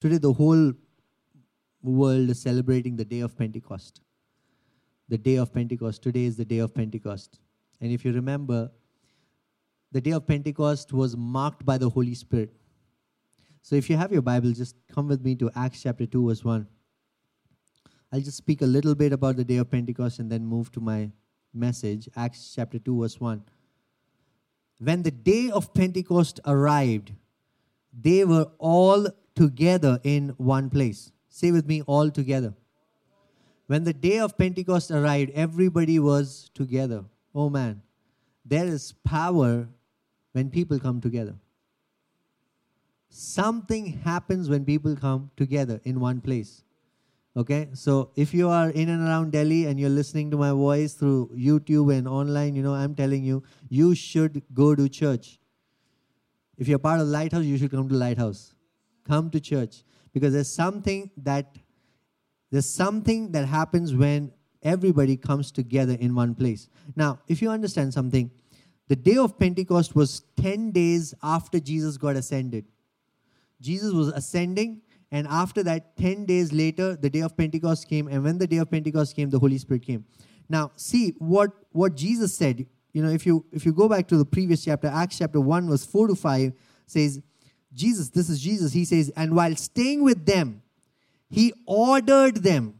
Today, 0.00 0.16
the 0.16 0.32
whole 0.32 0.72
world 1.82 2.30
is 2.30 2.40
celebrating 2.40 2.96
the 2.96 3.04
day 3.04 3.20
of 3.20 3.36
Pentecost. 3.36 4.00
The 5.08 5.18
day 5.18 5.36
of 5.36 5.52
Pentecost. 5.52 6.02
Today 6.02 6.24
is 6.24 6.36
the 6.36 6.44
day 6.44 6.58
of 6.58 6.74
Pentecost. 6.74 7.38
And 7.82 7.92
if 7.92 8.04
you 8.04 8.12
remember, 8.12 8.70
the 9.92 10.00
day 10.00 10.12
of 10.12 10.26
Pentecost 10.26 10.92
was 10.92 11.16
marked 11.16 11.66
by 11.66 11.76
the 11.76 11.90
Holy 11.90 12.14
Spirit. 12.14 12.50
So 13.60 13.76
if 13.76 13.90
you 13.90 13.96
have 13.98 14.10
your 14.10 14.22
Bible, 14.22 14.52
just 14.52 14.74
come 14.90 15.06
with 15.06 15.22
me 15.22 15.34
to 15.36 15.50
Acts 15.54 15.82
chapter 15.82 16.06
2, 16.06 16.28
verse 16.28 16.44
1. 16.44 16.66
I'll 18.12 18.20
just 18.20 18.38
speak 18.38 18.62
a 18.62 18.66
little 18.66 18.94
bit 18.94 19.12
about 19.12 19.36
the 19.36 19.44
day 19.44 19.58
of 19.58 19.70
Pentecost 19.70 20.18
and 20.18 20.30
then 20.30 20.46
move 20.46 20.72
to 20.72 20.80
my 20.80 21.10
message. 21.52 22.08
Acts 22.16 22.52
chapter 22.54 22.78
2, 22.78 23.00
verse 23.00 23.20
1. 23.20 23.42
When 24.78 25.02
the 25.02 25.10
day 25.10 25.50
of 25.50 25.74
Pentecost 25.74 26.40
arrived, 26.46 27.12
they 27.92 28.24
were 28.24 28.46
all 28.58 29.08
together 29.34 30.00
in 30.02 30.30
one 30.36 30.70
place. 30.70 31.12
Say 31.28 31.52
with 31.52 31.66
me, 31.66 31.82
all 31.82 32.10
together. 32.10 32.54
When 33.66 33.84
the 33.84 33.92
day 33.92 34.18
of 34.18 34.36
Pentecost 34.36 34.90
arrived, 34.90 35.30
everybody 35.32 35.98
was 35.98 36.50
together. 36.54 37.04
Oh 37.34 37.48
man, 37.48 37.82
there 38.44 38.66
is 38.66 38.94
power 39.04 39.68
when 40.32 40.50
people 40.50 40.80
come 40.80 41.00
together. 41.00 41.36
Something 43.08 44.00
happens 44.04 44.48
when 44.48 44.64
people 44.64 44.96
come 44.96 45.30
together 45.36 45.80
in 45.84 46.00
one 46.00 46.20
place. 46.20 46.62
Okay, 47.36 47.68
so 47.74 48.10
if 48.16 48.34
you 48.34 48.48
are 48.48 48.70
in 48.70 48.88
and 48.88 49.06
around 49.06 49.30
Delhi 49.30 49.66
and 49.66 49.78
you're 49.78 49.88
listening 49.88 50.32
to 50.32 50.36
my 50.36 50.50
voice 50.50 50.94
through 50.94 51.30
YouTube 51.36 51.96
and 51.96 52.08
online, 52.08 52.56
you 52.56 52.62
know, 52.62 52.74
I'm 52.74 52.96
telling 52.96 53.22
you, 53.22 53.44
you 53.68 53.94
should 53.94 54.42
go 54.52 54.74
to 54.74 54.88
church. 54.88 55.38
If 56.58 56.66
you're 56.66 56.80
part 56.80 57.00
of 57.00 57.06
Lighthouse, 57.06 57.44
you 57.44 57.56
should 57.56 57.70
come 57.70 57.88
to 57.88 57.94
Lighthouse. 57.94 58.52
Come 59.04 59.30
to 59.30 59.40
church 59.40 59.82
because 60.12 60.32
there's 60.32 60.52
something 60.52 61.10
that 61.18 61.56
there's 62.50 62.68
something 62.68 63.32
that 63.32 63.46
happens 63.46 63.94
when 63.94 64.32
everybody 64.62 65.16
comes 65.16 65.52
together 65.52 65.96
in 65.98 66.14
one 66.14 66.34
place. 66.34 66.68
Now, 66.96 67.20
if 67.28 67.40
you 67.40 67.50
understand 67.50 67.94
something, 67.94 68.30
the 68.88 68.96
day 68.96 69.16
of 69.16 69.38
Pentecost 69.38 69.94
was 69.94 70.24
10 70.36 70.72
days 70.72 71.14
after 71.22 71.60
Jesus 71.60 71.96
got 71.96 72.16
ascended. 72.16 72.64
Jesus 73.60 73.92
was 73.92 74.08
ascending 74.08 74.82
and 75.12 75.26
after 75.26 75.62
that, 75.64 75.96
10 75.96 76.24
days 76.24 76.52
later, 76.52 76.94
the 76.94 77.10
day 77.10 77.20
of 77.20 77.36
Pentecost 77.36 77.88
came. 77.88 78.06
And 78.06 78.22
when 78.22 78.38
the 78.38 78.46
day 78.46 78.58
of 78.58 78.70
Pentecost 78.70 79.16
came, 79.16 79.30
the 79.30 79.38
Holy 79.38 79.58
Spirit 79.58 79.82
came. 79.82 80.04
Now, 80.48 80.70
see 80.76 81.14
what, 81.18 81.52
what 81.72 81.96
Jesus 81.96 82.34
said. 82.34 82.66
You 82.92 83.02
know, 83.02 83.10
if 83.10 83.24
you 83.24 83.44
if 83.52 83.64
you 83.64 83.72
go 83.72 83.88
back 83.88 84.08
to 84.08 84.16
the 84.16 84.24
previous 84.24 84.64
chapter, 84.64 84.88
Acts 84.88 85.18
chapter 85.18 85.40
1, 85.40 85.68
verse 85.68 85.84
4 85.84 86.08
to 86.08 86.14
5, 86.16 86.52
says, 86.86 87.20
Jesus, 87.74 88.08
this 88.10 88.28
is 88.28 88.40
Jesus, 88.40 88.72
he 88.72 88.84
says, 88.84 89.10
and 89.16 89.34
while 89.34 89.54
staying 89.56 90.02
with 90.02 90.26
them, 90.26 90.62
he 91.28 91.52
ordered 91.66 92.36
them, 92.36 92.74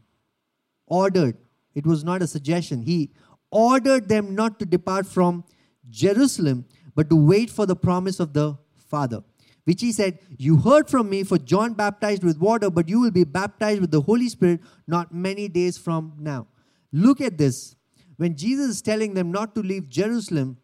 ordered, 0.85 1.37
it 1.73 1.85
was 1.85 2.03
not 2.03 2.21
a 2.21 2.27
suggestion, 2.27 2.81
he 2.81 3.11
ordered 3.49 4.09
them 4.09 4.35
not 4.35 4.59
to 4.59 4.65
depart 4.65 5.05
from 5.05 5.45
Jerusalem, 5.89 6.65
but 6.93 7.09
to 7.09 7.15
wait 7.15 7.49
for 7.49 7.65
the 7.65 7.75
promise 7.75 8.19
of 8.19 8.33
the 8.33 8.57
Father 8.89 9.23
which 9.65 9.81
he 9.81 9.91
said, 9.91 10.19
You 10.37 10.57
heard 10.57 10.89
from 10.89 11.09
me, 11.09 11.23
for 11.23 11.37
John 11.37 11.73
baptized 11.73 12.23
with 12.23 12.39
water, 12.39 12.69
but 12.69 12.89
you 12.89 12.99
will 12.99 13.11
be 13.11 13.23
baptized 13.23 13.81
with 13.81 13.91
the 13.91 14.01
Holy 14.01 14.29
Spirit 14.29 14.61
not 14.87 15.13
many 15.13 15.47
days 15.47 15.77
from 15.77 16.13
now. 16.19 16.47
Look 16.91 17.21
at 17.21 17.37
this. 17.37 17.75
When 18.17 18.35
Jesus 18.35 18.69
is 18.69 18.81
telling 18.81 19.13
them 19.13 19.31
not 19.31 19.55
to 19.55 19.61
leave 19.61 19.89
Jerusalem, 19.89 20.57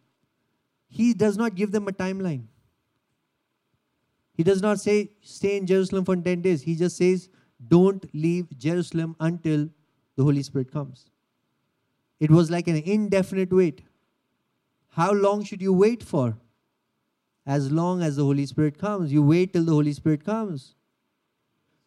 he 0.88 1.14
does 1.14 1.36
not 1.36 1.54
give 1.54 1.72
them 1.72 1.88
a 1.88 1.92
timeline. 1.92 2.44
He 4.38 4.42
does 4.42 4.62
not 4.62 4.80
say, 4.80 5.10
Stay 5.20 5.58
in 5.58 5.66
Jerusalem 5.66 6.06
for 6.06 6.16
10 6.16 6.40
days. 6.40 6.62
He 6.62 6.74
just 6.74 6.96
says, 6.96 7.28
Don't 7.74 8.08
leave 8.14 8.46
Jerusalem 8.56 9.14
until 9.20 9.68
the 10.16 10.24
Holy 10.24 10.42
Spirit 10.42 10.72
comes. 10.72 11.10
It 12.18 12.30
was 12.30 12.50
like 12.50 12.68
an 12.68 12.76
indefinite 12.76 13.52
wait. 13.52 13.82
How 14.92 15.12
long 15.12 15.44
should 15.44 15.60
you 15.60 15.74
wait 15.74 16.02
for? 16.02 16.38
as 17.48 17.72
long 17.72 18.02
as 18.02 18.16
the 18.16 18.24
Holy 18.24 18.44
Spirit 18.44 18.78
comes. 18.78 19.10
You 19.10 19.22
wait 19.22 19.54
till 19.54 19.64
the 19.64 19.72
Holy 19.72 19.94
Spirit 19.94 20.22
comes. 20.22 20.74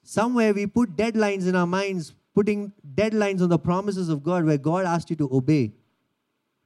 Somewhere 0.02 0.56
we 0.56 0.66
put 0.66 0.96
deadlines 0.96 1.48
in 1.48 1.56
our 1.56 1.68
minds, 1.68 2.16
putting 2.34 2.74
deadlines 2.96 3.42
on 3.42 3.50
the 3.50 3.60
promises 3.60 4.10
of 4.10 4.24
God 4.24 4.44
where 4.44 4.58
God 4.58 4.86
asked 4.86 5.12
you 5.12 5.16
to 5.18 5.30
obey. 5.32 5.72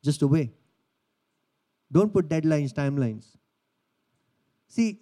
Just 0.02 0.24
obey. 0.24 0.50
Don't 1.92 2.14
put 2.14 2.30
deadlines, 2.30 2.74
timelines. 2.74 3.26
See, 4.70 5.02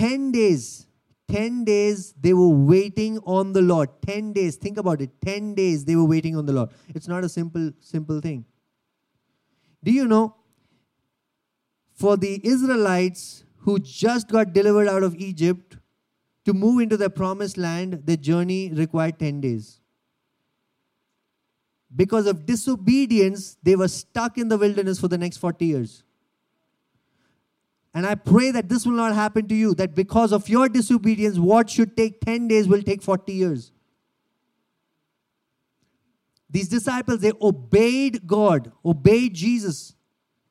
10 0.00 0.32
days, 0.32 0.86
10 1.28 1.64
days 1.64 2.14
they 2.18 2.32
were 2.32 2.48
waiting 2.48 3.18
on 3.26 3.52
the 3.52 3.60
Lord. 3.60 3.90
10 4.06 4.32
days, 4.32 4.56
think 4.56 4.78
about 4.78 5.02
it. 5.02 5.10
10 5.24 5.54
days 5.54 5.84
they 5.84 5.94
were 5.94 6.06
waiting 6.06 6.36
on 6.36 6.46
the 6.46 6.54
Lord. 6.54 6.70
It's 6.88 7.06
not 7.06 7.22
a 7.22 7.28
simple, 7.28 7.72
simple 7.80 8.20
thing. 8.20 8.46
Do 9.84 9.92
you 9.92 10.06
know 10.06 10.36
for 11.92 12.16
the 12.16 12.40
Israelites 12.42 13.44
who 13.58 13.78
just 13.78 14.28
got 14.28 14.54
delivered 14.54 14.88
out 14.88 15.02
of 15.02 15.14
Egypt 15.16 15.76
to 16.46 16.54
move 16.54 16.80
into 16.80 16.96
the 16.96 17.10
promised 17.10 17.58
land, 17.58 18.02
the 18.06 18.16
journey 18.16 18.70
required 18.70 19.18
10 19.18 19.42
days. 19.42 19.80
Because 21.94 22.26
of 22.26 22.46
disobedience, 22.46 23.58
they 23.62 23.76
were 23.76 23.88
stuck 23.88 24.38
in 24.38 24.48
the 24.48 24.56
wilderness 24.56 24.98
for 24.98 25.08
the 25.08 25.18
next 25.18 25.36
40 25.36 25.66
years. 25.66 26.04
And 27.92 28.06
I 28.06 28.14
pray 28.14 28.52
that 28.52 28.68
this 28.68 28.86
will 28.86 28.94
not 28.94 29.14
happen 29.14 29.48
to 29.48 29.54
you, 29.54 29.74
that 29.74 29.94
because 29.94 30.32
of 30.32 30.48
your 30.48 30.68
disobedience, 30.68 31.38
what 31.38 31.68
should 31.68 31.96
take 31.96 32.20
10 32.20 32.48
days 32.48 32.68
will 32.68 32.82
take 32.82 33.02
40 33.02 33.32
years. 33.32 33.72
These 36.48 36.68
disciples, 36.68 37.20
they 37.20 37.32
obeyed 37.40 38.26
God, 38.26 38.72
obeyed 38.84 39.34
Jesus 39.34 39.94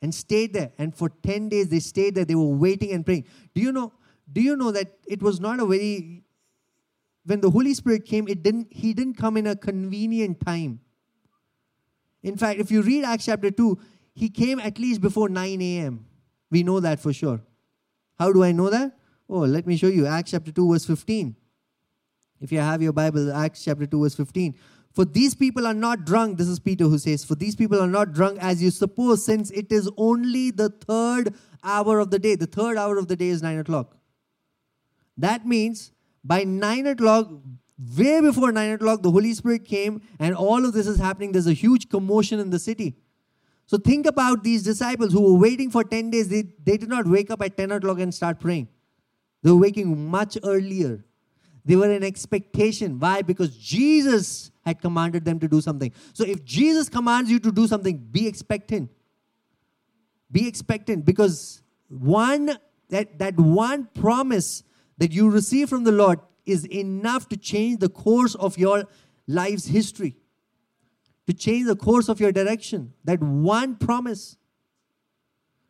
and 0.02 0.14
stayed 0.14 0.54
there. 0.54 0.72
And 0.78 0.96
for 0.96 1.10
10 1.10 1.50
days 1.50 1.70
they 1.70 1.80
stayed 1.80 2.16
there. 2.16 2.26
They 2.26 2.36
were 2.36 2.56
waiting 2.56 2.92
and 2.92 3.06
praying. 3.06 3.26
Do 3.54 3.62
you 3.62 3.72
know? 3.72 3.94
Do 4.32 4.42
you 4.42 4.56
know 4.56 4.72
that 4.72 4.98
it 5.08 5.22
was 5.22 5.40
not 5.40 5.60
a 5.60 5.66
very 5.66 6.24
when 7.26 7.42
the 7.42 7.50
Holy 7.50 7.74
Spirit 7.74 8.06
came, 8.06 8.28
it 8.28 8.44
didn't 8.44 8.68
he 8.72 8.94
didn't 8.94 9.16
come 9.16 9.38
in 9.38 9.48
a 9.48 9.56
convenient 9.56 10.44
time. 10.46 10.80
In 12.24 12.38
fact, 12.38 12.60
if 12.60 12.72
you 12.72 12.82
read 12.82 13.04
Acts 13.06 13.26
chapter 13.26 13.52
2, 13.52 13.78
he 14.14 14.30
came 14.30 14.60
at 14.60 14.78
least 14.80 15.02
before 15.02 15.30
9 15.30 15.62
a.m. 15.62 16.06
We 16.52 16.64
know 16.64 16.80
that 16.80 17.00
for 17.00 17.14
sure. 17.14 17.42
How 18.18 18.34
do 18.34 18.44
I 18.44 18.52
know 18.52 18.70
that? 18.70 18.98
Oh, 19.30 19.40
let 19.40 19.68
me 19.68 19.78
show 19.78 19.88
you. 19.88 20.08
Acts 20.08 20.32
chapter 20.32 20.52
2, 20.52 20.72
verse 20.72 20.86
15. 20.86 21.36
If 22.42 22.52
you 22.52 22.60
have 22.60 22.82
your 22.82 22.94
Bible, 22.94 23.32
Acts 23.32 23.64
chapter 23.64 23.86
2, 23.86 24.02
verse 24.02 24.16
15. 24.16 24.56
For 24.92 25.06
these 25.06 25.36
people 25.36 25.68
are 25.68 25.74
not 25.74 26.06
drunk, 26.06 26.38
this 26.38 26.48
is 26.48 26.60
Peter 26.60 26.86
who 26.86 26.98
says, 26.98 27.24
For 27.24 27.36
these 27.36 27.56
people 27.56 27.80
are 27.80 27.88
not 27.88 28.14
drunk 28.14 28.40
as 28.42 28.62
you 28.62 28.72
suppose, 28.72 29.24
since 29.24 29.52
it 29.52 29.72
is 29.72 29.90
only 29.98 30.50
the 30.52 30.70
third 30.70 31.36
hour 31.64 32.00
of 32.00 32.10
the 32.10 32.18
day. 32.20 32.36
The 32.36 32.48
third 32.48 32.78
hour 32.78 32.98
of 32.98 33.08
the 33.08 33.16
day 33.16 33.28
is 33.28 33.44
9 33.44 33.60
o'clock. 33.60 33.96
That 35.18 35.46
means 35.46 35.92
by 36.24 36.44
9 36.44 36.88
o'clock, 36.88 37.30
way 37.96 38.20
before 38.22 38.52
9 38.52 38.72
o'clock, 38.72 39.04
the 39.04 39.12
Holy 39.12 39.34
Spirit 39.34 39.66
came 39.66 40.02
and 40.18 40.36
all 40.36 40.66
of 40.66 40.74
this 40.74 40.88
is 40.88 40.98
happening. 40.98 41.34
There's 41.34 41.48
a 41.48 41.54
huge 41.54 41.90
commotion 41.90 42.40
in 42.40 42.50
the 42.50 42.60
city. 42.60 42.98
So 43.70 43.78
think 43.78 44.08
about 44.08 44.44
these 44.44 44.64
disciples 44.64 45.14
who 45.14 45.22
were 45.22 45.38
waiting 45.38 45.70
for 45.70 45.84
10 45.84 46.10
days. 46.10 46.28
They, 46.28 46.42
they 46.64 46.76
did 46.76 46.90
not 46.90 47.06
wake 47.06 47.30
up 47.30 47.40
at 47.44 47.56
10 47.56 47.72
o'clock 47.72 48.00
and 48.00 48.12
start 48.12 48.40
praying. 48.40 48.68
They 49.44 49.52
were 49.52 49.58
waking 49.58 50.10
much 50.10 50.40
earlier. 50.44 51.06
They 51.64 51.76
were 51.76 51.92
in 51.92 52.04
expectation. 52.04 53.00
Why? 53.00 53.22
Because 53.22 53.56
Jesus 53.56 54.50
had 54.66 54.82
commanded 54.82 55.24
them 55.24 55.40
to 55.40 55.48
do 55.48 55.62
something. 55.62 55.94
So 56.14 56.24
if 56.24 56.44
Jesus 56.44 56.90
commands 56.90 57.30
you 57.30 57.38
to 57.42 57.52
do 57.52 57.68
something, 57.68 57.96
be 57.96 58.28
expectant. 58.28 58.90
Be 60.32 60.48
expectant 60.48 61.06
because 61.06 61.62
one 61.90 62.58
that 62.90 63.20
that 63.20 63.38
one 63.38 63.88
promise 63.94 64.64
that 64.98 65.12
you 65.12 65.30
receive 65.30 65.70
from 65.70 65.84
the 65.84 65.92
Lord 65.92 66.20
is 66.44 66.66
enough 66.66 67.30
to 67.30 67.38
change 67.38 67.82
the 67.82 67.90
course 67.90 68.34
of 68.34 68.58
your 68.58 68.86
life's 69.28 69.68
history. 69.68 70.16
To 71.30 71.36
change 71.36 71.68
the 71.68 71.76
course 71.76 72.10
of 72.10 72.20
your 72.20 72.32
direction. 72.32 72.92
That 73.04 73.22
one 73.22 73.76
promise. 73.76 74.36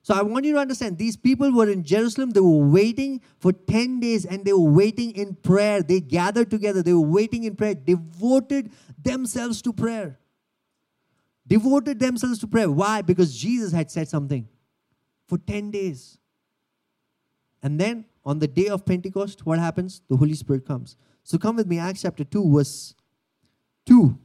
So 0.04 0.14
I 0.14 0.22
want 0.22 0.46
you 0.46 0.54
to 0.54 0.60
understand 0.60 0.98
these 0.98 1.18
people 1.18 1.52
were 1.52 1.70
in 1.70 1.84
Jerusalem. 1.84 2.30
They 2.30 2.40
were 2.40 2.66
waiting 2.66 3.20
for 3.40 3.52
10 3.52 4.00
days 4.00 4.24
and 4.24 4.46
they 4.46 4.54
were 4.54 4.72
waiting 4.72 5.12
in 5.12 5.36
prayer. 5.36 5.84
They 5.84 6.00
gathered 6.00 6.50
together. 6.50 6.82
They 6.82 6.94
were 6.94 7.02
waiting 7.02 7.44
in 7.44 7.58
prayer, 7.58 7.76
devoted 7.76 8.72
themselves 8.98 9.62
to 9.64 9.74
prayer. 9.74 10.18
Devoted 11.46 12.00
themselves 12.00 12.40
to 12.40 12.48
prayer. 12.48 12.72
Why? 12.72 13.02
Because 13.02 13.38
Jesus 13.38 13.74
had 13.74 13.92
said 13.92 14.08
something 14.08 14.48
for 15.28 15.40
10 15.40 15.72
days. 15.72 16.20
And 17.62 17.78
then 17.78 18.06
on 18.24 18.40
the 18.40 18.48
day 18.48 18.68
of 18.68 18.86
Pentecost, 18.86 19.46
what 19.46 19.60
happens? 19.60 20.04
The 20.08 20.16
Holy 20.16 20.36
Spirit 20.36 20.66
comes. 20.66 20.96
So 21.24 21.38
come 21.38 21.58
with 21.58 21.68
me, 21.68 21.80
Acts 21.80 22.04
chapter 22.04 22.24
2, 22.24 22.50
verse 22.50 22.96
2. 23.88 24.18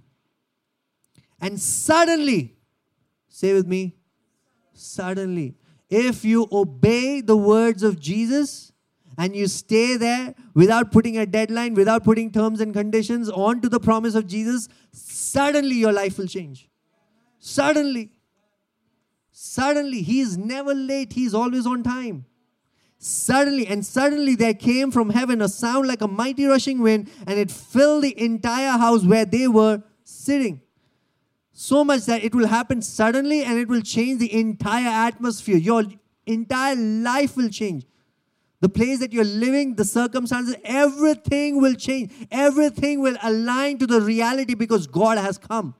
And 1.44 1.60
suddenly, 1.60 2.56
say 3.28 3.52
with 3.52 3.66
me, 3.66 3.96
suddenly, 4.72 5.54
if 5.90 6.24
you 6.24 6.48
obey 6.50 7.20
the 7.20 7.36
words 7.36 7.82
of 7.82 8.00
Jesus 8.00 8.72
and 9.18 9.36
you 9.36 9.46
stay 9.46 9.98
there 9.98 10.34
without 10.54 10.90
putting 10.90 11.18
a 11.18 11.26
deadline, 11.26 11.74
without 11.74 12.02
putting 12.02 12.32
terms 12.32 12.62
and 12.62 12.72
conditions 12.72 13.28
onto 13.28 13.68
the 13.68 13.78
promise 13.78 14.14
of 14.14 14.26
Jesus, 14.26 14.70
suddenly 14.92 15.74
your 15.74 15.92
life 15.92 16.16
will 16.16 16.26
change. 16.26 16.70
Suddenly. 17.40 18.12
Suddenly. 19.30 20.00
He 20.00 20.20
is 20.20 20.38
never 20.38 20.72
late, 20.74 21.12
He 21.12 21.26
is 21.26 21.34
always 21.34 21.66
on 21.66 21.82
time. 21.82 22.24
Suddenly, 22.96 23.66
and 23.66 23.84
suddenly 23.84 24.34
there 24.34 24.54
came 24.54 24.90
from 24.90 25.10
heaven 25.10 25.42
a 25.42 25.50
sound 25.50 25.88
like 25.88 26.00
a 26.00 26.08
mighty 26.08 26.46
rushing 26.46 26.78
wind, 26.78 27.10
and 27.26 27.38
it 27.38 27.50
filled 27.50 28.04
the 28.04 28.18
entire 28.18 28.78
house 28.78 29.04
where 29.04 29.26
they 29.26 29.46
were 29.46 29.82
sitting. 30.04 30.62
So 31.56 31.84
much 31.84 32.06
that 32.06 32.24
it 32.24 32.34
will 32.34 32.48
happen 32.48 32.82
suddenly 32.82 33.44
and 33.44 33.58
it 33.60 33.68
will 33.68 33.80
change 33.80 34.18
the 34.18 34.32
entire 34.34 34.88
atmosphere. 34.88 35.56
Your 35.56 35.84
entire 36.26 36.74
life 36.74 37.36
will 37.36 37.48
change. 37.48 37.86
The 38.60 38.68
place 38.68 38.98
that 38.98 39.12
you're 39.12 39.24
living, 39.24 39.76
the 39.76 39.84
circumstances, 39.84 40.56
everything 40.64 41.60
will 41.60 41.74
change. 41.74 42.12
Everything 42.32 43.00
will 43.00 43.16
align 43.22 43.78
to 43.78 43.86
the 43.86 44.00
reality 44.00 44.54
because 44.54 44.88
God 44.88 45.16
has 45.16 45.38
come. 45.38 45.76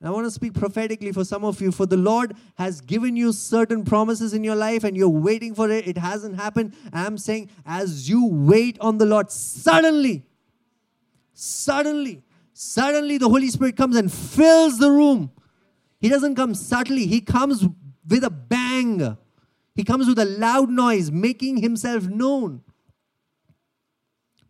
I 0.00 0.10
want 0.10 0.26
to 0.26 0.30
speak 0.30 0.54
prophetically 0.54 1.10
for 1.10 1.24
some 1.24 1.44
of 1.44 1.60
you. 1.60 1.72
For 1.72 1.84
the 1.84 1.96
Lord 1.96 2.34
has 2.54 2.80
given 2.80 3.16
you 3.16 3.32
certain 3.32 3.84
promises 3.84 4.32
in 4.34 4.44
your 4.44 4.54
life 4.54 4.84
and 4.84 4.96
you're 4.96 5.08
waiting 5.08 5.52
for 5.52 5.68
it. 5.68 5.88
It 5.88 5.98
hasn't 5.98 6.36
happened. 6.36 6.74
I'm 6.92 7.18
saying, 7.18 7.50
as 7.66 8.08
you 8.08 8.24
wait 8.24 8.78
on 8.80 8.98
the 8.98 9.06
Lord, 9.06 9.32
suddenly, 9.32 10.27
suddenly, 11.38 12.22
suddenly 12.52 13.16
the 13.18 13.28
Holy 13.28 13.48
Spirit 13.48 13.76
comes 13.76 13.96
and 13.96 14.12
fills 14.12 14.78
the 14.78 14.90
room. 14.90 15.30
He 16.00 16.08
doesn't 16.08 16.34
come 16.34 16.54
subtly, 16.54 17.06
He 17.06 17.20
comes 17.20 17.66
with 18.08 18.24
a 18.24 18.30
bang. 18.30 19.16
He 19.74 19.84
comes 19.84 20.08
with 20.08 20.18
a 20.18 20.24
loud 20.24 20.70
noise, 20.70 21.12
making 21.12 21.58
Himself 21.58 22.04
known. 22.08 22.62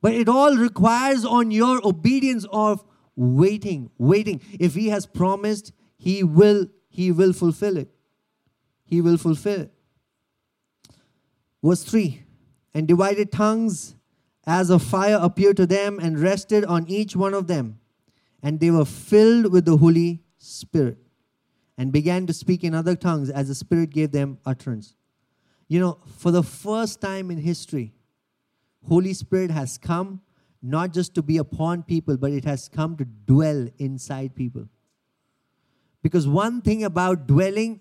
But 0.00 0.14
it 0.14 0.28
all 0.28 0.56
requires 0.56 1.24
on 1.24 1.50
your 1.50 1.86
obedience 1.86 2.46
of 2.50 2.84
waiting, 3.16 3.90
waiting. 3.98 4.40
If 4.58 4.74
he 4.74 4.88
has 4.88 5.06
promised, 5.06 5.72
he 5.96 6.22
will 6.22 6.68
he 6.88 7.12
will 7.12 7.32
fulfill 7.32 7.76
it. 7.76 7.90
He 8.84 9.00
will 9.00 9.18
fulfill 9.18 9.62
it. 9.62 9.72
Verse 11.62 11.82
3 11.82 12.22
And 12.72 12.86
divided 12.86 13.32
tongues 13.32 13.96
as 14.48 14.70
a 14.70 14.78
fire 14.78 15.18
appeared 15.20 15.58
to 15.58 15.66
them 15.66 15.98
and 16.00 16.18
rested 16.18 16.64
on 16.64 16.88
each 16.88 17.14
one 17.14 17.34
of 17.34 17.46
them. 17.48 17.78
And 18.42 18.58
they 18.58 18.70
were 18.70 18.86
filled 18.86 19.52
with 19.52 19.66
the 19.66 19.76
Holy 19.76 20.22
Spirit 20.38 20.96
and 21.76 21.92
began 21.92 22.26
to 22.26 22.32
speak 22.32 22.64
in 22.64 22.74
other 22.74 22.96
tongues 22.96 23.28
as 23.28 23.48
the 23.48 23.54
Spirit 23.54 23.90
gave 23.90 24.10
them 24.10 24.38
utterance. 24.46 24.94
You 25.68 25.80
know, 25.80 25.98
for 26.16 26.30
the 26.30 26.42
first 26.42 27.00
time 27.02 27.30
in 27.30 27.36
history, 27.36 27.92
Holy 28.88 29.12
Spirit 29.12 29.50
has 29.50 29.76
come 29.76 30.22
not 30.62 30.94
just 30.94 31.14
to 31.14 31.22
be 31.22 31.36
upon 31.36 31.82
people, 31.82 32.16
but 32.16 32.32
it 32.32 32.46
has 32.46 32.68
come 32.68 32.96
to 32.96 33.04
dwell 33.04 33.68
inside 33.78 34.34
people. 34.34 34.66
Because 36.02 36.26
one 36.26 36.62
thing 36.62 36.84
about 36.84 37.26
dwelling, 37.26 37.80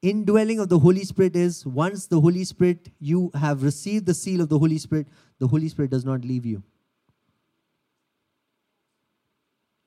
indwelling 0.00 0.60
of 0.60 0.70
the 0.70 0.78
Holy 0.78 1.04
Spirit 1.04 1.36
is 1.36 1.66
once 1.66 2.06
the 2.06 2.20
Holy 2.20 2.44
Spirit, 2.44 2.88
you 2.98 3.30
have 3.34 3.62
received 3.62 4.06
the 4.06 4.14
seal 4.14 4.40
of 4.40 4.48
the 4.48 4.58
Holy 4.58 4.78
Spirit, 4.78 5.08
the 5.38 5.46
Holy 5.46 5.68
Spirit 5.68 5.90
does 5.90 6.04
not 6.04 6.24
leave 6.24 6.46
you. 6.46 6.62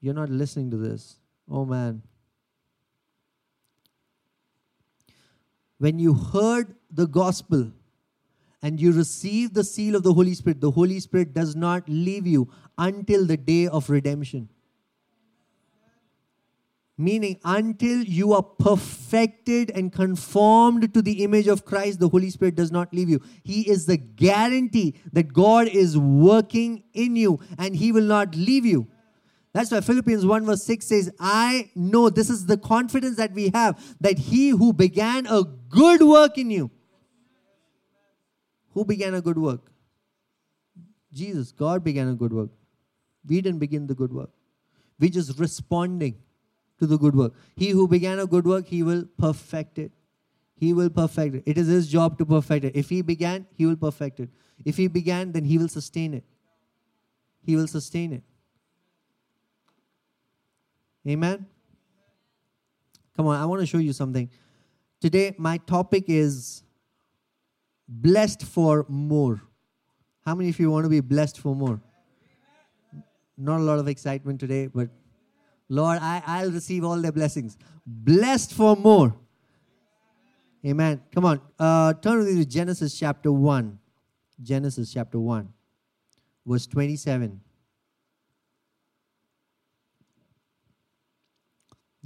You're 0.02 0.14
not 0.14 0.30
listening 0.30 0.72
to 0.72 0.78
this. 0.78 1.18
Oh 1.50 1.66
man. 1.66 2.02
When 5.78 6.00
you 6.00 6.14
heard 6.14 6.76
the 6.92 7.08
gospel, 7.08 7.72
and 8.62 8.80
you 8.80 8.92
receive 8.92 9.54
the 9.54 9.64
seal 9.64 9.96
of 9.96 10.04
the 10.04 10.14
Holy 10.14 10.34
Spirit, 10.34 10.60
the 10.60 10.72
Holy 10.72 11.00
Spirit 11.00 11.34
does 11.34 11.56
not 11.56 11.88
leave 11.88 12.28
you 12.28 12.52
until 12.78 13.26
the 13.26 13.38
day 13.38 13.68
of 13.68 13.90
redemption. 13.90 14.50
Meaning, 17.00 17.40
until 17.46 18.04
you 18.04 18.34
are 18.34 18.44
perfected 18.44 19.72
and 19.72 19.92
conformed 19.92 20.94
to 20.94 21.02
the 21.02 21.24
image 21.24 21.48
of 21.48 21.64
Christ, 21.64 22.00
the 22.02 22.10
Holy 22.10 22.30
Spirit 22.30 22.56
does 22.56 22.72
not 22.72 22.94
leave 22.94 23.10
you. 23.10 23.22
He 23.44 23.62
is 23.70 23.86
the 23.86 23.96
guarantee 23.96 24.96
that 25.14 25.32
God 25.32 25.70
is 25.70 25.98
working 25.98 26.84
in 26.94 27.16
you 27.16 27.40
and 27.58 27.74
He 27.76 27.94
will 27.94 28.04
not 28.04 28.36
leave 28.36 28.66
you. 28.66 28.88
That's 29.54 29.72
why 29.72 29.80
Philippians 29.80 30.26
1 30.26 30.46
verse 30.46 30.64
6 30.64 30.86
says, 30.86 31.12
I 31.20 31.72
know 31.74 32.10
this 32.10 32.30
is 32.30 32.46
the 32.46 32.58
confidence 32.58 33.16
that 33.16 33.32
we 33.32 33.50
have 33.54 33.82
that 34.02 34.20
He 34.20 34.50
who 34.50 34.74
began 34.74 35.26
a 35.26 35.44
good 35.70 36.02
work 36.02 36.38
in 36.38 36.52
you 36.52 36.70
who 38.74 38.86
began 38.86 39.14
a 39.14 39.22
good 39.22 39.38
work? 39.38 39.72
Jesus. 41.12 41.52
God 41.52 41.84
began 41.84 42.08
a 42.08 42.14
good 42.14 42.32
work. 42.32 42.50
We 43.28 43.42
didn't 43.42 43.60
begin 43.60 43.88
the 43.88 43.96
good 43.96 44.14
work. 44.14 44.30
We're 45.00 45.10
just 45.10 45.40
responding 45.40 46.16
to 46.80 46.88
the 46.88 46.98
good 46.98 47.16
work. 47.16 47.34
He 47.56 47.70
who 47.70 47.88
began 47.88 48.20
a 48.20 48.26
good 48.26 48.46
work, 48.46 48.68
he 48.68 48.84
will 48.84 49.06
perfect 49.18 49.78
it. 49.78 49.92
He 50.56 50.74
will 50.74 50.90
perfect 50.90 51.36
it. 51.36 51.44
It 51.46 51.58
is 51.58 51.68
his 51.68 51.88
job 51.88 52.18
to 52.18 52.26
perfect 52.26 52.66
it. 52.66 52.76
If 52.76 52.90
he 52.90 53.02
began, 53.02 53.46
he 53.56 53.66
will 53.66 53.78
perfect 53.78 54.20
it. 54.20 54.30
If 54.66 54.78
he 54.78 54.88
began, 54.88 55.32
then 55.32 55.46
he 55.46 55.58
will 55.58 55.70
sustain 55.70 56.14
it. 56.14 56.24
He 57.46 57.56
will 57.56 57.68
sustain 57.68 58.14
it. 58.14 58.24
Amen. 61.08 61.46
Come 63.16 63.28
on, 63.28 63.40
I 63.40 63.46
want 63.46 63.62
to 63.62 63.66
show 63.66 63.78
you 63.78 63.94
something. 63.94 64.30
Today, 65.00 65.34
my 65.38 65.58
topic 65.58 66.06
is 66.08 66.64
blessed 67.88 68.44
for 68.44 68.86
more. 68.90 69.42
How 70.26 70.36
many 70.36 70.50
of 70.50 70.60
you 70.60 70.70
want 70.70 70.84
to 70.84 70.90
be 70.90 71.00
blessed 71.00 71.40
for 71.40 71.56
more? 71.56 71.82
Not 73.38 73.62
a 73.62 73.64
lot 73.64 73.80
of 73.80 73.88
excitement 73.88 74.40
today, 74.40 74.68
but 74.68 74.90
Lord, 75.70 76.00
I, 76.02 76.24
I'll 76.26 76.52
receive 76.52 76.84
all 76.84 77.00
the 77.00 77.12
blessings. 77.12 77.58
Blessed 77.86 78.54
for 78.54 78.76
more. 78.76 79.16
Amen. 80.66 81.02
Come 81.14 81.26
on. 81.26 81.42
Uh, 81.58 81.94
turn 81.94 82.18
with 82.20 82.28
me 82.28 82.44
to 82.44 82.46
Genesis 82.46 82.98
chapter 82.98 83.32
1. 83.32 83.80
Genesis 84.42 84.94
chapter 84.94 85.20
1, 85.20 85.50
verse 86.46 86.66
27. 86.68 87.42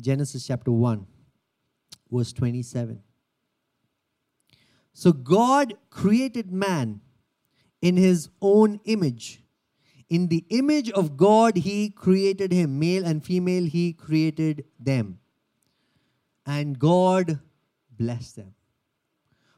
Genesis 0.01 0.47
chapter 0.47 0.71
1, 0.71 1.05
verse 2.11 2.33
27. 2.33 2.99
So 4.93 5.11
God 5.11 5.75
created 5.91 6.51
man 6.51 7.01
in 7.81 7.97
his 7.97 8.29
own 8.41 8.79
image. 8.85 9.42
In 10.13 10.27
the 10.27 10.45
image 10.49 10.91
of 10.91 11.17
God, 11.17 11.57
he 11.57 11.89
created 11.89 12.51
him. 12.51 12.77
Male 12.77 13.03
and 13.03 13.25
female, 13.25 13.65
he 13.65 13.93
created 13.93 14.63
them. 14.79 15.17
And 16.45 16.77
God 16.77 17.39
blessed 17.89 18.35
them. 18.35 18.53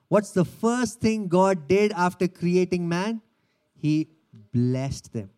What's 0.07 0.31
the 0.31 0.45
first 0.45 1.01
thing 1.01 1.27
God 1.27 1.67
did 1.67 1.91
after 1.91 2.29
creating 2.29 2.87
man? 2.87 3.21
He 3.75 4.07
blessed 4.53 5.11
them. 5.11 5.29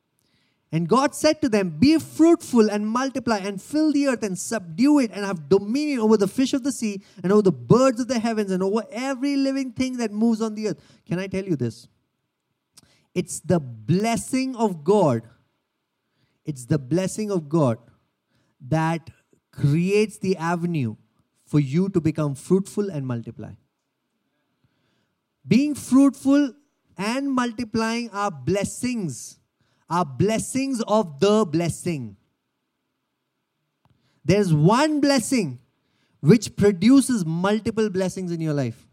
And 0.71 0.87
God 0.87 1.15
said 1.15 1.41
to 1.41 1.49
them, 1.49 1.79
Be 1.79 1.97
fruitful 1.97 2.69
and 2.69 2.87
multiply 2.87 3.39
and 3.39 3.59
fill 3.59 3.91
the 3.91 4.09
earth 4.09 4.21
and 4.21 4.37
subdue 4.37 4.99
it 4.99 5.09
and 5.11 5.25
have 5.25 5.49
dominion 5.49 5.99
over 5.99 6.17
the 6.17 6.27
fish 6.27 6.53
of 6.53 6.63
the 6.63 6.71
sea 6.71 7.01
and 7.23 7.31
over 7.31 7.41
the 7.41 7.51
birds 7.51 7.99
of 7.99 8.07
the 8.07 8.19
heavens 8.19 8.51
and 8.51 8.61
over 8.61 8.85
every 8.91 9.35
living 9.35 9.71
thing 9.71 9.97
that 9.97 10.11
moves 10.11 10.43
on 10.43 10.53
the 10.53 10.67
earth. 10.67 11.01
Can 11.07 11.17
I 11.17 11.25
tell 11.25 11.43
you 11.43 11.55
this? 11.55 11.87
It's 13.17 13.39
the 13.39 13.59
blessing 13.59 14.55
of 14.55 14.83
God. 14.83 15.23
It's 16.45 16.65
the 16.65 16.77
blessing 16.77 17.31
of 17.31 17.49
God 17.49 17.79
that 18.69 19.09
creates 19.51 20.19
the 20.19 20.37
avenue 20.37 20.95
for 21.43 21.59
you 21.59 21.89
to 21.89 21.99
become 21.99 22.35
fruitful 22.35 22.91
and 22.91 23.07
multiply. 23.07 23.53
Being 25.47 25.73
fruitful 25.73 26.53
and 26.95 27.31
multiplying 27.31 28.11
are 28.11 28.29
blessings 28.29 29.39
are 29.89 30.05
blessings 30.05 30.81
of 30.87 31.19
the 31.19 31.45
blessing. 31.45 32.17
There's 34.25 34.53
one 34.53 34.99
blessing 34.99 35.59
which 36.19 36.55
produces 36.55 37.25
multiple 37.25 37.89
blessings 37.89 38.31
in 38.31 38.41
your 38.41 38.53
life. 38.53 38.86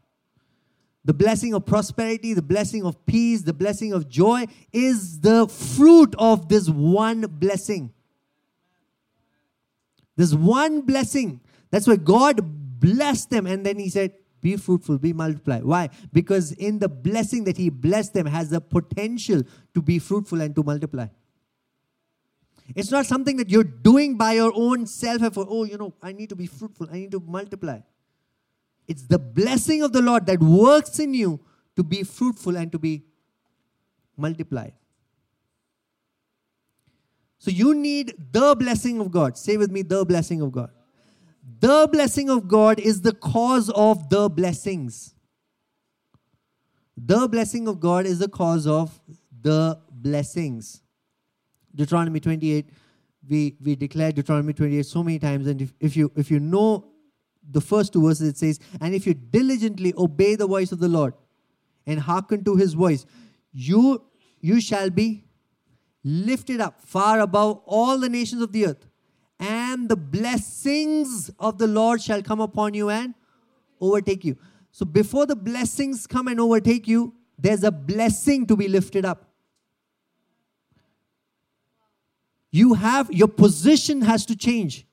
The 1.05 1.15
blessing 1.15 1.53
of 1.53 1.67
prosperity, 1.67 2.33
the 2.33 2.43
blessing 2.43 2.85
of 2.85 3.05
peace, 3.05 3.43
the 3.43 3.53
blessing 3.53 3.93
of 3.93 4.09
joy 4.09 4.47
is 4.73 5.21
the 5.21 5.47
fruit 5.49 6.15
of 6.19 6.49
this 6.49 6.69
one 6.69 7.23
blessing. 7.23 7.93
This 10.17 10.33
one 10.33 10.81
blessing. 10.83 11.41
That's 11.71 11.87
why 11.87 11.97
God 11.97 12.41
blessed 12.81 13.31
them 13.31 13.47
and 13.47 13.67
then 13.67 13.79
He 13.79 13.91
said, 13.91 14.15
be 14.41 14.57
fruitful, 14.57 14.99
be 14.99 15.13
multiply. 15.13 15.61
Why? 15.61 15.91
Because 16.13 16.53
in 16.53 16.79
the 16.79 16.89
blessing 16.89 17.45
that 17.45 17.57
He 17.57 17.71
blessed 17.71 18.15
them 18.15 18.27
has 18.27 18.51
the 18.51 18.61
potential 18.61 19.43
to 19.75 19.83
be 19.83 19.99
fruitful 19.99 20.41
and 20.41 20.55
to 20.55 20.63
multiply. 20.63 21.07
It's 22.75 22.91
not 22.91 23.05
something 23.05 23.37
that 23.39 23.51
you're 23.51 23.65
doing 23.65 24.17
by 24.17 24.35
your 24.35 24.53
own 24.55 24.87
self 24.87 25.23
effort. 25.23 25.49
Oh, 25.51 25.65
you 25.65 25.77
know, 25.77 25.95
I 26.03 26.13
need 26.13 26.31
to 26.31 26.37
be 26.37 26.47
fruitful, 26.47 26.89
I 26.91 26.95
need 26.95 27.11
to 27.13 27.21
multiply. 27.21 27.81
It's 28.87 29.03
the 29.03 29.19
blessing 29.19 29.83
of 29.83 29.93
the 29.93 30.03
Lord 30.03 30.27
that 30.27 30.41
works 30.41 30.99
in 30.99 31.15
you 31.15 31.41
to 31.77 31.83
be 31.83 32.03
fruitful 32.03 32.57
and 32.57 32.71
to 32.73 32.79
be 32.79 33.05
multiplied. 34.17 34.75
So 37.39 37.51
you 37.51 37.75
need 37.75 38.15
the 38.33 38.55
blessing 38.57 39.01
of 39.01 39.11
God. 39.11 39.37
Say 39.37 39.57
with 39.57 39.71
me, 39.71 39.83
the 39.83 40.05
blessing 40.05 40.41
of 40.41 40.53
God. 40.53 40.71
The 41.61 41.89
blessing 41.91 42.31
of 42.31 42.49
God 42.49 42.79
is 42.79 43.03
the 43.03 43.13
cause 43.13 43.69
of 43.71 44.09
the 44.09 44.31
blessings. 44.31 45.15
The 46.97 47.29
blessing 47.29 47.69
of 47.69 47.81
God 47.81 48.07
is 48.07 48.19
the 48.19 48.29
cause 48.29 48.67
of 48.67 48.99
the 49.43 49.79
blessings. 49.91 50.83
Deuteronomy 51.75 52.21
28, 52.21 52.71
we, 53.29 53.57
we 53.63 53.77
declare 53.77 54.13
Deuteronomy 54.13 54.53
28 54.53 54.87
so 54.87 55.03
many 55.03 55.19
times, 55.19 55.47
and 55.47 55.61
if, 55.61 55.73
if 55.81 55.97
you 55.97 56.13
if 56.15 56.31
you 56.31 56.41
know 56.41 56.94
the 57.51 57.61
first 57.61 57.93
two 57.93 58.03
verses, 58.03 58.29
it 58.29 58.37
says, 58.37 58.59
And 58.81 58.95
if 58.95 59.07
you 59.07 59.15
diligently 59.15 59.93
obey 59.97 60.37
the 60.37 60.47
voice 60.47 60.73
of 60.73 60.81
the 60.81 60.89
Lord 60.89 61.15
and 61.87 62.01
hearken 62.01 62.45
to 62.45 62.57
his 62.57 62.75
voice, 62.75 63.07
you 63.53 64.05
you 64.41 64.61
shall 64.61 64.91
be 64.91 65.25
lifted 66.03 66.61
up 66.61 66.81
far 66.83 67.21
above 67.21 67.63
all 67.65 67.99
the 67.99 68.09
nations 68.09 68.43
of 68.43 68.53
the 68.53 68.67
earth, 68.67 68.87
and 69.41 69.89
the 69.89 69.97
blessings 69.97 71.31
of 71.39 71.59
the 71.59 71.67
Lord 71.67 72.03
shall 72.03 72.23
come 72.23 72.41
upon 72.41 72.75
you 72.75 72.91
and 72.91 73.15
overtake 73.81 74.25
you. 74.25 74.37
So 74.71 74.85
before 74.85 75.25
the 75.25 75.37
blessings 75.37 76.07
come 76.07 76.29
and 76.29 76.39
overtake 76.41 76.87
you, 76.87 77.15
there's 77.39 77.65
a 77.65 77.71
blessing 77.71 78.47
to 78.47 78.57
be 78.57 78.69
lifted 78.69 79.05
up. 79.05 79.31
You 82.51 82.75
have 82.75 83.11
your 83.13 83.29
position 83.29 84.03
has 84.03 84.27
to 84.27 84.37
change. 84.37 84.87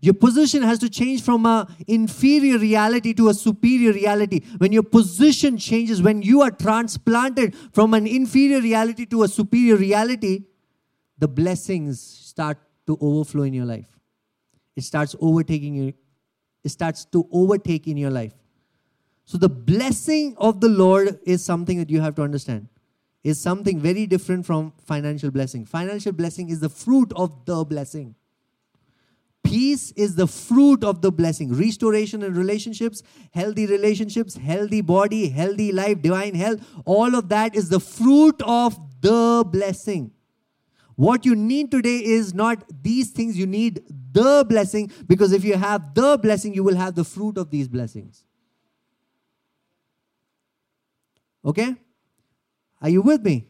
Your 0.00 0.14
position 0.14 0.62
has 0.62 0.78
to 0.80 0.90
change 0.90 1.22
from 1.22 1.46
a 1.46 1.68
inferior 1.86 2.58
reality 2.58 3.14
to 3.14 3.28
a 3.28 3.34
superior 3.34 3.92
reality. 3.92 4.40
When 4.58 4.72
your 4.72 4.82
position 4.82 5.56
changes, 5.56 6.02
when 6.02 6.20
you 6.22 6.42
are 6.42 6.50
transplanted 6.50 7.54
from 7.72 7.94
an 7.94 8.06
inferior 8.06 8.60
reality 8.60 9.06
to 9.06 9.22
a 9.22 9.28
superior 9.28 9.76
reality, 9.76 10.44
the 11.18 11.28
blessings 11.28 12.00
start 12.00 12.58
to 12.86 12.98
overflow 13.00 13.44
in 13.44 13.54
your 13.54 13.66
life. 13.66 13.86
It 14.76 14.82
starts 14.82 15.14
overtaking 15.20 15.74
you. 15.74 15.94
It 16.64 16.70
starts 16.70 17.04
to 17.06 17.28
overtake 17.30 17.86
in 17.86 17.96
your 17.96 18.10
life. 18.10 18.34
So 19.26 19.38
the 19.38 19.48
blessing 19.48 20.34
of 20.38 20.60
the 20.60 20.68
Lord 20.68 21.20
is 21.24 21.44
something 21.44 21.78
that 21.78 21.88
you 21.88 22.00
have 22.00 22.14
to 22.16 22.22
understand. 22.22 22.68
Is 23.22 23.40
something 23.40 23.78
very 23.80 24.06
different 24.06 24.44
from 24.44 24.72
financial 24.84 25.30
blessing. 25.30 25.64
Financial 25.64 26.12
blessing 26.12 26.50
is 26.50 26.60
the 26.60 26.68
fruit 26.68 27.10
of 27.16 27.46
the 27.46 27.64
blessing. 27.64 28.16
Peace 29.54 29.92
is 29.92 30.16
the 30.16 30.26
fruit 30.26 30.82
of 30.82 31.00
the 31.00 31.12
blessing. 31.12 31.54
Restoration 31.54 32.24
and 32.24 32.36
relationships, 32.36 33.04
healthy 33.30 33.66
relationships, 33.66 34.34
healthy 34.34 34.80
body, 34.80 35.28
healthy 35.28 35.70
life, 35.70 36.02
divine 36.02 36.34
health, 36.34 36.58
all 36.84 37.14
of 37.14 37.28
that 37.28 37.54
is 37.54 37.68
the 37.68 37.78
fruit 37.78 38.34
of 38.42 38.76
the 39.00 39.44
blessing. 39.46 40.10
What 40.96 41.24
you 41.24 41.36
need 41.36 41.70
today 41.70 41.98
is 41.98 42.34
not 42.34 42.64
these 42.82 43.12
things, 43.12 43.38
you 43.38 43.46
need 43.46 43.80
the 44.10 44.44
blessing 44.48 44.90
because 45.06 45.30
if 45.30 45.44
you 45.44 45.56
have 45.56 45.94
the 45.94 46.18
blessing, 46.20 46.52
you 46.52 46.64
will 46.64 46.74
have 46.74 46.96
the 46.96 47.04
fruit 47.04 47.38
of 47.38 47.50
these 47.50 47.68
blessings. 47.68 48.24
Okay? 51.44 51.76
Are 52.82 52.88
you 52.88 53.02
with 53.02 53.22
me? 53.22 53.46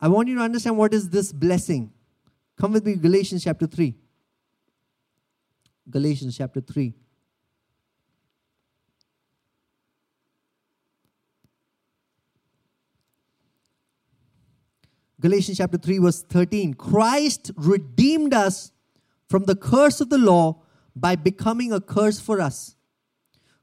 I 0.00 0.08
want 0.08 0.28
you 0.28 0.36
to 0.36 0.40
understand 0.40 0.78
what 0.78 0.94
is 0.94 1.10
this 1.10 1.34
blessing. 1.34 1.92
Come 2.56 2.72
with 2.72 2.86
me, 2.86 2.94
Galatians 2.94 3.44
chapter 3.44 3.66
3. 3.66 3.94
Galatians 5.88 6.36
chapter 6.36 6.60
3. 6.60 6.94
Galatians 15.20 15.58
chapter 15.58 15.78
3, 15.78 15.98
verse 15.98 16.22
13. 16.22 16.74
Christ 16.74 17.50
redeemed 17.56 18.34
us 18.34 18.72
from 19.28 19.44
the 19.44 19.56
curse 19.56 20.00
of 20.00 20.10
the 20.10 20.18
law 20.18 20.62
by 20.94 21.16
becoming 21.16 21.72
a 21.72 21.80
curse 21.80 22.20
for 22.20 22.40
us. 22.40 22.76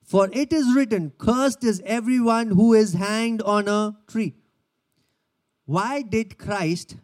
For 0.04 0.30
it 0.34 0.52
is 0.52 0.76
written, 0.76 1.14
Cursed 1.18 1.64
is 1.64 1.82
everyone 1.86 2.52
who 2.52 2.74
is 2.74 2.94
hanged 2.94 3.42
on 3.42 3.68
a 3.68 3.98
tree. 4.08 4.36
Why 5.66 6.02
did 6.02 6.38
Christ 6.38 6.98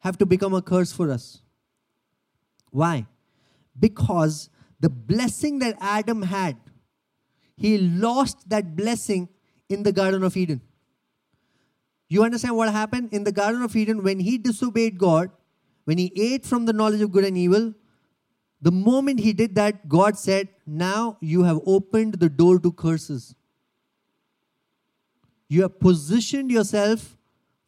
have 0.00 0.18
to 0.18 0.26
become 0.26 0.54
a 0.54 0.62
curse 0.62 0.92
for 0.92 1.10
us? 1.10 1.40
Why? 2.70 3.06
Because 3.78 4.50
the 4.84 4.90
blessing 4.90 5.60
that 5.60 5.76
Adam 5.80 6.20
had, 6.20 6.56
he 7.56 7.78
lost 7.78 8.46
that 8.50 8.76
blessing 8.76 9.30
in 9.70 9.82
the 9.82 9.92
Garden 9.92 10.22
of 10.22 10.36
Eden. 10.36 10.60
You 12.10 12.22
understand 12.22 12.54
what 12.54 12.70
happened? 12.70 13.08
In 13.14 13.24
the 13.24 13.32
Garden 13.32 13.62
of 13.62 13.74
Eden, 13.74 14.02
when 14.02 14.20
he 14.20 14.36
disobeyed 14.36 14.98
God, 14.98 15.30
when 15.84 15.96
he 15.96 16.12
ate 16.14 16.44
from 16.44 16.66
the 16.66 16.74
knowledge 16.74 17.00
of 17.00 17.12
good 17.12 17.24
and 17.24 17.38
evil, 17.38 17.72
the 18.60 18.70
moment 18.70 19.20
he 19.20 19.32
did 19.32 19.54
that, 19.54 19.88
God 19.88 20.18
said, 20.18 20.50
Now 20.66 21.16
you 21.22 21.44
have 21.44 21.60
opened 21.64 22.20
the 22.20 22.28
door 22.28 22.58
to 22.58 22.70
curses. 22.70 23.34
You 25.48 25.62
have 25.62 25.80
positioned 25.80 26.50
yourself 26.50 27.16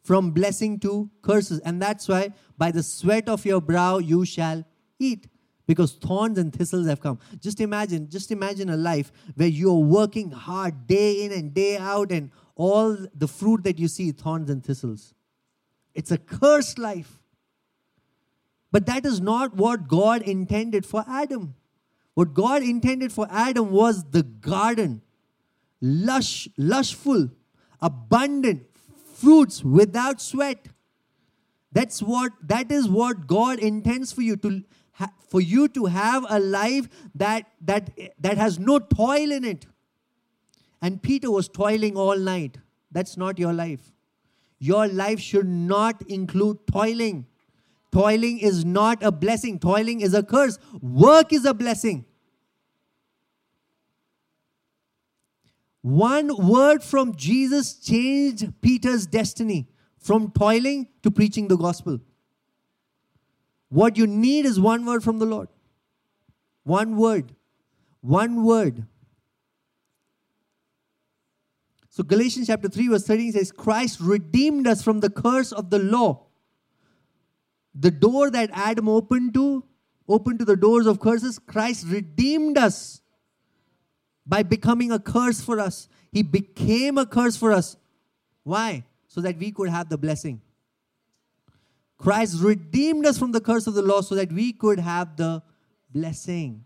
from 0.03 0.29
blessing 0.29 0.79
to 0.81 1.09
curses. 1.23 1.61
And 1.61 1.81
that's 1.81 2.07
why 2.07 2.33
by 2.59 2.69
the 2.69 2.83
sweat 2.83 3.27
of 3.27 3.43
your 3.43 3.59
brow 3.59 3.97
you 3.97 4.23
shall 4.23 4.63
eat 4.99 5.27
because 5.67 5.93
thorns 5.93 6.37
and 6.39 6.51
thistles 6.53 6.87
have 6.87 7.01
come. 7.01 7.19
Just 7.39 7.61
imagine, 7.61 8.09
just 8.09 8.31
imagine 8.31 8.69
a 8.69 8.77
life 8.77 9.11
where 9.35 9.47
you're 9.47 9.73
working 9.77 10.31
hard 10.31 10.87
day 10.87 11.25
in 11.25 11.31
and 11.31 11.53
day 11.53 11.77
out, 11.77 12.11
and 12.11 12.31
all 12.55 12.97
the 13.13 13.27
fruit 13.27 13.63
that 13.65 13.77
you 13.77 13.87
see, 13.87 14.11
thorns 14.11 14.49
and 14.49 14.65
thistles. 14.65 15.13
It's 15.93 16.09
a 16.09 16.17
cursed 16.17 16.79
life. 16.79 17.19
But 18.71 18.85
that 18.87 19.05
is 19.05 19.21
not 19.21 19.55
what 19.55 19.87
God 19.87 20.21
intended 20.21 20.85
for 20.85 21.03
Adam. 21.07 21.55
What 22.15 22.33
God 22.33 22.63
intended 22.63 23.11
for 23.11 23.27
Adam 23.29 23.71
was 23.71 24.03
the 24.09 24.23
garden, 24.23 25.01
lush, 25.81 26.47
lushful, 26.57 27.31
abundant 27.79 28.63
fruits 29.13 29.63
without 29.63 30.19
sweat. 30.19 30.67
That's 31.71 32.01
what 32.01 32.31
that 32.41 32.71
is 32.71 32.89
what 32.89 33.27
God 33.27 33.59
intends 33.59 34.11
for 34.11 34.21
you 34.21 34.35
to 34.37 34.63
for 35.29 35.41
you 35.41 35.67
to 35.69 35.85
have 35.85 36.25
a 36.29 36.39
life 36.39 36.87
that, 37.15 37.45
that, 37.61 37.97
that 38.19 38.37
has 38.37 38.59
no 38.59 38.79
toil 38.79 39.31
in 39.31 39.43
it. 39.43 39.65
And 40.81 41.01
Peter 41.01 41.29
was 41.29 41.47
toiling 41.47 41.97
all 41.97 42.17
night. 42.17 42.57
That's 42.91 43.17
not 43.17 43.37
your 43.37 43.53
life. 43.53 43.91
Your 44.59 44.87
life 44.87 45.19
should 45.19 45.47
not 45.47 46.01
include 46.03 46.65
toiling. 46.67 47.25
Toiling 47.91 48.39
is 48.39 48.65
not 48.65 49.01
a 49.03 49.11
blessing, 49.11 49.59
toiling 49.59 50.01
is 50.01 50.13
a 50.13 50.23
curse. 50.23 50.57
Work 50.81 51.33
is 51.33 51.45
a 51.45 51.53
blessing. 51.53 52.05
One 55.81 56.35
word 56.47 56.83
from 56.83 57.15
Jesus 57.15 57.75
changed 57.75 58.51
Peter's 58.61 59.05
destiny 59.05 59.69
from 59.97 60.31
toiling 60.31 60.87
to 61.03 61.11
preaching 61.11 61.47
the 61.47 61.55
gospel. 61.55 61.99
What 63.69 63.97
you 63.97 64.07
need 64.07 64.45
is 64.45 64.59
one 64.59 64.85
word 64.85 65.03
from 65.03 65.19
the 65.19 65.25
Lord. 65.25 65.49
One 66.63 66.97
word. 66.97 67.33
One 68.01 68.43
word. 68.43 68.85
So 71.89 72.03
Galatians 72.03 72.47
chapter 72.47 72.69
3, 72.69 72.89
verse 72.89 73.05
13 73.05 73.31
says, 73.31 73.51
Christ 73.51 73.99
redeemed 73.99 74.67
us 74.67 74.83
from 74.83 74.99
the 74.99 75.09
curse 75.09 75.51
of 75.51 75.69
the 75.69 75.79
law. 75.79 76.27
The 77.73 77.91
door 77.91 78.29
that 78.29 78.49
Adam 78.53 78.87
opened 78.87 79.33
to, 79.33 79.63
opened 80.07 80.39
to 80.39 80.45
the 80.45 80.55
doors 80.55 80.87
of 80.87 80.99
curses, 80.99 81.39
Christ 81.39 81.85
redeemed 81.87 82.57
us 82.57 83.01
by 84.25 84.43
becoming 84.43 84.91
a 84.91 84.99
curse 84.99 85.41
for 85.41 85.59
us. 85.59 85.89
He 86.11 86.21
became 86.23 86.97
a 86.97 87.05
curse 87.05 87.35
for 87.35 87.51
us. 87.51 87.77
Why? 88.43 88.83
So 89.07 89.21
that 89.21 89.37
we 89.37 89.51
could 89.51 89.69
have 89.69 89.89
the 89.89 89.97
blessing. 89.97 90.41
Christ 91.97 92.41
redeemed 92.41 93.05
us 93.05 93.17
from 93.17 93.31
the 93.31 93.41
curse 93.41 93.67
of 93.67 93.73
the 93.73 93.81
law 93.81 94.01
so 94.01 94.15
that 94.15 94.31
we 94.31 94.53
could 94.53 94.79
have 94.79 95.15
the 95.17 95.41
blessing. 95.91 96.63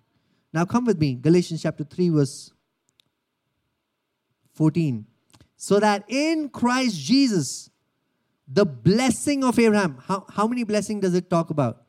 Now 0.53 0.65
come 0.65 0.85
with 0.85 0.99
me, 0.99 1.15
Galatians 1.15 1.61
chapter 1.61 1.83
3, 1.83 2.09
verse 2.09 2.51
14. 4.53 5.05
So 5.55 5.79
that 5.79 6.03
in 6.09 6.49
Christ 6.49 6.99
Jesus, 6.99 7.69
the 8.47 8.65
blessing 8.65 9.43
of 9.43 9.57
Abraham, 9.57 9.97
how, 10.05 10.25
how 10.29 10.47
many 10.47 10.63
blessings 10.63 11.01
does 11.01 11.15
it 11.15 11.29
talk 11.29 11.49
about? 11.49 11.83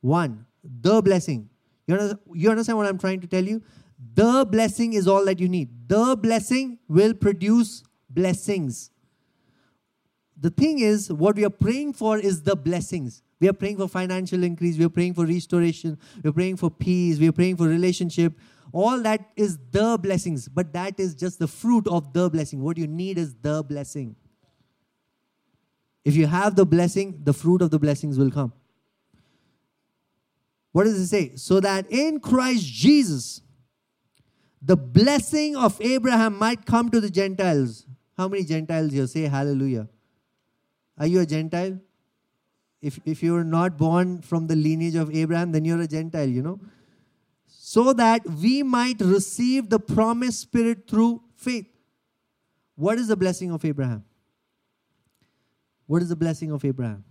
One, 0.00 0.46
the 0.62 1.02
blessing. 1.02 1.50
You 1.86 1.94
understand, 1.94 2.20
you 2.34 2.50
understand 2.50 2.78
what 2.78 2.86
I'm 2.86 2.98
trying 2.98 3.20
to 3.20 3.26
tell 3.26 3.44
you? 3.44 3.62
The 4.14 4.46
blessing 4.48 4.92
is 4.92 5.08
all 5.08 5.24
that 5.24 5.40
you 5.40 5.48
need. 5.48 5.88
The 5.88 6.16
blessing 6.16 6.78
will 6.88 7.14
produce 7.14 7.82
blessings 8.08 8.91
the 10.42 10.50
thing 10.50 10.80
is, 10.80 11.12
what 11.12 11.36
we 11.36 11.44
are 11.44 11.50
praying 11.50 11.92
for 11.92 12.18
is 12.18 12.42
the 12.42 12.56
blessings. 12.56 13.22
We 13.38 13.48
are 13.48 13.52
praying 13.52 13.76
for 13.76 13.86
financial 13.86 14.42
increase. 14.42 14.76
We 14.76 14.84
are 14.84 14.88
praying 14.90 15.14
for 15.14 15.24
restoration. 15.24 15.98
We 16.22 16.30
are 16.30 16.32
praying 16.32 16.56
for 16.56 16.68
peace. 16.68 17.20
We 17.20 17.28
are 17.28 17.32
praying 17.32 17.58
for 17.58 17.68
relationship. 17.68 18.32
All 18.72 19.00
that 19.02 19.20
is 19.36 19.56
the 19.70 19.98
blessings, 20.02 20.48
but 20.48 20.72
that 20.72 20.98
is 20.98 21.14
just 21.14 21.38
the 21.38 21.46
fruit 21.46 21.86
of 21.86 22.12
the 22.12 22.28
blessing. 22.28 22.60
What 22.60 22.76
you 22.76 22.88
need 22.88 23.18
is 23.18 23.34
the 23.40 23.62
blessing. 23.62 24.16
If 26.04 26.16
you 26.16 26.26
have 26.26 26.56
the 26.56 26.66
blessing, 26.66 27.20
the 27.22 27.32
fruit 27.32 27.62
of 27.62 27.70
the 27.70 27.78
blessings 27.78 28.18
will 28.18 28.30
come. 28.30 28.52
What 30.72 30.84
does 30.84 30.98
it 30.98 31.06
say? 31.06 31.36
So 31.36 31.60
that 31.60 31.86
in 31.88 32.18
Christ 32.18 32.64
Jesus, 32.64 33.42
the 34.60 34.76
blessing 34.76 35.54
of 35.54 35.80
Abraham 35.80 36.36
might 36.36 36.66
come 36.66 36.90
to 36.90 37.00
the 37.00 37.10
Gentiles. 37.10 37.86
How 38.16 38.26
many 38.26 38.42
Gentiles 38.42 38.90
here 38.90 39.06
say 39.06 39.22
hallelujah? 39.22 39.88
Are 40.98 41.06
you 41.06 41.20
a 41.20 41.26
Gentile? 41.26 41.78
If, 42.80 42.98
if 43.04 43.22
you're 43.22 43.44
not 43.44 43.78
born 43.78 44.22
from 44.22 44.46
the 44.46 44.56
lineage 44.56 44.96
of 44.96 45.14
Abraham, 45.14 45.52
then 45.52 45.64
you're 45.64 45.80
a 45.80 45.86
Gentile, 45.86 46.28
you 46.28 46.42
know? 46.42 46.60
So 47.46 47.92
that 47.92 48.28
we 48.28 48.62
might 48.62 49.00
receive 49.00 49.70
the 49.70 49.78
promised 49.78 50.40
Spirit 50.40 50.88
through 50.88 51.22
faith. 51.36 51.66
What 52.74 52.98
is 52.98 53.08
the 53.08 53.16
blessing 53.16 53.52
of 53.52 53.64
Abraham? 53.64 54.04
What 55.86 56.02
is 56.02 56.08
the 56.08 56.16
blessing 56.16 56.50
of 56.50 56.64
Abraham? 56.64 57.04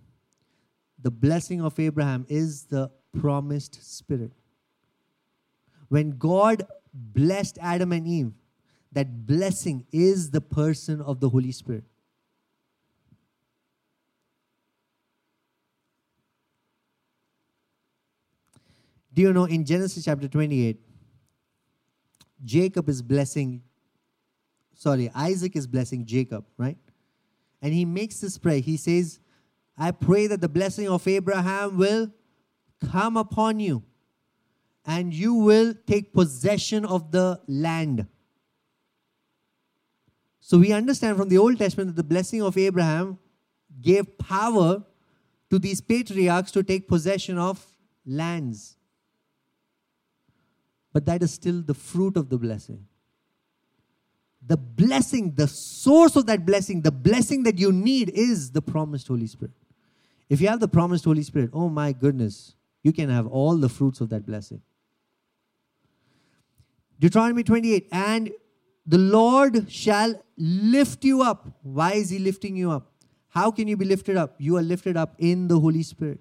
The 1.01 1.11
blessing 1.11 1.61
of 1.61 1.79
Abraham 1.79 2.25
is 2.29 2.63
the 2.65 2.91
promised 3.17 3.81
Spirit. 3.97 4.31
When 5.87 6.17
God 6.17 6.63
blessed 6.93 7.57
Adam 7.61 7.91
and 7.91 8.07
Eve, 8.07 8.33
that 8.91 9.25
blessing 9.25 9.85
is 9.91 10.31
the 10.31 10.41
person 10.41 11.01
of 11.01 11.19
the 11.19 11.29
Holy 11.29 11.51
Spirit. 11.51 11.85
Do 19.13 19.21
you 19.21 19.33
know 19.33 19.45
in 19.45 19.65
Genesis 19.65 20.05
chapter 20.05 20.27
28, 20.27 20.79
Jacob 22.43 22.87
is 22.89 23.01
blessing, 23.01 23.61
sorry, 24.73 25.11
Isaac 25.13 25.55
is 25.55 25.67
blessing 25.67 26.05
Jacob, 26.05 26.45
right? 26.57 26.77
And 27.61 27.73
he 27.73 27.85
makes 27.85 28.19
this 28.19 28.37
prayer. 28.37 28.59
He 28.59 28.77
says, 28.77 29.19
I 29.77 29.91
pray 29.91 30.27
that 30.27 30.41
the 30.41 30.49
blessing 30.49 30.87
of 30.87 31.07
Abraham 31.07 31.77
will 31.77 32.11
come 32.89 33.17
upon 33.17 33.59
you 33.59 33.83
and 34.85 35.13
you 35.13 35.35
will 35.35 35.73
take 35.85 36.13
possession 36.13 36.85
of 36.85 37.11
the 37.11 37.39
land. 37.47 38.07
So 40.39 40.57
we 40.57 40.73
understand 40.73 41.17
from 41.17 41.29
the 41.29 41.37
Old 41.37 41.57
Testament 41.59 41.89
that 41.89 42.01
the 42.01 42.07
blessing 42.07 42.41
of 42.41 42.57
Abraham 42.57 43.19
gave 43.81 44.17
power 44.17 44.83
to 45.49 45.59
these 45.59 45.81
patriarchs 45.81 46.51
to 46.51 46.63
take 46.63 46.87
possession 46.87 47.37
of 47.37 47.63
lands. 48.05 48.77
But 50.93 51.05
that 51.05 51.23
is 51.23 51.33
still 51.33 51.61
the 51.61 51.73
fruit 51.73 52.17
of 52.17 52.29
the 52.29 52.37
blessing. 52.37 52.85
The 54.45 54.57
blessing, 54.57 55.35
the 55.35 55.47
source 55.47 56.15
of 56.15 56.25
that 56.25 56.45
blessing, 56.45 56.81
the 56.81 56.91
blessing 56.91 57.43
that 57.43 57.59
you 57.59 57.71
need 57.71 58.09
is 58.09 58.51
the 58.51 58.61
promised 58.61 59.07
Holy 59.07 59.27
Spirit. 59.27 59.53
If 60.29 60.41
you 60.41 60.47
have 60.47 60.59
the 60.59 60.67
promised 60.67 61.05
Holy 61.05 61.23
Spirit, 61.23 61.51
oh 61.53 61.69
my 61.69 61.91
goodness, 61.91 62.55
you 62.83 62.91
can 62.91 63.09
have 63.09 63.27
all 63.27 63.57
the 63.57 63.69
fruits 63.69 64.01
of 64.01 64.09
that 64.09 64.25
blessing. 64.25 64.61
Deuteronomy 66.99 67.43
28 67.43 67.87
and 67.91 68.31
the 68.85 68.97
Lord 68.97 69.71
shall 69.71 70.21
lift 70.37 71.03
you 71.03 71.21
up. 71.21 71.47
Why 71.61 71.93
is 71.93 72.09
He 72.09 72.19
lifting 72.19 72.55
you 72.55 72.71
up? 72.71 72.91
How 73.29 73.51
can 73.51 73.67
you 73.67 73.77
be 73.77 73.85
lifted 73.85 74.17
up? 74.17 74.35
You 74.39 74.57
are 74.57 74.61
lifted 74.61 74.97
up 74.97 75.15
in 75.17 75.47
the 75.47 75.59
Holy 75.59 75.83
Spirit. 75.83 76.19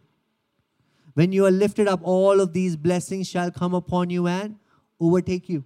When 1.14 1.32
you 1.32 1.46
are 1.46 1.50
lifted 1.50 1.88
up, 1.88 2.00
all 2.02 2.40
of 2.40 2.52
these 2.52 2.76
blessings 2.76 3.28
shall 3.28 3.50
come 3.50 3.74
upon 3.74 4.10
you 4.10 4.26
and 4.26 4.56
overtake 5.00 5.48
you. 5.48 5.64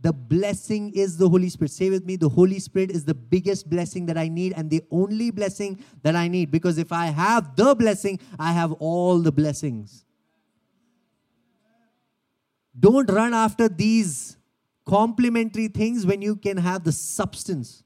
The 0.00 0.12
blessing 0.12 0.92
is 0.94 1.16
the 1.16 1.28
Holy 1.28 1.48
Spirit. 1.48 1.70
Say 1.70 1.88
with 1.88 2.04
me, 2.04 2.16
the 2.16 2.28
Holy 2.28 2.58
Spirit 2.58 2.90
is 2.90 3.04
the 3.04 3.14
biggest 3.14 3.70
blessing 3.70 4.06
that 4.06 4.18
I 4.18 4.28
need 4.28 4.52
and 4.56 4.68
the 4.68 4.82
only 4.90 5.30
blessing 5.30 5.78
that 6.02 6.16
I 6.16 6.26
need. 6.26 6.50
Because 6.50 6.76
if 6.76 6.90
I 6.90 7.06
have 7.06 7.54
the 7.54 7.76
blessing, 7.76 8.18
I 8.38 8.52
have 8.52 8.72
all 8.72 9.20
the 9.20 9.30
blessings. 9.30 10.04
Don't 12.78 13.08
run 13.08 13.32
after 13.32 13.68
these 13.68 14.36
complementary 14.84 15.68
things 15.68 16.04
when 16.04 16.20
you 16.20 16.34
can 16.34 16.56
have 16.56 16.82
the 16.82 16.90
substance. 16.90 17.84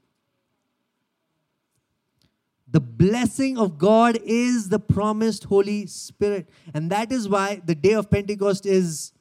The 2.77 2.81
blessing 2.81 3.57
of 3.57 3.79
God 3.79 4.19
is 4.23 4.69
the 4.69 4.77
promised 4.77 5.45
Holy 5.45 5.87
Spirit. 5.87 6.47
And 6.75 6.91
that 6.91 7.11
is 7.11 7.27
why 7.27 7.59
the 7.65 7.73
day 7.73 7.93
of 7.93 8.11
Pentecost 8.11 8.67
is 8.67 9.13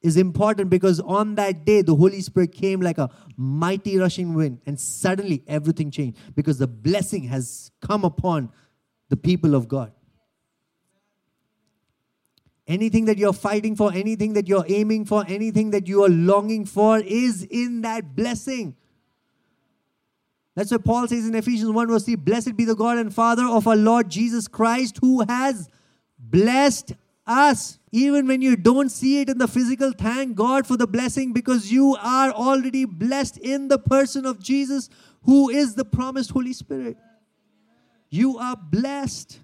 is 0.00 0.16
important 0.16 0.70
because 0.70 0.98
on 1.00 1.34
that 1.34 1.66
day 1.66 1.82
the 1.82 1.94
Holy 1.94 2.22
Spirit 2.22 2.52
came 2.52 2.80
like 2.80 2.96
a 2.96 3.10
mighty 3.36 3.98
rushing 3.98 4.32
wind 4.32 4.62
and 4.64 4.80
suddenly 4.80 5.44
everything 5.46 5.90
changed 5.90 6.16
because 6.34 6.56
the 6.56 6.66
blessing 6.66 7.24
has 7.24 7.70
come 7.82 8.02
upon 8.02 8.50
the 9.10 9.16
people 9.18 9.54
of 9.54 9.68
God. 9.68 9.92
Anything 12.66 13.04
that 13.04 13.18
you're 13.18 13.34
fighting 13.34 13.76
for, 13.76 13.92
anything 13.92 14.32
that 14.32 14.48
you're 14.48 14.64
aiming 14.68 15.04
for, 15.04 15.22
anything 15.28 15.70
that 15.72 15.86
you 15.86 16.02
are 16.02 16.08
longing 16.08 16.64
for 16.64 16.98
is 16.98 17.42
in 17.42 17.82
that 17.82 18.16
blessing. 18.16 18.74
That's 20.56 20.70
what 20.70 20.84
Paul 20.84 21.06
says 21.06 21.28
in 21.28 21.34
Ephesians 21.34 21.70
1 21.70 21.86
verse 21.86 22.04
3 22.04 22.16
Blessed 22.16 22.56
be 22.56 22.64
the 22.64 22.74
God 22.74 22.96
and 22.96 23.14
Father 23.14 23.44
of 23.44 23.68
our 23.68 23.76
Lord 23.76 24.08
Jesus 24.08 24.48
Christ, 24.48 24.98
who 25.02 25.22
has 25.28 25.68
blessed 26.18 26.94
us. 27.26 27.78
Even 27.92 28.26
when 28.26 28.40
you 28.40 28.56
don't 28.56 28.88
see 28.88 29.20
it 29.20 29.28
in 29.28 29.36
the 29.36 29.48
physical, 29.48 29.92
thank 29.92 30.34
God 30.34 30.66
for 30.66 30.78
the 30.78 30.86
blessing 30.86 31.34
because 31.34 31.70
you 31.70 31.94
are 32.00 32.30
already 32.30 32.86
blessed 32.86 33.36
in 33.36 33.68
the 33.68 33.78
person 33.78 34.24
of 34.24 34.40
Jesus, 34.40 34.88
who 35.24 35.50
is 35.50 35.74
the 35.74 35.84
promised 35.84 36.30
Holy 36.30 36.54
Spirit. 36.54 36.96
You 38.08 38.38
are 38.38 38.56
blessed. 38.56 39.40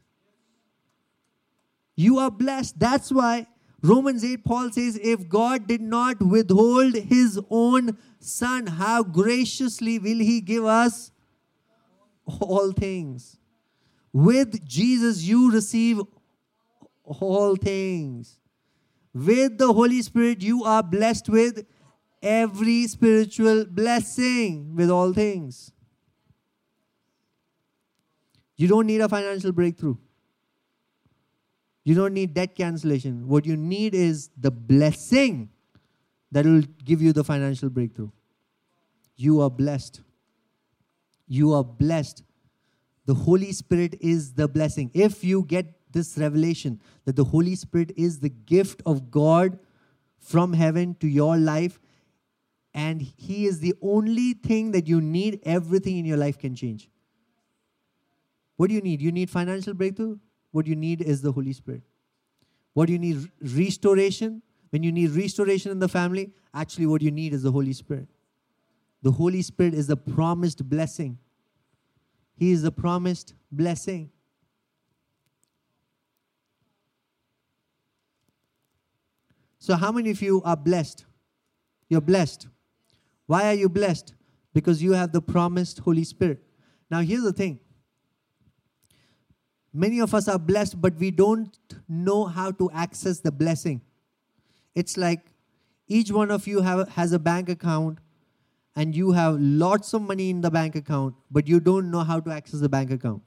You 1.94 2.18
are 2.18 2.30
blessed. 2.30 2.78
That's 2.78 3.12
why 3.12 3.46
Romans 3.82 4.24
8, 4.24 4.44
Paul 4.44 4.70
says, 4.70 4.98
If 5.02 5.28
God 5.28 5.66
did 5.66 5.80
not 5.80 6.22
withhold 6.22 6.94
his 6.94 7.40
own 7.50 7.98
son, 8.20 8.68
how 8.68 9.02
graciously 9.02 9.98
will 9.98 10.18
he 10.18 10.40
give 10.40 10.64
us 10.64 11.10
all 12.40 12.70
things? 12.70 13.38
With 14.12 14.64
Jesus, 14.64 15.22
you 15.22 15.50
receive 15.50 16.00
all 17.02 17.56
things. 17.56 18.38
With 19.12 19.58
the 19.58 19.72
Holy 19.72 20.00
Spirit, 20.02 20.42
you 20.42 20.62
are 20.62 20.82
blessed 20.82 21.28
with 21.28 21.66
every 22.22 22.86
spiritual 22.86 23.64
blessing, 23.64 24.76
with 24.76 24.90
all 24.90 25.12
things. 25.12 25.72
You 28.56 28.68
don't 28.68 28.86
need 28.86 29.00
a 29.00 29.08
financial 29.08 29.50
breakthrough. 29.50 29.96
You 31.84 31.94
don't 31.94 32.14
need 32.14 32.34
debt 32.34 32.54
cancellation. 32.54 33.26
What 33.26 33.44
you 33.44 33.56
need 33.56 33.94
is 33.94 34.30
the 34.36 34.50
blessing 34.50 35.50
that 36.30 36.46
will 36.46 36.62
give 36.84 37.02
you 37.02 37.12
the 37.12 37.24
financial 37.24 37.68
breakthrough. 37.68 38.10
You 39.16 39.40
are 39.40 39.50
blessed. 39.50 40.00
You 41.26 41.52
are 41.54 41.64
blessed. 41.64 42.22
The 43.06 43.14
Holy 43.14 43.52
Spirit 43.52 43.96
is 44.00 44.34
the 44.34 44.48
blessing. 44.48 44.90
If 44.94 45.24
you 45.24 45.44
get 45.44 45.92
this 45.92 46.16
revelation 46.16 46.80
that 47.04 47.16
the 47.16 47.24
Holy 47.24 47.54
Spirit 47.54 47.92
is 47.96 48.20
the 48.20 48.30
gift 48.30 48.80
of 48.86 49.10
God 49.10 49.58
from 50.18 50.52
heaven 50.52 50.94
to 51.00 51.08
your 51.08 51.36
life, 51.36 51.80
and 52.74 53.02
He 53.02 53.46
is 53.46 53.60
the 53.60 53.74
only 53.82 54.34
thing 54.34 54.70
that 54.70 54.86
you 54.86 55.00
need, 55.00 55.40
everything 55.42 55.98
in 55.98 56.04
your 56.04 56.16
life 56.16 56.38
can 56.38 56.54
change. 56.54 56.88
What 58.56 58.68
do 58.68 58.74
you 58.74 58.80
need? 58.80 59.02
You 59.02 59.12
need 59.12 59.28
financial 59.28 59.74
breakthrough? 59.74 60.18
What 60.52 60.66
you 60.66 60.76
need 60.76 61.00
is 61.00 61.22
the 61.22 61.32
Holy 61.32 61.52
Spirit. 61.52 61.82
What 62.74 62.88
you 62.88 62.98
need? 62.98 63.30
Restoration. 63.42 64.42
When 64.70 64.82
you 64.82 64.92
need 64.92 65.10
restoration 65.10 65.70
in 65.70 65.78
the 65.78 65.88
family, 65.88 66.32
actually, 66.54 66.86
what 66.86 67.02
you 67.02 67.10
need 67.10 67.34
is 67.34 67.42
the 67.42 67.52
Holy 67.52 67.74
Spirit. 67.74 68.08
The 69.02 69.10
Holy 69.10 69.42
Spirit 69.42 69.74
is 69.74 69.86
the 69.86 69.96
promised 69.96 70.66
blessing. 70.68 71.18
He 72.36 72.52
is 72.52 72.62
the 72.62 72.72
promised 72.72 73.34
blessing. 73.50 74.10
So, 79.58 79.76
how 79.76 79.92
many 79.92 80.10
of 80.10 80.22
you 80.22 80.42
are 80.44 80.56
blessed? 80.56 81.04
You're 81.88 82.00
blessed. 82.00 82.48
Why 83.26 83.46
are 83.48 83.54
you 83.54 83.68
blessed? 83.68 84.14
Because 84.54 84.82
you 84.82 84.92
have 84.92 85.12
the 85.12 85.22
promised 85.22 85.80
Holy 85.80 86.04
Spirit. 86.04 86.42
Now, 86.90 87.00
here's 87.00 87.22
the 87.22 87.32
thing 87.32 87.60
many 89.72 90.00
of 90.00 90.14
us 90.14 90.28
are 90.28 90.38
blessed, 90.38 90.80
but 90.80 90.94
we 90.96 91.10
don't 91.10 91.58
know 91.88 92.24
how 92.26 92.50
to 92.52 92.70
access 92.72 93.20
the 93.20 93.32
blessing. 93.32 93.80
It's 94.74 94.96
like 94.96 95.32
each 95.86 96.10
one 96.10 96.30
of 96.30 96.46
you 96.46 96.60
have, 96.60 96.88
has 96.90 97.12
a 97.12 97.18
bank 97.18 97.48
account 97.48 97.98
and 98.74 98.94
you 98.96 99.12
have 99.12 99.38
lots 99.38 99.92
of 99.92 100.02
money 100.02 100.30
in 100.30 100.40
the 100.40 100.50
bank 100.50 100.74
account, 100.76 101.14
but 101.30 101.46
you 101.46 101.60
don't 101.60 101.90
know 101.90 102.00
how 102.00 102.20
to 102.20 102.30
access 102.30 102.60
the 102.60 102.68
bank 102.68 102.90
account. 102.90 103.22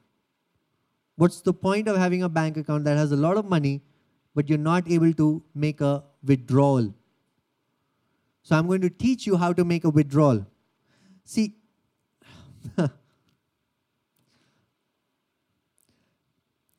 What's 1.18 1.42
the 1.42 1.54
point 1.54 1.88
of 1.88 1.98
having 1.98 2.24
a 2.24 2.30
bank 2.30 2.58
account 2.58 2.84
that 2.86 2.98
has 2.98 3.12
a 3.12 3.16
lot 3.16 3.38
of 3.38 3.46
money, 3.46 3.82
but 4.34 4.50
you're 4.50 4.58
not 4.58 4.90
able 4.90 5.14
to 5.14 5.44
make 5.54 5.82
a 5.82 6.04
withdrawal? 6.24 6.94
So 8.44 8.56
I'm 8.56 8.68
going 8.68 8.82
to 8.82 8.90
teach 8.90 9.26
you 9.26 9.38
how 9.38 9.54
to 9.54 9.64
make 9.64 9.84
a 9.86 9.90
withdrawal. 9.90 10.46
See, 11.24 11.56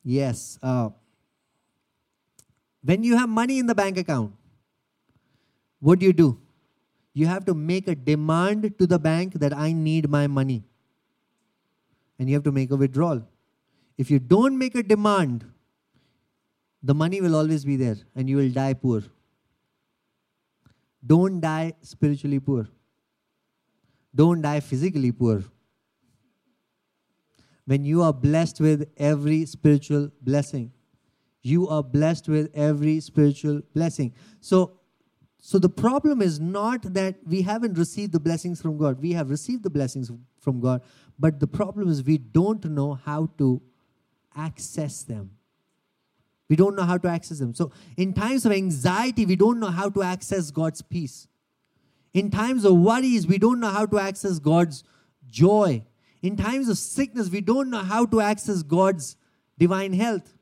yes, 0.07 0.57
uh, 0.63 0.89
when 2.83 3.03
you 3.03 3.17
have 3.17 3.27
money 3.27 3.59
in 3.59 3.67
the 3.67 3.75
bank 3.75 3.97
account, 3.97 4.33
what 5.79 5.99
do 5.99 6.05
you 6.05 6.13
do? 6.13 6.39
You 7.13 7.27
have 7.27 7.45
to 7.45 7.53
make 7.53 7.87
a 7.87 7.95
demand 7.95 8.77
to 8.79 8.87
the 8.87 8.99
bank 8.99 9.33
that 9.33 9.53
I 9.53 9.73
need 9.73 10.09
my 10.09 10.27
money. 10.27 10.63
And 12.19 12.29
you 12.29 12.35
have 12.35 12.43
to 12.43 12.51
make 12.51 12.71
a 12.71 12.75
withdrawal. 12.75 13.27
If 13.97 14.09
you 14.09 14.19
don't 14.19 14.57
make 14.57 14.75
a 14.75 14.83
demand, 14.83 15.45
the 16.81 16.93
money 16.93 17.21
will 17.21 17.35
always 17.35 17.65
be 17.65 17.75
there 17.75 17.97
and 18.15 18.29
you 18.29 18.37
will 18.37 18.49
die 18.49 18.73
poor. 18.73 19.03
Don't 21.05 21.41
die 21.41 21.73
spiritually 21.81 22.39
poor. 22.39 22.67
Don't 24.15 24.41
die 24.41 24.59
physically 24.59 25.11
poor. 25.11 25.43
When 27.67 27.83
you 27.83 28.01
are 28.01 28.13
blessed 28.13 28.61
with 28.61 28.89
every 28.95 29.45
spiritual 29.45 30.09
blessing, 30.21 30.71
you 31.43 31.67
are 31.67 31.83
blessed 31.83 32.29
with 32.29 32.49
every 32.55 33.01
spiritual 33.01 33.61
blessing. 33.73 34.13
So, 34.39 34.79
so 35.37 35.59
the 35.59 35.69
problem 35.69 36.21
is 36.21 36.39
not 36.39 36.93
that 36.93 37.15
we 37.25 37.41
haven't 37.41 37.77
received 37.77 38.13
the 38.13 38.21
blessings 38.21 38.61
from 38.61 38.77
God. 38.77 39.01
We 39.01 39.11
have 39.11 39.29
received 39.29 39.63
the 39.63 39.69
blessings 39.69 40.09
from 40.39 40.61
God, 40.61 40.81
but 41.19 41.41
the 41.41 41.47
problem 41.47 41.89
is 41.89 42.01
we 42.01 42.17
don't 42.17 42.63
know 42.63 42.93
how 42.93 43.31
to 43.37 43.61
access 44.33 45.03
them. 45.03 45.31
We 46.47 46.55
don't 46.55 46.73
know 46.77 46.83
how 46.83 46.97
to 46.97 47.09
access 47.09 47.39
them. 47.39 47.53
So, 47.53 47.73
in 47.97 48.13
times 48.13 48.45
of 48.45 48.53
anxiety, 48.53 49.25
we 49.25 49.35
don't 49.35 49.59
know 49.59 49.71
how 49.71 49.89
to 49.89 50.03
access 50.03 50.51
God's 50.51 50.81
peace. 50.81 51.27
In 52.13 52.31
times 52.31 52.63
of 52.63 52.77
worries, 52.77 53.27
we 53.27 53.37
don't 53.37 53.59
know 53.59 53.71
how 53.71 53.85
to 53.85 53.99
access 53.99 54.39
God's 54.39 54.85
joy. 55.27 55.83
In 56.21 56.35
times 56.35 56.69
of 56.69 56.77
sickness, 56.77 57.29
we 57.29 57.41
don't 57.41 57.69
know 57.69 57.83
how 57.83 58.05
to 58.07 58.21
access 58.21 58.63
God's 58.63 59.15
divine 59.57 59.93
health. 59.93 60.33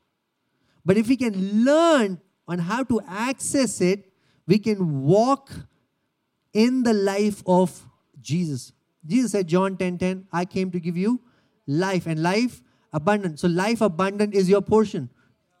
But 0.84 0.96
if 0.96 1.08
we 1.08 1.16
can 1.16 1.64
learn 1.64 2.20
on 2.48 2.58
how 2.60 2.84
to 2.84 3.00
access 3.08 3.80
it, 3.80 4.12
we 4.46 4.58
can 4.58 5.02
walk 5.02 5.50
in 6.52 6.82
the 6.82 6.94
life 6.94 7.42
of 7.46 7.86
Jesus. 8.20 8.72
Jesus 9.04 9.32
said, 9.32 9.48
John 9.48 9.76
10 9.76 9.98
10, 9.98 10.28
I 10.32 10.44
came 10.44 10.70
to 10.70 10.80
give 10.80 10.96
you 10.96 11.20
life 11.66 12.06
and 12.06 12.22
life 12.22 12.62
abundant. 12.92 13.40
So, 13.40 13.48
life 13.48 13.80
abundant 13.80 14.34
is 14.34 14.48
your 14.48 14.62
portion. 14.62 15.10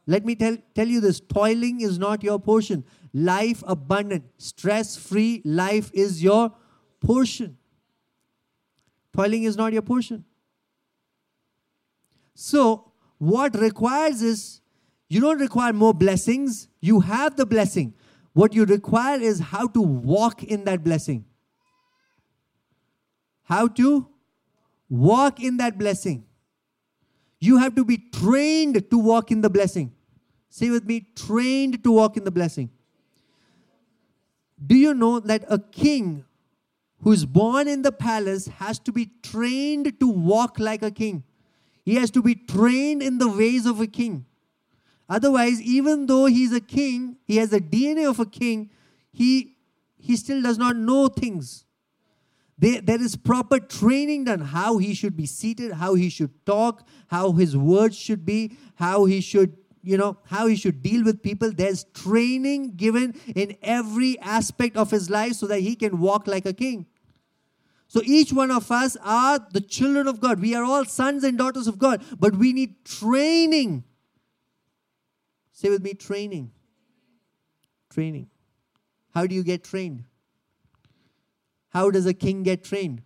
Let 0.06 0.24
me 0.24 0.36
tell, 0.36 0.56
tell 0.74 0.86
you 0.86 1.00
this 1.00 1.20
toiling 1.20 1.80
is 1.80 1.98
not 1.98 2.22
your 2.22 2.38
portion. 2.38 2.84
Life 3.12 3.62
abundant, 3.66 4.24
stress 4.38 4.96
free 4.96 5.42
life 5.44 5.90
is 5.92 6.22
your 6.22 6.52
portion. 7.00 7.58
Toiling 9.16 9.44
is 9.44 9.56
not 9.56 9.72
your 9.72 9.82
portion. 9.82 10.24
So, 12.34 12.92
what 13.16 13.58
requires 13.58 14.20
is 14.20 14.60
you 15.08 15.22
don't 15.22 15.38
require 15.38 15.72
more 15.72 15.94
blessings, 15.94 16.68
you 16.80 17.00
have 17.00 17.36
the 17.36 17.46
blessing. 17.46 17.94
What 18.34 18.54
you 18.54 18.66
require 18.66 19.18
is 19.18 19.40
how 19.40 19.68
to 19.68 19.80
walk 19.80 20.42
in 20.42 20.64
that 20.64 20.84
blessing. 20.84 21.24
How 23.44 23.68
to 23.68 24.06
walk 24.90 25.40
in 25.40 25.56
that 25.56 25.78
blessing. 25.78 26.26
You 27.40 27.56
have 27.56 27.74
to 27.76 27.86
be 27.86 27.96
trained 28.12 28.90
to 28.90 28.98
walk 28.98 29.30
in 29.30 29.40
the 29.40 29.48
blessing. 29.48 29.94
Say 30.50 30.68
with 30.68 30.84
me, 30.84 31.06
trained 31.16 31.82
to 31.84 31.92
walk 31.92 32.18
in 32.18 32.24
the 32.24 32.30
blessing. 32.30 32.68
Do 34.66 34.74
you 34.74 34.92
know 34.92 35.20
that 35.20 35.44
a 35.48 35.58
king 35.58 36.25
who 37.02 37.12
is 37.12 37.26
born 37.26 37.68
in 37.68 37.82
the 37.82 37.92
palace 37.92 38.46
has 38.46 38.78
to 38.80 38.92
be 38.92 39.10
trained 39.22 39.98
to 40.00 40.08
walk 40.08 40.58
like 40.58 40.82
a 40.82 40.90
king? 40.90 41.24
He 41.84 41.94
has 41.96 42.10
to 42.12 42.22
be 42.22 42.34
trained 42.34 43.02
in 43.02 43.18
the 43.18 43.28
ways 43.28 43.64
of 43.66 43.80
a 43.80 43.86
king. 43.86 44.26
Otherwise, 45.08 45.60
even 45.62 46.06
though 46.06 46.26
he's 46.26 46.52
a 46.52 46.60
king, 46.60 47.16
he 47.24 47.36
has 47.36 47.50
the 47.50 47.60
DNA 47.60 48.08
of 48.08 48.18
a 48.18 48.26
king, 48.26 48.70
he, 49.12 49.56
he 49.96 50.16
still 50.16 50.42
does 50.42 50.58
not 50.58 50.76
know 50.76 51.06
things. 51.08 51.64
There, 52.58 52.80
there 52.80 53.00
is 53.00 53.16
proper 53.16 53.60
training 53.60 54.24
done 54.24 54.40
how 54.40 54.78
he 54.78 54.94
should 54.94 55.16
be 55.16 55.26
seated, 55.26 55.72
how 55.72 55.94
he 55.94 56.08
should 56.08 56.44
talk, 56.46 56.86
how 57.08 57.32
his 57.32 57.56
words 57.56 57.96
should 57.96 58.24
be, 58.24 58.56
how 58.76 59.04
he 59.04 59.20
should, 59.20 59.56
you 59.86 59.96
know, 59.96 60.18
how 60.24 60.48
he 60.48 60.56
should 60.56 60.82
deal 60.82 61.04
with 61.04 61.22
people. 61.22 61.52
There's 61.52 61.84
training 61.94 62.74
given 62.74 63.14
in 63.36 63.56
every 63.62 64.18
aspect 64.18 64.76
of 64.76 64.90
his 64.90 65.08
life 65.08 65.34
so 65.34 65.46
that 65.46 65.60
he 65.60 65.76
can 65.76 66.00
walk 66.00 66.26
like 66.26 66.44
a 66.44 66.52
king. 66.52 66.86
So 67.86 68.00
each 68.04 68.32
one 68.32 68.50
of 68.50 68.72
us 68.72 68.96
are 69.00 69.38
the 69.52 69.60
children 69.60 70.08
of 70.08 70.20
God. 70.20 70.40
We 70.40 70.56
are 70.56 70.64
all 70.64 70.84
sons 70.84 71.22
and 71.22 71.38
daughters 71.38 71.68
of 71.68 71.78
God, 71.78 72.02
but 72.18 72.34
we 72.34 72.52
need 72.52 72.84
training. 72.84 73.84
Say 75.52 75.70
with 75.70 75.84
me 75.84 75.94
training. 75.94 76.50
Training. 77.88 78.28
How 79.14 79.28
do 79.28 79.36
you 79.36 79.44
get 79.44 79.62
trained? 79.62 80.02
How 81.68 81.92
does 81.92 82.06
a 82.06 82.12
king 82.12 82.42
get 82.42 82.64
trained? 82.64 83.02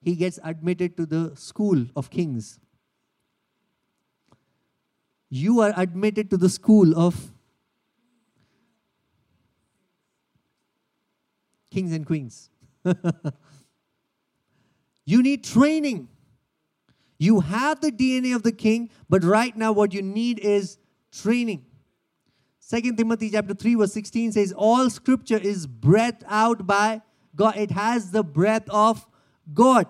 He 0.00 0.16
gets 0.16 0.38
admitted 0.42 0.96
to 0.96 1.04
the 1.04 1.36
school 1.36 1.84
of 1.94 2.08
kings. 2.08 2.58
You 5.30 5.60
are 5.60 5.72
admitted 5.76 6.28
to 6.30 6.36
the 6.36 6.48
school 6.48 6.98
of 6.98 7.30
kings 11.70 11.92
and 11.92 12.04
queens. 12.04 12.50
you 15.06 15.22
need 15.22 15.44
training. 15.44 16.08
You 17.18 17.40
have 17.40 17.80
the 17.80 17.92
DNA 17.92 18.34
of 18.34 18.42
the 18.42 18.52
king, 18.52 18.90
but 19.08 19.22
right 19.22 19.56
now 19.56 19.72
what 19.72 19.94
you 19.94 20.02
need 20.02 20.40
is 20.40 20.78
training. 21.12 21.64
Second 22.58 22.96
Timothy 22.96 23.30
chapter 23.30 23.54
3 23.54 23.76
verse 23.76 23.92
16 23.92 24.32
says 24.32 24.52
all 24.56 24.90
scripture 24.90 25.38
is 25.38 25.66
breathed 25.66 26.24
out 26.26 26.66
by 26.66 27.02
God. 27.36 27.56
It 27.56 27.70
has 27.70 28.10
the 28.10 28.22
breath 28.24 28.68
of 28.68 29.06
God. 29.52 29.86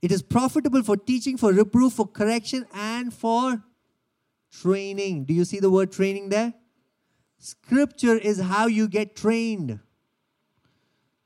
It 0.00 0.12
is 0.12 0.22
profitable 0.22 0.82
for 0.82 0.96
teaching, 0.96 1.36
for 1.36 1.52
reproof, 1.52 1.94
for 1.94 2.06
correction, 2.06 2.66
and 2.72 3.12
for 3.12 3.62
training. 4.50 5.24
Do 5.24 5.34
you 5.34 5.44
see 5.44 5.60
the 5.60 5.70
word 5.70 5.92
training 5.92 6.28
there? 6.28 6.54
Scripture 7.38 8.16
is 8.16 8.40
how 8.40 8.66
you 8.66 8.88
get 8.88 9.16
trained. 9.16 9.80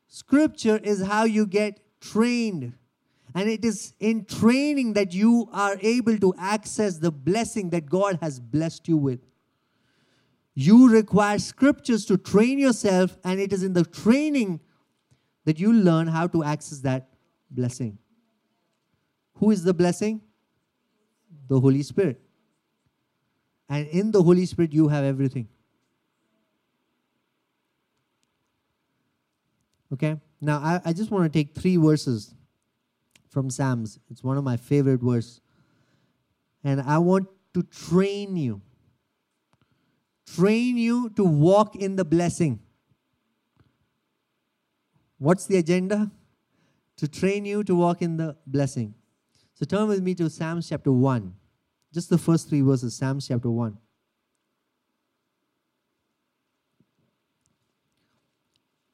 Scripture 0.07 0.77
is 0.77 1.03
how 1.03 1.25
you 1.25 1.47
get 1.47 1.81
trained. 2.01 2.75
And 3.35 3.49
it 3.49 3.65
is 3.65 3.95
in 3.99 4.27
training 4.27 4.93
that 4.93 5.13
you 5.13 5.49
are 5.53 5.77
able 5.81 6.17
to 6.19 6.35
access 6.39 6.99
the 6.99 7.11
blessing 7.11 7.71
that 7.71 7.87
God 7.87 8.19
has 8.23 8.39
blessed 8.39 8.87
you 8.87 8.97
with. 8.97 9.21
You 10.55 10.89
require 10.89 11.41
scriptures 11.41 12.05
to 12.07 12.17
train 12.17 12.61
yourself, 12.61 13.19
and 13.25 13.41
it 13.41 13.53
is 13.53 13.65
in 13.65 13.73
the 13.73 13.85
training 13.85 14.61
that 15.47 15.59
you 15.59 15.73
learn 15.73 16.07
how 16.07 16.29
to 16.29 16.45
access 16.45 16.79
that 16.81 17.09
blessing. 17.51 17.99
Who 19.35 19.51
is 19.51 19.65
the 19.65 19.75
blessing? 19.75 20.21
The 21.49 21.59
Holy 21.59 21.83
Spirit. 21.83 22.24
And 23.69 23.87
in 23.89 24.11
the 24.11 24.23
Holy 24.23 24.47
Spirit, 24.47 24.73
you 24.73 24.89
have 24.89 25.05
everything. 25.05 25.49
Okay? 29.93 30.17
Now, 30.41 30.59
I, 30.59 30.81
I 30.87 30.93
just 30.93 31.11
want 31.11 31.33
to 31.33 31.39
take 31.39 31.55
three 31.55 31.77
verses 31.77 32.35
from 33.31 33.51
Psalms. 33.51 33.99
It's 34.11 34.23
one 34.23 34.37
of 34.37 34.45
my 34.45 34.57
favorite 34.57 35.01
verses. 35.01 35.41
And 36.63 36.81
I 36.81 36.99
want 36.99 37.29
to 37.55 37.63
train 37.63 38.37
you. 38.37 38.61
Train 40.27 40.77
you 40.77 41.11
to 41.11 41.25
walk 41.25 41.77
in 41.77 41.97
the 41.97 42.05
blessing. 42.05 42.61
What's 45.19 45.47
the 45.47 45.57
agenda? 45.59 46.11
To 46.99 47.09
train 47.09 47.45
you 47.45 47.65
to 47.65 47.75
walk 47.75 48.03
in 48.03 48.17
the 48.17 48.37
blessing. 48.47 48.95
So 49.55 49.65
turn 49.65 49.89
with 49.89 50.03
me 50.03 50.15
to 50.17 50.29
Psalms 50.29 50.69
chapter 50.69 50.93
1. 50.93 51.35
Just 51.95 52.11
the 52.11 52.19
first 52.19 52.49
three 52.49 52.61
verses, 52.61 52.97
Psalms 52.97 53.29
chapter 53.29 53.49
1. 53.49 53.79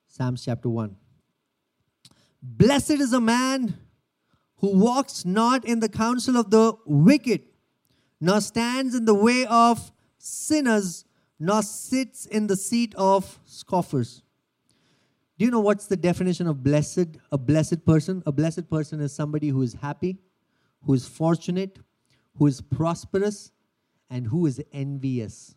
Psalms 0.07 0.45
chapter 0.45 0.69
1. 0.69 0.95
Blessed 2.43 2.91
is 2.91 3.15
a 3.15 3.21
man 3.21 3.79
who 4.57 4.79
walks 4.79 5.25
not 5.25 5.65
in 5.65 5.81
the 5.81 5.89
counsel 5.89 6.37
of 6.37 6.51
the 6.51 6.75
wicked, 6.85 7.41
nor 8.21 8.43
stands 8.43 8.95
in 8.95 9.07
the 9.07 9.15
way 9.15 9.47
of 9.47 9.91
sinners, 10.19 11.07
nor 11.39 11.63
sits 11.63 12.27
in 12.27 12.49
the 12.49 12.57
seat 12.57 12.95
of 12.97 13.39
scoffers. 13.47 14.23
Do 15.39 15.47
you 15.47 15.51
know 15.51 15.61
what's 15.61 15.87
the 15.87 15.97
definition 15.97 16.47
of 16.47 16.63
blessed? 16.63 17.17
A 17.33 17.39
blessed 17.39 17.87
person? 17.87 18.23
A 18.27 18.33
blessed 18.33 18.69
person 18.69 19.01
is 19.01 19.15
somebody 19.15 19.49
who 19.49 19.63
is 19.63 19.73
happy, 19.73 20.19
who 20.83 20.93
is 20.93 21.09
fortunate, 21.09 21.79
who 22.37 22.47
is 22.47 22.61
prosperous, 22.61 23.53
and 24.09 24.27
who 24.27 24.47
is 24.47 24.61
envious. 24.73 25.55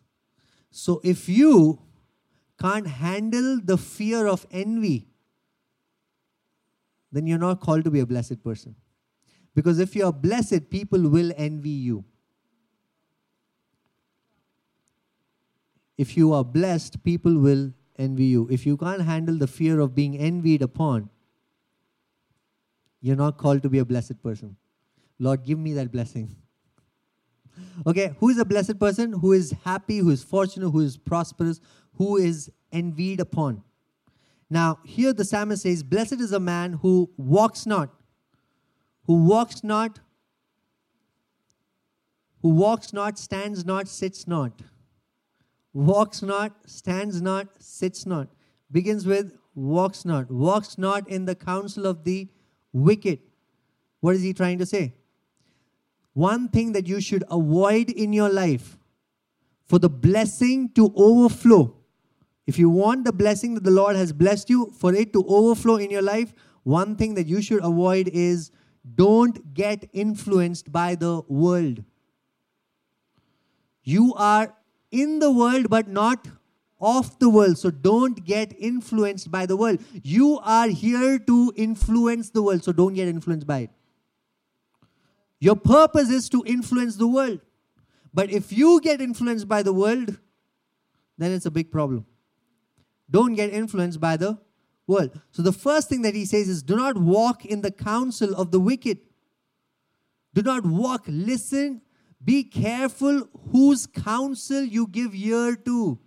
So 0.70 1.00
if 1.02 1.28
you 1.28 1.80
can't 2.60 2.86
handle 2.86 3.60
the 3.62 3.76
fear 3.76 4.26
of 4.26 4.46
envy, 4.50 5.08
then 7.10 7.26
you're 7.26 7.38
not 7.38 7.60
called 7.60 7.84
to 7.84 7.90
be 7.90 8.00
a 8.00 8.06
blessed 8.06 8.42
person. 8.42 8.76
Because 9.54 9.78
if 9.78 9.94
you're 9.94 10.12
blessed, 10.12 10.70
people 10.70 11.08
will 11.08 11.32
envy 11.36 11.70
you. 11.70 12.04
If 15.96 16.16
you 16.16 16.32
are 16.32 16.44
blessed, 16.44 17.04
people 17.04 17.38
will 17.38 17.72
envy 17.96 18.24
you. 18.26 18.48
If 18.50 18.66
you 18.66 18.76
can't 18.76 19.02
handle 19.02 19.38
the 19.38 19.46
fear 19.46 19.78
of 19.78 19.94
being 19.94 20.18
envied 20.18 20.62
upon, 20.62 21.08
you're 23.00 23.16
not 23.16 23.38
called 23.38 23.62
to 23.62 23.68
be 23.68 23.78
a 23.78 23.84
blessed 23.84 24.20
person. 24.22 24.56
Lord, 25.20 25.44
give 25.44 25.58
me 25.58 25.72
that 25.74 25.92
blessing. 25.92 26.34
Okay, 27.86 28.14
who 28.18 28.28
is 28.28 28.38
a 28.38 28.44
blessed 28.44 28.78
person? 28.78 29.12
Who 29.12 29.32
is 29.32 29.54
happy, 29.64 29.98
who 29.98 30.10
is 30.10 30.22
fortunate, 30.22 30.70
who 30.70 30.80
is 30.80 30.96
prosperous, 30.96 31.60
who 31.94 32.16
is 32.16 32.50
envied 32.72 33.20
upon. 33.20 33.62
Now, 34.50 34.78
here 34.84 35.12
the 35.12 35.24
psalmist 35.24 35.62
says, 35.62 35.82
Blessed 35.82 36.20
is 36.20 36.32
a 36.32 36.40
man 36.40 36.74
who 36.74 37.10
walks 37.16 37.66
not, 37.66 37.90
who 39.06 39.24
walks 39.24 39.64
not, 39.64 40.00
who 42.42 42.50
walks 42.50 42.92
not, 42.92 43.18
stands 43.18 43.64
not, 43.64 43.88
sits 43.88 44.26
not. 44.28 44.60
Walks 45.72 46.22
not, 46.22 46.52
stands 46.66 47.20
not, 47.20 47.48
sits 47.58 48.06
not. 48.06 48.28
Begins 48.70 49.06
with 49.06 49.36
walks 49.54 50.04
not. 50.04 50.30
Walks 50.30 50.78
not 50.78 51.08
in 51.08 51.24
the 51.24 51.34
counsel 51.34 51.86
of 51.86 52.04
the 52.04 52.28
wicked. 52.72 53.20
What 54.00 54.14
is 54.14 54.22
he 54.22 54.34
trying 54.34 54.58
to 54.58 54.66
say? 54.66 54.94
One 56.14 56.48
thing 56.48 56.72
that 56.72 56.88
you 56.88 57.00
should 57.00 57.24
avoid 57.30 57.90
in 57.90 58.12
your 58.12 58.30
life 58.30 58.78
for 59.66 59.78
the 59.78 59.90
blessing 59.90 60.70
to 60.70 60.92
overflow. 60.96 61.76
If 62.46 62.58
you 62.58 62.70
want 62.70 63.04
the 63.04 63.12
blessing 63.12 63.54
that 63.54 63.64
the 63.64 63.70
Lord 63.70 63.96
has 63.96 64.12
blessed 64.12 64.48
you, 64.50 64.72
for 64.78 64.94
it 64.94 65.12
to 65.12 65.24
overflow 65.26 65.76
in 65.76 65.90
your 65.90 66.02
life, 66.02 66.32
one 66.62 66.96
thing 66.96 67.14
that 67.14 67.26
you 67.26 67.42
should 67.42 67.64
avoid 67.64 68.08
is 68.08 68.50
don't 68.94 69.54
get 69.54 69.88
influenced 69.92 70.70
by 70.70 70.94
the 70.94 71.22
world. 71.26 71.82
You 73.82 74.14
are 74.14 74.54
in 74.90 75.18
the 75.18 75.32
world, 75.32 75.68
but 75.68 75.88
not 75.88 76.28
of 76.80 77.18
the 77.18 77.28
world. 77.28 77.58
So 77.58 77.70
don't 77.70 78.24
get 78.24 78.54
influenced 78.58 79.30
by 79.30 79.46
the 79.46 79.56
world. 79.56 79.80
You 80.02 80.38
are 80.42 80.68
here 80.68 81.18
to 81.18 81.52
influence 81.56 82.30
the 82.30 82.42
world, 82.42 82.62
so 82.62 82.72
don't 82.72 82.94
get 82.94 83.08
influenced 83.08 83.46
by 83.46 83.58
it. 83.60 83.70
Your 85.44 85.56
purpose 85.56 86.08
is 86.08 86.30
to 86.30 86.42
influence 86.46 86.96
the 86.96 87.06
world. 87.06 87.38
But 88.14 88.30
if 88.30 88.50
you 88.50 88.80
get 88.80 89.02
influenced 89.02 89.46
by 89.46 89.62
the 89.62 89.74
world, 89.74 90.16
then 91.18 91.32
it's 91.32 91.44
a 91.44 91.50
big 91.50 91.70
problem. 91.70 92.06
Don't 93.10 93.34
get 93.34 93.52
influenced 93.52 94.00
by 94.00 94.16
the 94.16 94.38
world. 94.86 95.20
So 95.32 95.42
the 95.42 95.52
first 95.52 95.90
thing 95.90 96.00
that 96.00 96.14
he 96.14 96.24
says 96.24 96.48
is 96.48 96.62
do 96.62 96.76
not 96.76 96.96
walk 96.96 97.44
in 97.44 97.60
the 97.60 97.70
counsel 97.70 98.34
of 98.34 98.52
the 98.52 98.58
wicked. 98.58 99.00
Do 100.32 100.40
not 100.40 100.64
walk, 100.64 101.04
listen, 101.08 101.82
be 102.24 102.44
careful 102.44 103.28
whose 103.52 103.86
counsel 103.86 104.62
you 104.62 104.86
give 104.86 105.14
ear 105.14 105.56
to. 105.56 105.98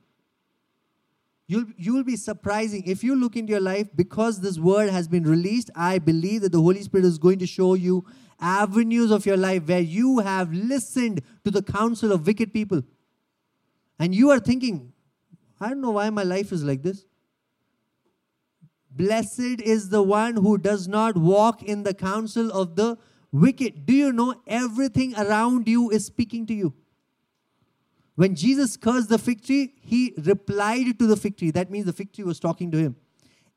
You'll, 1.45 1.65
you 1.78 1.93
will 1.93 2.04
be 2.04 2.15
surprising. 2.15 2.84
If 2.88 3.04
you 3.04 3.15
look 3.15 3.36
into 3.36 3.52
your 3.52 3.62
life, 3.62 3.88
because 3.95 4.41
this 4.41 4.58
word 4.58 4.89
has 4.89 5.08
been 5.08 5.26
released, 5.26 5.69
I 5.76 6.00
believe 6.00 6.41
that 6.41 6.52
the 6.52 6.62
Holy 6.62 6.82
Spirit 6.82 7.06
is 7.06 7.19
going 7.19 7.38
to 7.38 7.45
show 7.45 7.76
you 7.76 8.04
avenues 8.39 9.12
of 9.12 9.26
your 9.26 9.38
life 9.38 9.67
where 9.67 9.80
you 9.80 10.19
have 10.19 10.54
listened 10.54 11.21
to 11.43 11.52
the 11.52 11.62
counsel 11.62 12.12
of 12.12 12.26
wicked 12.26 12.54
people. 12.54 12.84
And 14.00 14.13
you 14.13 14.30
are 14.30 14.39
thinking, 14.39 14.93
I 15.60 15.69
don't 15.69 15.82
know 15.82 15.91
why 15.91 16.10
my 16.10 16.23
life 16.23 16.52
is 16.52 16.63
like 16.63 16.84
this. 16.84 17.06
Blessed 18.91 19.62
is 19.62 19.89
the 19.89 20.02
one 20.02 20.36
who 20.36 20.58
does 20.58 20.88
not 20.88 21.17
walk 21.17 21.62
in 21.63 21.84
the 21.84 21.93
counsel 21.93 22.52
of 22.52 22.76
the 22.76 22.97
wicked. 23.32 23.86
Do 23.86 23.93
you 23.93 24.12
know 24.12 24.41
everything 24.47 25.15
around 25.15 25.67
you 25.67 25.89
is 25.89 26.06
speaking 26.06 26.45
to 26.47 26.54
you? 26.54 26.73
When 28.15 28.36
Jesus 28.36 28.78
cursed 28.78 29.10
the 29.10 29.19
fig 29.19 29.43
tree, 29.43 29.76
he 29.80 30.13
replied 30.17 30.97
to 30.97 31.06
the 31.06 31.15
fig 31.15 31.38
tree. 31.38 31.52
That 31.52 31.69
means 31.69 31.86
the 31.86 31.93
fig 31.93 32.12
tree 32.12 32.23
was 32.23 32.39
talking 32.39 32.71
to 32.71 32.78
him. 32.78 32.95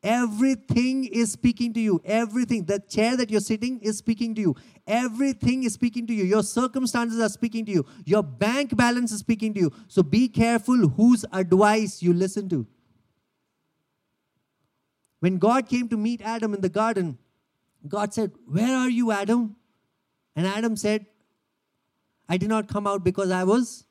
Everything 0.02 1.04
is 1.04 1.32
speaking 1.32 1.74
to 1.74 1.80
you. 1.80 2.00
Everything. 2.04 2.64
The 2.64 2.78
chair 2.78 3.16
that 3.16 3.30
you're 3.30 3.40
sitting 3.40 3.80
is 3.80 3.98
speaking 3.98 4.34
to 4.34 4.40
you. 4.40 4.56
Everything 4.86 5.64
is 5.64 5.74
speaking 5.74 6.06
to 6.06 6.14
you. 6.14 6.24
Your 6.24 6.42
circumstances 6.42 7.20
are 7.20 7.28
speaking 7.28 7.66
to 7.66 7.72
you. 7.72 7.86
Your 8.06 8.22
bank 8.22 8.74
balance 8.74 9.12
is 9.12 9.20
speaking 9.20 9.52
to 9.54 9.60
you. 9.60 9.72
So 9.88 10.02
be 10.02 10.28
careful 10.28 10.88
whose 10.88 11.26
advice 11.32 12.02
you 12.02 12.14
listen 12.14 12.48
to. 12.48 12.66
When 15.20 15.36
God 15.36 15.68
came 15.68 15.88
to 15.90 15.98
meet 15.98 16.22
Adam 16.22 16.54
in 16.54 16.62
the 16.62 16.70
garden, 16.70 17.18
God 17.86 18.14
said, 18.14 18.32
Where 18.46 18.74
are 18.74 18.88
you, 18.88 19.12
Adam? 19.12 19.56
And 20.34 20.46
Adam 20.46 20.76
said, 20.76 21.04
I 22.26 22.38
did 22.38 22.48
not 22.48 22.68
come 22.68 22.86
out 22.86 23.04
because 23.04 23.30
I 23.30 23.44
was 23.44 23.84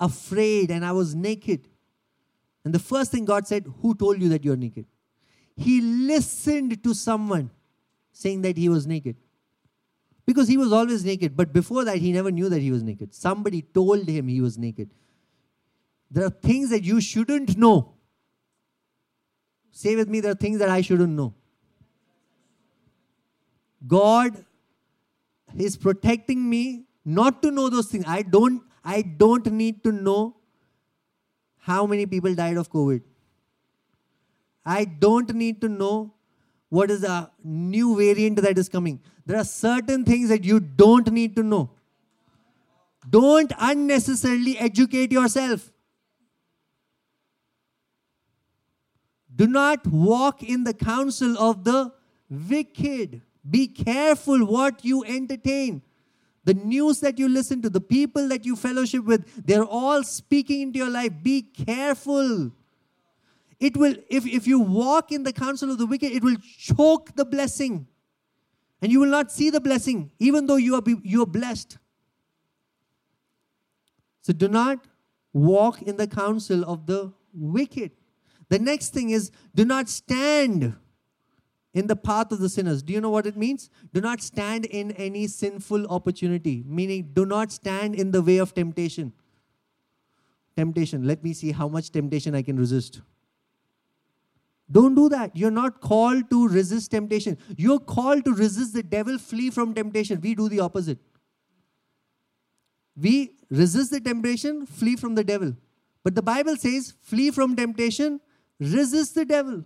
afraid 0.00 0.70
and 0.70 0.84
I 0.84 0.92
was 0.92 1.14
naked. 1.14 1.68
And 2.68 2.74
the 2.74 2.78
first 2.78 3.10
thing 3.10 3.24
God 3.24 3.46
said, 3.46 3.64
Who 3.80 3.94
told 3.94 4.20
you 4.20 4.28
that 4.28 4.44
you're 4.44 4.54
naked? 4.54 4.84
He 5.56 5.80
listened 5.80 6.84
to 6.84 6.92
someone 6.92 7.50
saying 8.12 8.42
that 8.42 8.58
he 8.58 8.68
was 8.68 8.86
naked. 8.86 9.16
Because 10.26 10.48
he 10.48 10.58
was 10.58 10.70
always 10.70 11.02
naked. 11.02 11.34
But 11.34 11.54
before 11.54 11.86
that, 11.86 11.96
he 11.96 12.12
never 12.12 12.30
knew 12.30 12.50
that 12.50 12.60
he 12.60 12.70
was 12.70 12.82
naked. 12.82 13.14
Somebody 13.14 13.62
told 13.62 14.06
him 14.06 14.28
he 14.28 14.42
was 14.42 14.58
naked. 14.58 14.90
There 16.10 16.26
are 16.26 16.28
things 16.28 16.68
that 16.68 16.84
you 16.84 17.00
shouldn't 17.00 17.56
know. 17.56 17.94
Say 19.70 19.96
with 19.96 20.10
me, 20.10 20.20
there 20.20 20.32
are 20.32 20.42
things 20.44 20.58
that 20.58 20.68
I 20.68 20.82
shouldn't 20.82 21.14
know. 21.14 21.32
God 23.86 24.44
is 25.56 25.78
protecting 25.78 26.50
me 26.50 26.84
not 27.02 27.40
to 27.40 27.50
know 27.50 27.70
those 27.70 27.86
things. 27.86 28.04
I 28.06 28.20
don't 28.20 28.62
I 28.84 29.00
don't 29.00 29.50
need 29.52 29.82
to 29.84 29.90
know 29.90 30.37
how 31.68 31.86
many 31.86 32.06
people 32.06 32.34
died 32.34 32.56
of 32.56 32.70
COVID. 32.72 33.02
I 34.64 34.84
don't 34.84 35.34
need 35.34 35.60
to 35.62 35.68
know 35.68 36.14
what 36.68 36.90
is 36.90 37.04
a 37.04 37.30
new 37.42 37.96
variant 37.96 38.42
that 38.42 38.58
is 38.58 38.68
coming. 38.68 39.00
There 39.26 39.38
are 39.38 39.44
certain 39.44 40.04
things 40.04 40.28
that 40.28 40.44
you 40.44 40.60
don't 40.60 41.10
need 41.12 41.36
to 41.36 41.42
know. 41.42 41.70
Don't 43.08 43.52
unnecessarily 43.58 44.58
educate 44.58 45.12
yourself. 45.12 45.70
Do 49.34 49.46
not 49.46 49.86
walk 49.86 50.42
in 50.42 50.64
the 50.64 50.74
counsel 50.74 51.38
of 51.38 51.64
the 51.64 51.92
wicked. 52.28 53.22
Be 53.48 53.66
careful 53.68 54.44
what 54.44 54.84
you 54.84 55.04
entertain. 55.04 55.82
The 56.44 56.54
news 56.54 57.00
that 57.00 57.18
you 57.18 57.28
listen 57.28 57.60
to, 57.62 57.70
the 57.70 57.80
people 57.80 58.28
that 58.28 58.46
you 58.46 58.56
fellowship 58.56 59.04
with, 59.04 59.46
they're 59.46 59.64
all 59.64 60.02
speaking 60.02 60.62
into 60.62 60.78
your 60.78 60.88
life. 60.88 61.12
Be 61.22 61.42
careful. 61.42 62.52
It 63.60 63.76
will, 63.76 63.96
if, 64.08 64.24
if 64.26 64.46
you 64.46 64.60
walk 64.60 65.12
in 65.12 65.24
the 65.24 65.32
counsel 65.32 65.70
of 65.70 65.78
the 65.78 65.86
wicked, 65.86 66.12
it 66.12 66.22
will 66.22 66.36
choke 66.58 67.14
the 67.16 67.24
blessing. 67.24 67.86
And 68.80 68.92
you 68.92 69.00
will 69.00 69.10
not 69.10 69.32
see 69.32 69.50
the 69.50 69.60
blessing, 69.60 70.12
even 70.18 70.46
though 70.46 70.56
you 70.56 70.76
are, 70.76 70.82
you 71.02 71.22
are 71.22 71.26
blessed. 71.26 71.78
So 74.22 74.32
do 74.32 74.46
not 74.46 74.84
walk 75.32 75.82
in 75.82 75.96
the 75.96 76.06
counsel 76.06 76.64
of 76.64 76.86
the 76.86 77.12
wicked. 77.34 77.92
The 78.48 78.58
next 78.58 78.90
thing 78.94 79.10
is 79.10 79.30
do 79.54 79.64
not 79.64 79.88
stand 79.88 80.74
in 81.78 81.86
the 81.86 81.94
path 81.94 82.32
of 82.32 82.40
the 82.40 82.48
sinners. 82.48 82.82
Do 82.82 82.92
you 82.92 83.00
know 83.00 83.10
what 83.10 83.24
it 83.24 83.36
means? 83.36 83.70
Do 83.94 84.00
not 84.00 84.20
stand 84.20 84.64
in 84.64 84.90
any 84.92 85.28
sinful 85.28 85.86
opportunity, 85.86 86.64
meaning 86.66 87.10
do 87.12 87.24
not 87.24 87.52
stand 87.52 87.94
in 87.94 88.10
the 88.10 88.20
way 88.20 88.38
of 88.38 88.52
temptation. 88.52 89.12
Temptation. 90.56 91.06
Let 91.06 91.22
me 91.22 91.32
see 91.32 91.52
how 91.52 91.68
much 91.68 91.92
temptation 91.92 92.34
I 92.34 92.42
can 92.42 92.56
resist. 92.56 93.00
Don't 94.70 94.96
do 94.96 95.08
that. 95.10 95.36
You're 95.36 95.52
not 95.52 95.80
called 95.80 96.28
to 96.30 96.48
resist 96.48 96.90
temptation. 96.90 97.38
You're 97.56 97.78
called 97.78 98.24
to 98.24 98.34
resist 98.34 98.74
the 98.74 98.82
devil, 98.82 99.16
flee 99.16 99.50
from 99.50 99.72
temptation. 99.72 100.20
We 100.20 100.34
do 100.34 100.48
the 100.48 100.60
opposite. 100.60 100.98
We 103.00 103.36
resist 103.50 103.92
the 103.92 104.00
temptation, 104.00 104.66
flee 104.66 104.96
from 104.96 105.14
the 105.14 105.22
devil. 105.22 105.56
But 106.02 106.16
the 106.16 106.22
Bible 106.22 106.56
says, 106.56 106.94
flee 107.00 107.30
from 107.30 107.54
temptation, 107.54 108.20
resist 108.58 109.14
the 109.14 109.24
devil. 109.24 109.64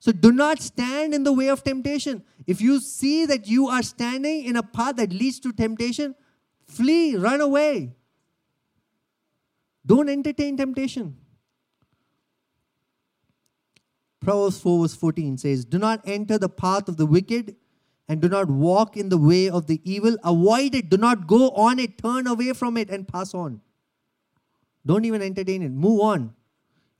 So 0.00 0.12
do 0.12 0.32
not 0.32 0.62
stand 0.62 1.14
in 1.14 1.24
the 1.24 1.32
way 1.32 1.48
of 1.48 1.62
temptation. 1.62 2.24
If 2.46 2.60
you 2.62 2.80
see 2.80 3.26
that 3.26 3.46
you 3.46 3.68
are 3.68 3.82
standing 3.82 4.44
in 4.44 4.56
a 4.56 4.62
path 4.62 4.96
that 4.96 5.12
leads 5.12 5.38
to 5.40 5.52
temptation, 5.52 6.14
flee, 6.66 7.16
run 7.16 7.42
away. 7.42 7.92
Don't 9.84 10.08
entertain 10.08 10.56
temptation. 10.56 11.18
Proverbs 14.20 14.60
4 14.60 14.80
verse 14.80 14.94
14 14.94 15.36
says, 15.36 15.64
Do 15.66 15.78
not 15.78 16.00
enter 16.06 16.38
the 16.38 16.48
path 16.48 16.88
of 16.88 16.96
the 16.96 17.06
wicked, 17.06 17.56
and 18.08 18.20
do 18.20 18.28
not 18.28 18.48
walk 18.48 18.96
in 18.96 19.10
the 19.10 19.18
way 19.18 19.48
of 19.50 19.66
the 19.66 19.80
evil. 19.84 20.16
Avoid 20.24 20.74
it. 20.74 20.88
Do 20.90 20.96
not 20.96 21.26
go 21.26 21.50
on 21.50 21.78
it. 21.78 21.98
Turn 21.98 22.26
away 22.26 22.52
from 22.54 22.76
it 22.76 22.90
and 22.90 23.06
pass 23.06 23.34
on. 23.34 23.60
Don't 24.84 25.04
even 25.04 25.22
entertain 25.22 25.62
it. 25.62 25.70
Move 25.70 26.00
on. 26.00 26.34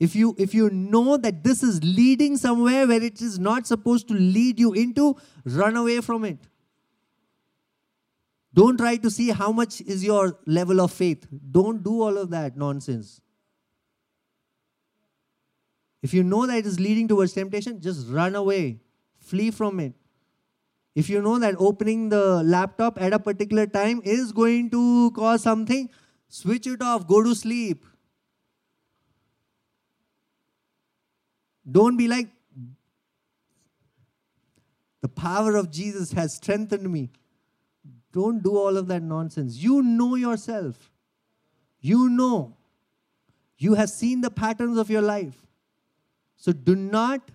If 0.00 0.16
you 0.16 0.34
if 0.38 0.54
you 0.54 0.70
know 0.70 1.18
that 1.18 1.44
this 1.44 1.62
is 1.62 1.84
leading 1.84 2.38
somewhere 2.38 2.86
where 2.86 3.02
it 3.02 3.20
is 3.20 3.38
not 3.38 3.66
supposed 3.66 4.08
to 4.08 4.14
lead 4.14 4.58
you 4.58 4.72
into, 4.72 5.16
run 5.44 5.76
away 5.76 6.00
from 6.00 6.24
it. 6.24 6.38
Don't 8.54 8.78
try 8.78 8.96
to 8.96 9.10
see 9.10 9.28
how 9.28 9.52
much 9.52 9.82
is 9.82 10.02
your 10.02 10.38
level 10.46 10.80
of 10.80 10.90
faith. 10.90 11.26
Don't 11.52 11.84
do 11.84 12.00
all 12.00 12.16
of 12.16 12.30
that 12.30 12.56
nonsense. 12.56 13.20
If 16.02 16.14
you 16.14 16.24
know 16.24 16.46
that 16.46 16.56
it 16.56 16.66
is 16.66 16.80
leading 16.80 17.06
towards 17.06 17.34
temptation, 17.34 17.78
just 17.80 18.08
run 18.08 18.34
away. 18.34 18.80
Flee 19.18 19.50
from 19.50 19.78
it. 19.80 19.92
If 20.94 21.10
you 21.10 21.20
know 21.20 21.38
that 21.38 21.54
opening 21.58 22.08
the 22.08 22.42
laptop 22.42 23.00
at 23.00 23.12
a 23.12 23.18
particular 23.18 23.66
time 23.66 24.00
is 24.02 24.32
going 24.32 24.70
to 24.70 25.10
cause 25.12 25.42
something, 25.42 25.90
switch 26.28 26.66
it 26.66 26.82
off, 26.82 27.06
go 27.06 27.22
to 27.22 27.34
sleep. 27.34 27.84
Don't 31.68 31.96
be 31.96 32.08
like, 32.08 32.28
the 35.00 35.08
power 35.08 35.56
of 35.56 35.70
Jesus 35.70 36.12
has 36.12 36.34
strengthened 36.34 36.90
me. 36.90 37.10
Don't 38.12 38.42
do 38.42 38.56
all 38.56 38.76
of 38.76 38.88
that 38.88 39.02
nonsense. 39.02 39.56
You 39.56 39.82
know 39.82 40.14
yourself. 40.14 40.90
You 41.80 42.08
know. 42.10 42.56
You 43.56 43.74
have 43.74 43.90
seen 43.90 44.20
the 44.20 44.30
patterns 44.30 44.78
of 44.78 44.90
your 44.90 45.02
life. 45.02 45.46
So 46.36 46.52
do 46.52 46.74
not 46.74 47.30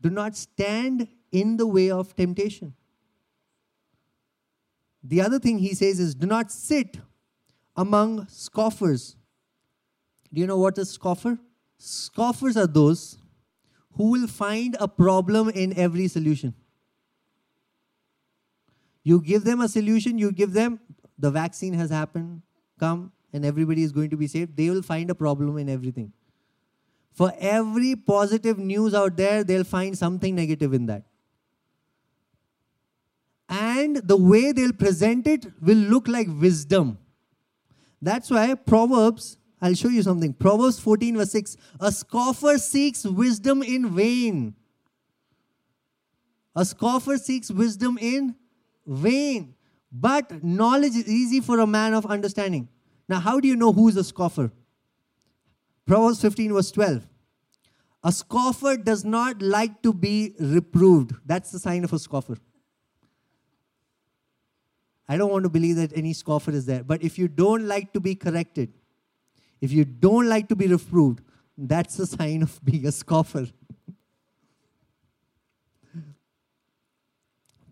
do 0.00 0.10
not 0.10 0.36
stand 0.36 1.06
in 1.30 1.56
the 1.56 1.66
way 1.66 1.88
of 1.90 2.16
temptation. 2.16 2.74
The 5.04 5.20
other 5.20 5.38
thing 5.38 5.58
he 5.58 5.74
says 5.74 6.00
is 6.00 6.14
do 6.14 6.26
not 6.26 6.50
sit 6.50 6.98
among 7.76 8.26
scoffers. 8.28 9.16
Do 10.32 10.40
you 10.40 10.46
know 10.46 10.58
what 10.58 10.76
is 10.78 10.90
scoffer? 10.90 11.38
Scoffers 11.78 12.56
are 12.56 12.66
those 12.66 13.18
who 13.94 14.10
will 14.10 14.26
find 14.26 14.76
a 14.80 14.88
problem 14.88 15.48
in 15.48 15.76
every 15.76 16.08
solution. 16.08 16.54
You 19.04 19.20
give 19.20 19.44
them 19.44 19.60
a 19.60 19.68
solution, 19.68 20.18
you 20.18 20.32
give 20.32 20.52
them 20.52 20.80
the 21.18 21.30
vaccine 21.30 21.74
has 21.74 21.90
happened, 21.90 22.42
come 22.78 23.12
and 23.32 23.44
everybody 23.44 23.82
is 23.82 23.92
going 23.92 24.10
to 24.10 24.16
be 24.16 24.26
saved. 24.26 24.56
They 24.56 24.70
will 24.70 24.82
find 24.82 25.10
a 25.10 25.14
problem 25.14 25.56
in 25.58 25.68
everything. 25.68 26.12
For 27.12 27.32
every 27.38 27.94
positive 27.94 28.58
news 28.58 28.94
out 28.94 29.16
there, 29.16 29.44
they'll 29.44 29.64
find 29.64 29.96
something 29.96 30.34
negative 30.34 30.72
in 30.72 30.86
that. 30.86 31.04
And 33.48 33.96
the 33.96 34.16
way 34.16 34.52
they'll 34.52 34.72
present 34.72 35.26
it 35.26 35.46
will 35.60 35.76
look 35.76 36.08
like 36.08 36.26
wisdom. 36.40 36.98
That's 38.00 38.30
why 38.30 38.54
Proverbs, 38.54 39.36
I'll 39.62 39.74
show 39.74 39.88
you 39.88 40.02
something. 40.02 40.34
Proverbs 40.34 40.80
14, 40.80 41.16
verse 41.16 41.30
6 41.30 41.56
A 41.78 41.92
scoffer 41.92 42.58
seeks 42.58 43.04
wisdom 43.04 43.62
in 43.62 43.94
vain. 43.94 44.56
A 46.56 46.64
scoffer 46.64 47.16
seeks 47.16 47.50
wisdom 47.50 47.96
in 48.00 48.34
vain. 48.84 49.54
But 49.92 50.42
knowledge 50.42 50.96
is 50.96 51.08
easy 51.08 51.40
for 51.40 51.60
a 51.60 51.66
man 51.66 51.94
of 51.94 52.04
understanding. 52.06 52.68
Now, 53.08 53.20
how 53.20 53.38
do 53.38 53.46
you 53.46 53.54
know 53.54 53.72
who 53.72 53.88
is 53.88 53.96
a 53.96 54.04
scoffer? 54.04 54.50
Proverbs 55.86 56.20
15, 56.20 56.52
verse 56.52 56.70
12. 56.72 57.06
A 58.02 58.10
scoffer 58.10 58.76
does 58.76 59.04
not 59.04 59.40
like 59.40 59.80
to 59.82 59.92
be 59.92 60.34
reproved. 60.40 61.12
That's 61.24 61.52
the 61.52 61.60
sign 61.60 61.84
of 61.84 61.92
a 61.92 61.98
scoffer. 62.00 62.36
I 65.08 65.16
don't 65.16 65.30
want 65.30 65.44
to 65.44 65.50
believe 65.50 65.76
that 65.76 65.92
any 65.94 66.14
scoffer 66.14 66.50
is 66.50 66.66
there. 66.66 66.82
But 66.82 67.04
if 67.04 67.18
you 67.18 67.28
don't 67.28 67.68
like 67.68 67.92
to 67.92 68.00
be 68.00 68.14
corrected, 68.14 68.72
if 69.62 69.70
you 69.70 69.84
don't 69.84 70.28
like 70.28 70.48
to 70.48 70.56
be 70.56 70.66
reproved, 70.66 71.20
that's 71.56 71.96
a 72.00 72.06
sign 72.06 72.42
of 72.42 72.62
being 72.64 72.84
a 72.84 72.92
scoffer. 72.92 73.46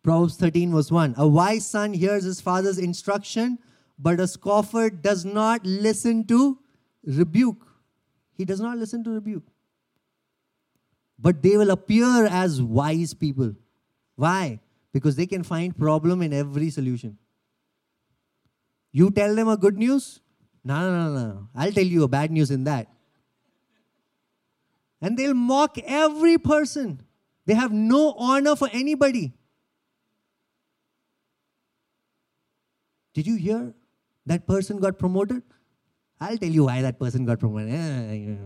Proverbs 0.03 0.37
13, 0.37 0.71
verse 0.71 0.91
1. 0.91 1.15
A 1.19 1.27
wise 1.27 1.67
son 1.67 1.93
hears 1.93 2.23
his 2.25 2.41
father's 2.41 2.79
instruction, 2.79 3.59
but 3.99 4.21
a 4.21 4.29
scoffer 4.29 4.89
does 4.89 5.25
not 5.25 5.67
listen 5.67 6.25
to 6.29 6.59
rebuke. 7.05 7.67
He 8.35 8.45
does 8.45 8.61
not 8.61 8.79
listen 8.79 9.03
to 9.05 9.11
rebuke. 9.11 9.47
But 11.19 11.43
they 11.43 11.57
will 11.57 11.71
appear 11.71 12.27
as 12.27 12.63
wise 12.63 13.15
people. 13.15 13.57
Why? 14.15 14.61
Because 14.93 15.17
they 15.17 15.27
can 15.27 15.43
find 15.43 15.77
problem 15.77 16.23
in 16.23 16.33
every 16.33 16.71
solution. 16.71 17.19
You 18.93 19.11
tell 19.11 19.35
them 19.35 19.49
a 19.49 19.57
good 19.57 19.77
news? 19.77 20.21
No, 20.63 20.81
no, 20.81 21.09
no, 21.09 21.29
no. 21.29 21.49
I'll 21.55 21.73
tell 21.73 21.85
you 21.85 22.03
a 22.03 22.09
bad 22.09 22.31
news 22.31 22.51
in 22.51 22.65
that. 22.65 22.89
And 25.01 25.17
they'll 25.17 25.35
mock 25.35 25.79
every 25.79 26.37
person. 26.39 27.01
They 27.47 27.55
have 27.55 27.73
no 27.73 28.13
honor 28.13 28.55
for 28.57 28.69
anybody. 28.73 29.33
Did 33.15 33.27
you 33.27 33.37
hear 33.37 33.75
that 34.27 34.47
person 34.47 34.79
got 34.79 34.99
promoted? 34.99 35.43
I'll 36.21 36.37
tell 36.37 36.51
you 36.51 36.65
why 36.65 36.83
that 36.83 36.99
person 36.99 37.25
got 37.25 37.41
promoted. 37.41 37.73
Eh, 37.73 38.37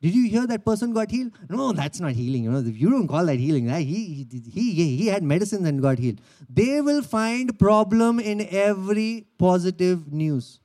Did 0.00 0.14
you 0.14 0.28
hear 0.28 0.46
that 0.46 0.64
person 0.64 0.92
got 0.92 1.10
healed? 1.10 1.32
No, 1.48 1.72
that's 1.72 1.98
not 1.98 2.12
healing. 2.12 2.44
You 2.44 2.52
know, 2.52 2.60
you 2.60 2.88
don't 2.88 3.08
call 3.08 3.26
that 3.26 3.36
healing. 3.36 3.68
He, 3.68 4.26
he, 4.30 4.72
he, 4.72 4.96
he 4.96 5.06
had 5.08 5.24
medicines 5.24 5.66
and 5.66 5.82
got 5.82 5.98
healed. 5.98 6.20
They 6.48 6.80
will 6.80 7.02
find 7.02 7.58
problem 7.58 8.20
in 8.20 8.46
every 8.48 9.26
positive 9.38 10.12
news. 10.12 10.60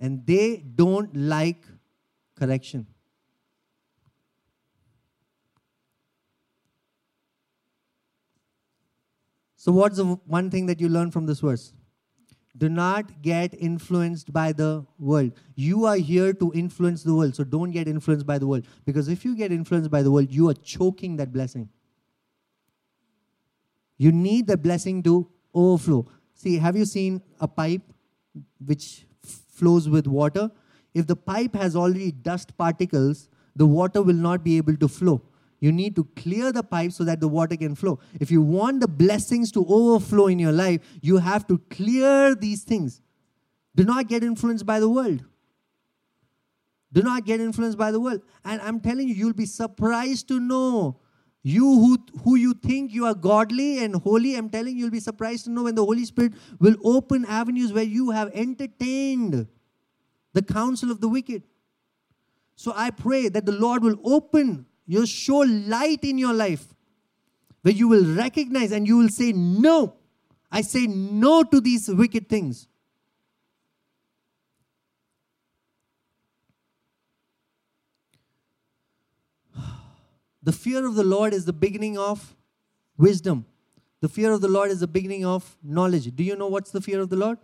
And 0.00 0.26
they 0.26 0.56
don't 0.56 1.14
like 1.14 1.64
correction. 2.36 2.86
So, 9.54 9.70
what's 9.72 9.98
the 9.98 10.06
one 10.06 10.50
thing 10.50 10.66
that 10.66 10.80
you 10.80 10.88
learn 10.88 11.10
from 11.10 11.26
this 11.26 11.40
verse? 11.40 11.74
Do 12.56 12.68
not 12.68 13.22
get 13.22 13.54
influenced 13.54 14.32
by 14.32 14.52
the 14.52 14.84
world. 14.98 15.32
You 15.54 15.84
are 15.84 15.96
here 15.96 16.32
to 16.32 16.52
influence 16.52 17.04
the 17.04 17.14
world, 17.14 17.36
so 17.36 17.44
don't 17.44 17.70
get 17.70 17.86
influenced 17.86 18.26
by 18.26 18.38
the 18.38 18.46
world. 18.46 18.66
Because 18.84 19.08
if 19.08 19.24
you 19.24 19.36
get 19.36 19.52
influenced 19.52 19.90
by 19.90 20.02
the 20.02 20.10
world, 20.10 20.32
you 20.32 20.48
are 20.48 20.54
choking 20.54 21.16
that 21.16 21.32
blessing. 21.32 21.68
You 23.98 24.10
need 24.10 24.46
the 24.46 24.56
blessing 24.56 25.02
to 25.04 25.28
overflow. 25.54 26.06
See, 26.34 26.56
have 26.58 26.76
you 26.76 26.84
seen 26.84 27.22
a 27.38 27.46
pipe 27.46 27.82
which 28.64 29.06
flows 29.22 29.88
with 29.88 30.06
water? 30.06 30.50
If 30.92 31.06
the 31.06 31.16
pipe 31.16 31.54
has 31.54 31.76
already 31.76 32.10
dust 32.10 32.56
particles, 32.56 33.28
the 33.54 33.66
water 33.66 34.02
will 34.02 34.14
not 34.14 34.42
be 34.42 34.56
able 34.56 34.76
to 34.76 34.88
flow. 34.88 35.22
You 35.60 35.72
need 35.72 35.94
to 35.96 36.04
clear 36.16 36.52
the 36.52 36.62
pipe 36.62 36.92
so 36.92 37.04
that 37.04 37.20
the 37.20 37.28
water 37.28 37.56
can 37.56 37.74
flow. 37.74 38.00
If 38.18 38.30
you 38.30 38.40
want 38.40 38.80
the 38.80 38.88
blessings 38.88 39.52
to 39.52 39.64
overflow 39.66 40.26
in 40.26 40.38
your 40.38 40.52
life, 40.52 40.80
you 41.02 41.18
have 41.18 41.46
to 41.48 41.58
clear 41.70 42.34
these 42.34 42.62
things. 42.62 43.02
Do 43.76 43.84
not 43.84 44.08
get 44.08 44.24
influenced 44.24 44.64
by 44.64 44.80
the 44.80 44.88
world. 44.88 45.22
Do 46.92 47.02
not 47.02 47.24
get 47.24 47.40
influenced 47.40 47.78
by 47.78 47.92
the 47.92 48.00
world. 48.00 48.22
And 48.44 48.60
I'm 48.62 48.80
telling 48.80 49.08
you, 49.08 49.14
you'll 49.14 49.34
be 49.34 49.46
surprised 49.46 50.28
to 50.28 50.40
know 50.40 51.00
you 51.42 51.64
who, 51.64 51.98
who 52.22 52.36
you 52.36 52.54
think 52.54 52.92
you 52.92 53.06
are 53.06 53.14
godly 53.14 53.82
and 53.82 53.94
holy, 53.94 54.34
I'm 54.36 54.50
telling 54.50 54.76
you, 54.76 54.84
you'll 54.84 54.90
be 54.90 55.00
surprised 55.00 55.44
to 55.44 55.50
know 55.50 55.64
when 55.64 55.74
the 55.74 55.84
Holy 55.84 56.04
Spirit 56.04 56.34
will 56.58 56.76
open 56.84 57.24
avenues 57.24 57.72
where 57.72 57.84
you 57.84 58.10
have 58.10 58.30
entertained 58.34 59.46
the 60.32 60.42
counsel 60.42 60.90
of 60.90 61.00
the 61.00 61.08
wicked. 61.08 61.42
So 62.56 62.72
I 62.76 62.90
pray 62.90 63.28
that 63.30 63.46
the 63.46 63.52
Lord 63.52 63.82
will 63.82 63.96
open 64.04 64.66
You'll 64.90 65.06
show 65.06 65.36
light 65.36 66.02
in 66.02 66.18
your 66.18 66.34
life 66.34 66.74
where 67.62 67.72
you 67.72 67.86
will 67.86 68.04
recognize 68.16 68.72
and 68.72 68.88
you 68.88 68.96
will 68.96 69.08
say, 69.08 69.30
No, 69.32 69.94
I 70.50 70.62
say 70.62 70.88
no 70.88 71.44
to 71.44 71.60
these 71.60 71.88
wicked 71.88 72.28
things. 72.28 72.66
The 80.42 80.50
fear 80.50 80.84
of 80.84 80.96
the 80.96 81.04
Lord 81.04 81.34
is 81.34 81.44
the 81.44 81.52
beginning 81.52 81.96
of 81.96 82.34
wisdom. 82.96 83.46
The 84.00 84.08
fear 84.08 84.32
of 84.32 84.40
the 84.40 84.48
Lord 84.48 84.72
is 84.72 84.80
the 84.80 84.88
beginning 84.88 85.24
of 85.24 85.56
knowledge. 85.62 86.12
Do 86.16 86.24
you 86.24 86.34
know 86.34 86.48
what's 86.48 86.72
the 86.72 86.80
fear 86.80 87.00
of 87.00 87.10
the 87.10 87.16
Lord? 87.16 87.38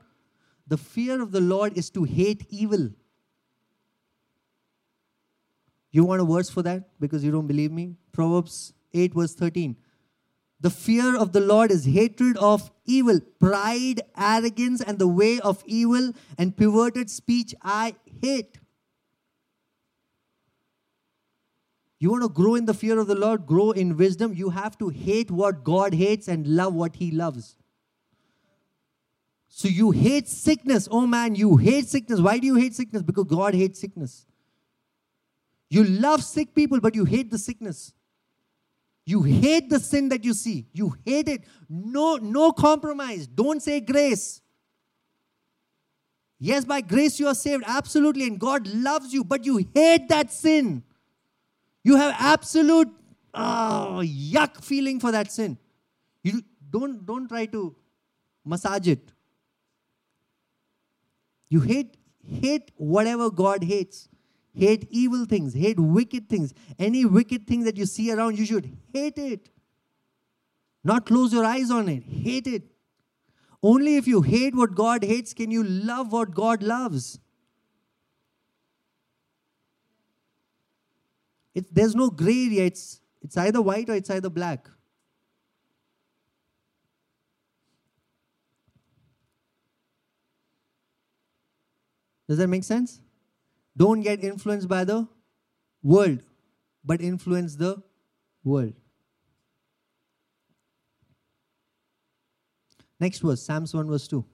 The 0.67 0.79
fear 0.79 1.23
of 1.23 1.31
the 1.31 1.41
Lord 1.41 1.79
is 1.79 1.91
to 1.91 2.03
hate 2.03 2.45
evil. 2.51 2.91
You 5.97 6.05
want 6.05 6.21
a 6.21 6.27
verse 6.27 6.51
for 6.51 6.63
that 6.63 6.91
because 7.01 7.25
you 7.25 7.31
don't 7.31 7.47
believe 7.47 7.73
me? 7.73 7.97
Proverbs 8.13 8.75
8, 8.93 9.15
verse 9.15 9.35
13. 9.35 9.77
The 10.61 10.69
fear 10.69 11.17
of 11.17 11.33
the 11.33 11.41
Lord 11.41 11.71
is 11.71 11.87
hatred 11.87 12.37
of 12.37 12.71
evil, 12.85 13.19
pride, 13.41 14.03
arrogance, 14.15 14.83
and 14.83 14.99
the 14.99 15.09
way 15.09 15.41
of 15.41 15.63
evil 15.65 16.13
and 16.37 16.55
perverted 16.55 17.09
speech 17.09 17.55
I 17.63 17.95
hate. 18.21 18.59
You 21.99 22.11
want 22.11 22.25
to 22.25 22.29
grow 22.29 22.57
in 22.57 22.67
the 22.67 22.75
fear 22.75 22.99
of 22.99 23.07
the 23.07 23.15
Lord, 23.15 23.47
grow 23.47 23.71
in 23.71 23.97
wisdom, 23.97 24.35
you 24.35 24.51
have 24.51 24.77
to 24.77 24.91
hate 24.91 25.31
what 25.31 25.65
God 25.65 25.95
hates 25.95 26.29
and 26.29 26.47
love 26.47 26.75
what 26.75 26.97
He 26.97 27.11
loves. 27.11 27.57
So 29.49 29.67
you 29.67 29.93
hate 29.93 30.29
sickness. 30.29 30.89
Oh 30.91 31.07
man, 31.07 31.37
you 31.37 31.57
hate 31.57 31.89
sickness. 31.89 32.21
Why 32.21 32.39
do 32.39 32.47
you 32.47 32.57
hate 32.57 32.75
sickness? 32.75 33.03
Because 33.03 33.25
God 33.25 33.55
hates 33.55 33.81
sickness. 33.81 34.27
You 35.69 35.85
love 35.85 36.23
sick 36.23 36.55
people, 36.55 36.81
but 36.81 36.95
you 36.95 37.05
hate 37.05 37.31
the 37.31 37.39
sickness. 37.39 37.93
You 39.05 39.23
hate 39.23 39.71
the 39.71 39.79
sin 39.79 40.09
that 40.09 40.25
you 40.25 40.35
see. 40.35 40.67
You 40.73 40.97
hate 41.05 41.29
it. 41.29 41.45
No, 41.69 42.17
no 42.17 42.53
compromise. 42.53 43.27
Don't 43.27 43.63
say 43.63 43.81
grace. 43.81 44.43
Yes, 46.39 46.65
by 46.65 46.81
grace 46.81 47.19
you 47.19 47.29
are 47.29 47.35
saved, 47.35 47.65
absolutely, 47.67 48.27
and 48.27 48.39
God 48.39 48.67
loves 48.67 49.13
you, 49.13 49.25
but 49.25 49.47
you 49.47 49.65
hate 49.75 50.09
that 50.09 50.33
sin. 50.33 50.83
You 51.83 51.97
have 51.97 52.15
absolute 52.19 52.89
oh, 53.33 54.03
yuck 54.05 54.63
feeling 54.63 55.01
for 55.01 55.13
that 55.13 55.33
sin. 55.33 55.57
You 56.23 56.43
don't 56.69 57.07
don't 57.07 57.29
try 57.29 57.47
to 57.47 57.75
massage 58.45 58.89
it. 58.89 59.13
You 61.49 61.61
hate 61.61 61.97
hate 62.29 62.73
whatever 62.77 63.31
God 63.31 63.63
hates. 63.63 64.09
Hate 64.57 64.89
evil 64.91 65.27
things, 65.27 65.53
hate 65.53 65.79
wicked 65.79 66.31
things. 66.31 66.55
Any 66.79 67.05
wicked 67.05 67.47
thing 67.47 67.65
that 67.65 67.77
you 67.77 67.85
see 67.85 68.11
around, 68.11 68.39
you 68.39 68.47
should 68.47 68.75
hate 68.93 69.19
it. 69.19 69.51
Not 70.83 71.05
close 71.05 71.33
your 71.33 71.45
eyes 71.45 71.71
on 71.71 71.91
it. 71.91 72.05
Hate 72.05 72.47
it. 72.47 72.63
Only 73.63 73.97
if 73.97 74.07
you 74.07 74.23
hate 74.23 74.55
what 74.55 74.75
God 74.75 75.05
hates 75.05 75.35
can 75.35 75.51
you 75.51 75.63
love 75.63 76.13
what 76.13 76.35
God 76.35 76.63
loves. 76.63 77.19
There's 81.55 81.95
no 81.95 82.09
gray 82.09 82.47
area. 82.47 82.65
It's, 82.65 83.01
it's 83.21 83.37
either 83.37 83.61
white 83.61 83.91
or 83.91 83.95
it's 83.95 84.09
either 84.09 84.31
black. 84.31 84.69
Does 92.29 92.39
that 92.39 92.49
make 92.49 92.65
sense? 92.65 93.01
Don't 93.77 94.01
get 94.01 94.25
influenced 94.25 94.69
by 94.69 94.85
the 94.85 95.07
world, 95.83 96.21
but 96.85 97.01
influence 97.01 97.57
the 97.57 97.83
world. 98.43 98.73
Next 102.99 103.19
verse, 103.19 103.43
Psalms 103.43 103.75
1, 103.75 103.89
verse 103.89 104.09
2. 104.09 104.25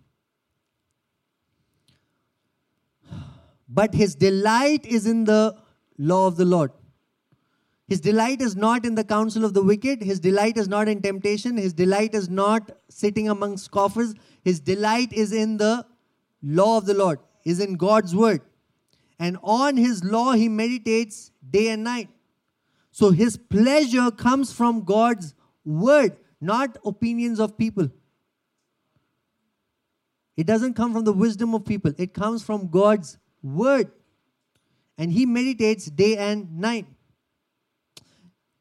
But 3.68 3.95
his 3.95 4.14
delight 4.14 4.86
is 4.86 5.07
in 5.07 5.24
the 5.24 5.57
law 5.99 6.28
of 6.28 6.36
the 6.36 6.45
Lord. 6.45 6.70
His 7.88 8.01
delight 8.01 8.40
is 8.40 8.55
not 8.55 8.86
in 8.86 8.95
the 8.95 9.03
counsel 9.03 9.45
of 9.45 9.55
the 9.55 9.62
wicked. 9.62 10.03
His 10.03 10.20
delight 10.20 10.57
is 10.57 10.68
not 10.68 10.88
in 10.88 11.03
temptation. 11.03 11.57
His 11.57 11.72
delight 11.72 12.14
is 12.14 12.28
not 12.28 12.70
sitting 12.88 13.28
among 13.28 13.57
scoffers. 13.57 14.14
His 14.45 14.61
delight 14.61 15.12
is 15.12 15.32
in 15.32 15.57
the 15.57 15.84
law 16.43 16.78
of 16.78 16.86
the 16.86 16.95
Lord, 16.95 17.18
is 17.45 17.61
in 17.61 17.74
God's 17.74 18.14
word 18.14 18.43
and 19.18 19.38
on 19.42 19.76
his 19.76 20.02
law 20.04 20.32
he 20.32 20.48
meditates 20.48 21.30
day 21.48 21.68
and 21.68 21.84
night. 21.84 22.08
So 22.90 23.10
his 23.10 23.36
pleasure 23.36 24.10
comes 24.10 24.52
from 24.52 24.84
God's 24.84 25.34
word, 25.64 26.16
not 26.40 26.76
opinions 26.84 27.40
of 27.40 27.56
people. 27.56 27.90
It 30.36 30.46
doesn't 30.46 30.74
come 30.74 30.92
from 30.92 31.04
the 31.04 31.12
wisdom 31.12 31.54
of 31.54 31.64
people, 31.64 31.92
it 31.98 32.14
comes 32.14 32.42
from 32.42 32.68
God's 32.68 33.18
word. 33.42 33.90
And 34.98 35.10
he 35.10 35.24
meditates 35.26 35.86
day 35.86 36.16
and 36.16 36.58
night. 36.58 36.86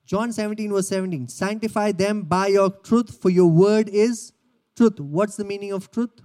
John 0.06 0.34
17, 0.34 0.72
verse 0.72 0.88
17 0.90 1.28
Sanctify 1.28 1.92
them 1.94 2.24
by 2.24 2.48
your 2.48 2.70
truth, 2.70 3.22
for 3.22 3.30
your 3.30 3.48
word 3.48 3.90
is 3.90 4.34
truth. 4.76 5.00
What's 5.00 5.36
the 5.36 5.46
meaning 5.46 5.72
of 5.72 5.92
truth? 5.92 6.22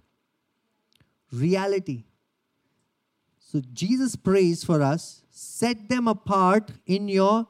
Reality. 1.32 2.04
So 3.46 3.62
Jesus 3.72 4.16
prays 4.16 4.64
for 4.64 4.82
us 4.82 5.22
set 5.30 5.88
them 5.88 6.08
apart 6.08 6.72
in 6.84 7.06
your 7.06 7.46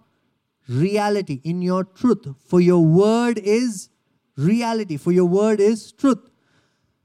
reality, 0.68 1.40
in 1.42 1.62
your 1.62 1.84
truth. 1.84 2.26
For 2.44 2.60
your 2.60 2.84
word 2.84 3.38
is 3.38 3.88
reality, 4.36 4.98
for 4.98 5.10
your 5.10 5.24
word 5.24 5.58
is 5.58 5.92
truth. 5.92 6.28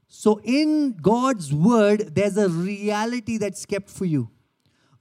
So 0.08 0.42
in 0.44 0.92
God's 1.00 1.54
word, 1.54 2.14
there's 2.14 2.36
a 2.36 2.50
reality 2.50 3.38
that's 3.38 3.64
kept 3.64 3.88
for 3.88 4.04
you. 4.04 4.28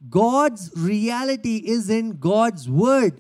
God's 0.09 0.71
reality 0.77 1.57
is 1.57 1.89
in 1.89 2.17
God's 2.17 2.69
word. 2.69 3.19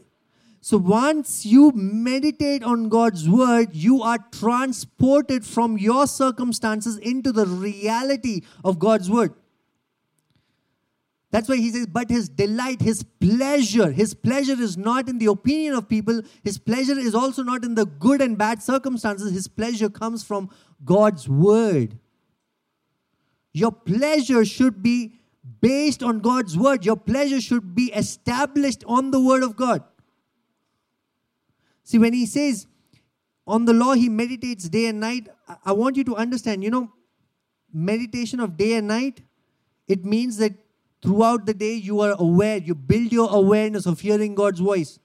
So 0.61 0.77
once 0.77 1.45
you 1.45 1.73
meditate 1.73 2.63
on 2.63 2.87
God's 2.87 3.27
word, 3.27 3.75
you 3.75 4.01
are 4.03 4.19
transported 4.31 5.45
from 5.45 5.77
your 5.77 6.07
circumstances 6.07 6.97
into 6.97 7.33
the 7.33 7.45
reality 7.45 8.43
of 8.63 8.79
God's 8.79 9.09
word. 9.09 9.33
That's 11.31 11.47
why 11.47 11.55
he 11.55 11.71
says, 11.71 11.87
but 11.87 12.09
his 12.09 12.27
delight, 12.27 12.81
his 12.81 13.03
pleasure, 13.03 13.91
his 13.91 14.13
pleasure 14.13 14.61
is 14.61 14.77
not 14.77 15.07
in 15.07 15.17
the 15.17 15.27
opinion 15.27 15.75
of 15.75 15.87
people. 15.87 16.21
His 16.43 16.57
pleasure 16.57 16.99
is 16.99 17.15
also 17.15 17.41
not 17.41 17.63
in 17.63 17.75
the 17.75 17.85
good 17.85 18.21
and 18.21 18.37
bad 18.37 18.61
circumstances. 18.61 19.31
His 19.31 19.47
pleasure 19.47 19.89
comes 19.89 20.23
from 20.23 20.49
God's 20.83 21.29
word. 21.29 21.97
Your 23.53 23.71
pleasure 23.71 24.43
should 24.43 24.83
be 24.83 25.19
based 25.61 26.03
on 26.03 26.19
God's 26.19 26.57
word. 26.57 26.85
Your 26.85 26.97
pleasure 26.97 27.39
should 27.39 27.73
be 27.75 27.93
established 27.93 28.83
on 28.85 29.11
the 29.11 29.19
word 29.21 29.43
of 29.43 29.55
God. 29.55 29.83
See, 31.83 31.97
when 31.97 32.13
he 32.13 32.25
says, 32.25 32.67
on 33.47 33.65
the 33.65 33.73
law 33.73 33.93
he 33.93 34.09
meditates 34.09 34.67
day 34.67 34.87
and 34.87 34.99
night, 34.99 35.29
I 35.65 35.71
want 35.71 35.95
you 35.95 36.03
to 36.05 36.15
understand, 36.15 36.63
you 36.63 36.69
know, 36.69 36.91
meditation 37.73 38.41
of 38.41 38.57
day 38.57 38.73
and 38.73 38.87
night, 38.87 39.21
it 39.87 40.05
means 40.05 40.37
that 40.37 40.53
Throughout 41.01 41.45
the 41.45 41.53
day, 41.53 41.73
you 41.73 41.99
are 42.01 42.15
aware, 42.17 42.57
you 42.57 42.75
build 42.75 43.11
your 43.11 43.29
awareness 43.31 43.85
of 43.85 43.99
hearing 43.99 44.35
God's 44.35 44.59
voice. 44.59 44.99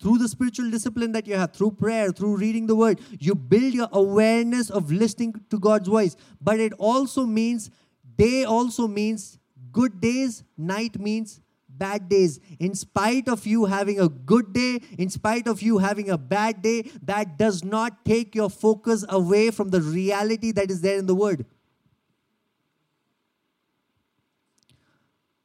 Through 0.00 0.18
the 0.18 0.28
spiritual 0.28 0.70
discipline 0.70 1.12
that 1.12 1.26
you 1.26 1.34
have, 1.34 1.52
through 1.52 1.72
prayer, 1.72 2.10
through 2.10 2.36
reading 2.36 2.66
the 2.66 2.76
word, 2.76 3.00
you 3.18 3.34
build 3.34 3.74
your 3.74 3.88
awareness 3.92 4.70
of 4.70 4.92
listening 4.92 5.34
to 5.50 5.58
God's 5.58 5.88
voice. 5.88 6.16
But 6.40 6.60
it 6.60 6.72
also 6.74 7.26
means, 7.26 7.70
day 8.16 8.44
also 8.44 8.86
means 8.86 9.38
good 9.72 10.00
days, 10.00 10.44
night 10.56 10.98
means 10.98 11.40
bad 11.68 12.08
days. 12.08 12.38
In 12.60 12.74
spite 12.74 13.28
of 13.28 13.46
you 13.46 13.64
having 13.64 14.00
a 14.00 14.08
good 14.08 14.52
day, 14.52 14.80
in 14.98 15.10
spite 15.10 15.48
of 15.48 15.62
you 15.62 15.78
having 15.78 16.10
a 16.10 16.18
bad 16.18 16.62
day, 16.62 16.90
that 17.02 17.36
does 17.38 17.64
not 17.64 18.04
take 18.04 18.34
your 18.34 18.50
focus 18.50 19.04
away 19.08 19.50
from 19.50 19.70
the 19.70 19.80
reality 19.80 20.52
that 20.52 20.70
is 20.70 20.80
there 20.80 20.98
in 20.98 21.06
the 21.06 21.14
Word. 21.14 21.46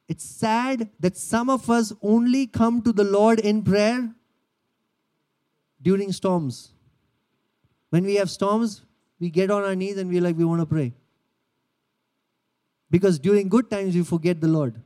It's 0.10 0.26
sad 0.26 0.90
that 1.00 1.16
some 1.16 1.52
of 1.52 1.70
us 1.70 1.94
only 2.02 2.48
come 2.48 2.82
to 2.82 2.92
the 2.92 3.04
Lord 3.04 3.40
in 3.40 3.62
prayer 3.62 4.10
during 5.80 6.12
storms. 6.12 6.72
When 7.92 8.04
we 8.04 8.16
have 8.16 8.32
storms, 8.32 8.82
we 9.20 9.30
get 9.30 9.52
on 9.52 9.64
our 9.64 9.76
knees 9.76 9.98
and 9.98 10.10
we're 10.10 10.22
like, 10.22 10.36
we 10.36 10.46
want 10.46 10.62
to 10.62 10.66
pray. 10.66 10.96
Because 12.90 13.20
during 13.20 13.50
good 13.50 13.70
times, 13.70 13.94
we 13.94 14.04
forget 14.04 14.42
the 14.42 14.48
Lord. 14.48 14.82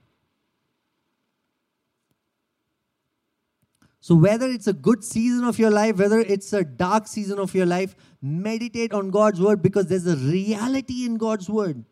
So, 4.01 4.15
whether 4.15 4.47
it's 4.47 4.67
a 4.67 4.73
good 4.73 5.05
season 5.05 5.45
of 5.45 5.57
your 5.57 5.71
life, 5.71 5.97
whether 5.97 6.19
it's 6.19 6.51
a 6.51 6.65
dark 6.65 7.07
season 7.07 7.39
of 7.39 7.55
your 7.55 7.65
life, 7.65 7.95
meditate 8.21 8.91
on 8.91 9.09
God's 9.09 9.39
word 9.39 9.61
because 9.61 9.87
there's 9.87 10.05
a 10.05 10.17
reality 10.17 11.05
in 11.05 11.15
God's 11.15 11.49
word. 11.49 11.85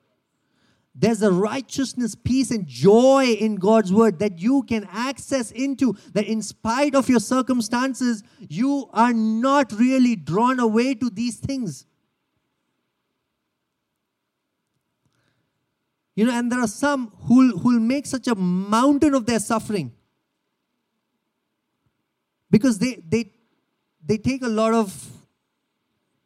There's 0.94 1.22
a 1.22 1.32
righteousness, 1.32 2.16
peace, 2.16 2.52
and 2.52 2.68
joy 2.68 3.38
in 3.40 3.56
God's 3.56 3.94
word 3.94 4.20
that 4.20 4.40
you 4.40 4.64
can 4.64 4.88
access 4.92 5.52
into. 5.52 5.96
That 6.14 6.26
in 6.26 6.42
spite 6.42 6.96
of 6.96 7.08
your 7.08 7.22
circumstances, 7.22 8.24
you 8.50 8.90
are 8.92 9.14
not 9.14 9.72
really 9.72 10.18
drawn 10.18 10.60
away 10.60 10.96
to 10.96 11.10
these 11.10 11.38
things. 11.38 11.86
You 16.14 16.26
know, 16.26 16.34
and 16.34 16.52
there 16.52 16.60
are 16.60 16.68
some 16.68 17.14
who'll, 17.24 17.58
who'll 17.58 17.80
make 17.80 18.06
such 18.06 18.28
a 18.28 18.36
mountain 18.36 19.14
of 19.14 19.26
their 19.26 19.40
suffering 19.40 19.94
because 22.50 22.78
they, 22.78 23.02
they, 23.08 23.32
they 24.06 24.18
take 24.18 24.44
a 24.44 24.50
lot 24.50 24.74
of 24.74 24.94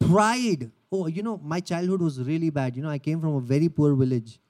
pride. 0.00 0.72
Oh, 0.90 1.06
you 1.06 1.22
know, 1.22 1.40
my 1.42 1.60
childhood 1.60 2.02
was 2.02 2.20
really 2.20 2.50
bad. 2.50 2.76
You 2.76 2.82
know, 2.82 2.90
I 2.90 2.98
came 2.98 3.20
from 3.20 3.36
a 3.36 3.40
very 3.40 3.68
poor 3.68 3.94
village. 3.94 4.40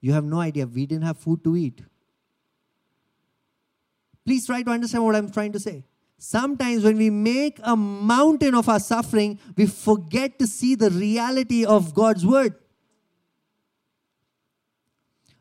You 0.00 0.12
have 0.12 0.24
no 0.24 0.40
idea. 0.40 0.66
We 0.66 0.86
didn't 0.86 1.04
have 1.04 1.18
food 1.18 1.42
to 1.44 1.56
eat. 1.56 1.82
Please 4.24 4.46
try 4.46 4.62
to 4.62 4.70
understand 4.70 5.04
what 5.04 5.16
I'm 5.16 5.30
trying 5.30 5.52
to 5.52 5.60
say. 5.60 5.84
Sometimes 6.18 6.82
when 6.82 6.96
we 6.98 7.10
make 7.10 7.60
a 7.62 7.76
mountain 7.76 8.54
of 8.54 8.68
our 8.68 8.80
suffering, 8.80 9.38
we 9.56 9.66
forget 9.66 10.38
to 10.38 10.46
see 10.46 10.74
the 10.74 10.90
reality 10.90 11.64
of 11.64 11.94
God's 11.94 12.26
word. 12.26 12.54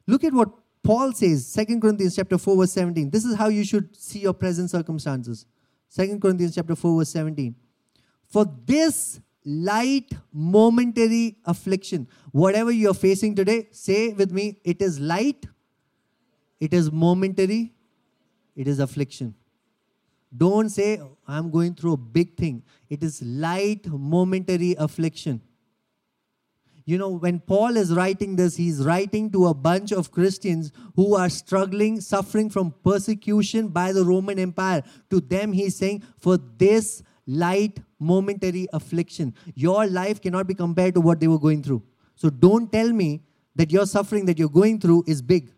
Look 0.06 0.24
at 0.24 0.34
what 0.34 0.50
Paul 0.84 1.12
says, 1.12 1.54
2 1.54 1.80
Corinthians 1.80 2.16
chapter 2.16 2.38
4, 2.38 2.56
verse 2.56 2.72
17. 2.72 3.10
This 3.10 3.26
is 3.26 3.36
how 3.36 3.50
you 3.50 3.66
should 3.66 3.94
see 3.96 4.20
your 4.20 4.34
present 4.34 4.70
circumstances. 4.70 5.46
2 5.96 6.20
Corinthians 6.20 6.56
chapter 6.56 6.76
4, 6.76 7.00
verse 7.00 7.10
17. 7.10 7.56
For 8.30 8.46
this 8.66 9.20
light 9.48 10.12
momentary 10.34 11.38
affliction, 11.46 12.08
whatever 12.32 12.70
you're 12.70 12.94
facing 12.94 13.34
today, 13.34 13.70
say 13.72 14.10
with 14.10 14.32
me, 14.32 14.60
it 14.66 14.82
is 14.82 15.00
light, 15.00 15.46
it 16.60 16.74
is 16.74 16.92
momentary, 16.92 17.74
it 18.56 18.68
is 18.68 18.80
affliction. 18.80 19.34
Don't 20.36 20.70
say, 20.70 21.02
I'm 21.26 21.50
going 21.50 21.76
through 21.76 21.94
a 21.94 21.98
big 21.98 22.36
thing. 22.36 22.64
It 22.90 23.02
is 23.02 23.22
light, 23.22 23.88
momentary 23.88 24.76
affliction. 24.78 25.42
You 26.84 26.98
know, 26.98 27.10
when 27.10 27.40
Paul 27.40 27.76
is 27.76 27.94
writing 27.94 28.36
this, 28.36 28.56
he's 28.56 28.86
writing 28.86 29.30
to 29.32 29.48
a 29.48 29.54
bunch 29.54 29.92
of 29.92 30.12
Christians 30.12 30.72
who 30.96 31.16
are 31.16 31.30
struggling, 31.30 32.00
suffering 32.02 32.50
from 32.50 32.74
persecution 32.84 33.70
by 33.70 33.92
the 33.92 34.04
Roman 34.04 34.40
Empire. 34.40 34.84
To 35.10 35.20
them, 35.20 35.52
he's 35.54 35.76
saying, 35.76 36.04
For 36.18 36.38
this 36.38 37.04
light, 37.28 37.80
momentary 38.00 38.68
affliction, 38.74 39.36
your 39.54 39.86
life 39.86 40.22
cannot 40.22 40.48
be 40.48 40.54
compared 40.54 40.96
to 40.96 41.02
what 41.02 41.20
they 41.20 41.28
were 41.28 41.40
going 41.40 41.62
through. 41.62 41.84
So 42.16 42.30
don't 42.30 42.72
tell 42.72 42.92
me 42.92 43.22
that 43.56 43.72
your 43.72 43.86
suffering 43.86 44.26
that 44.26 44.40
you're 44.40 44.50
going 44.50 44.80
through 44.80 45.04
is 45.08 45.22
big. 45.22 45.52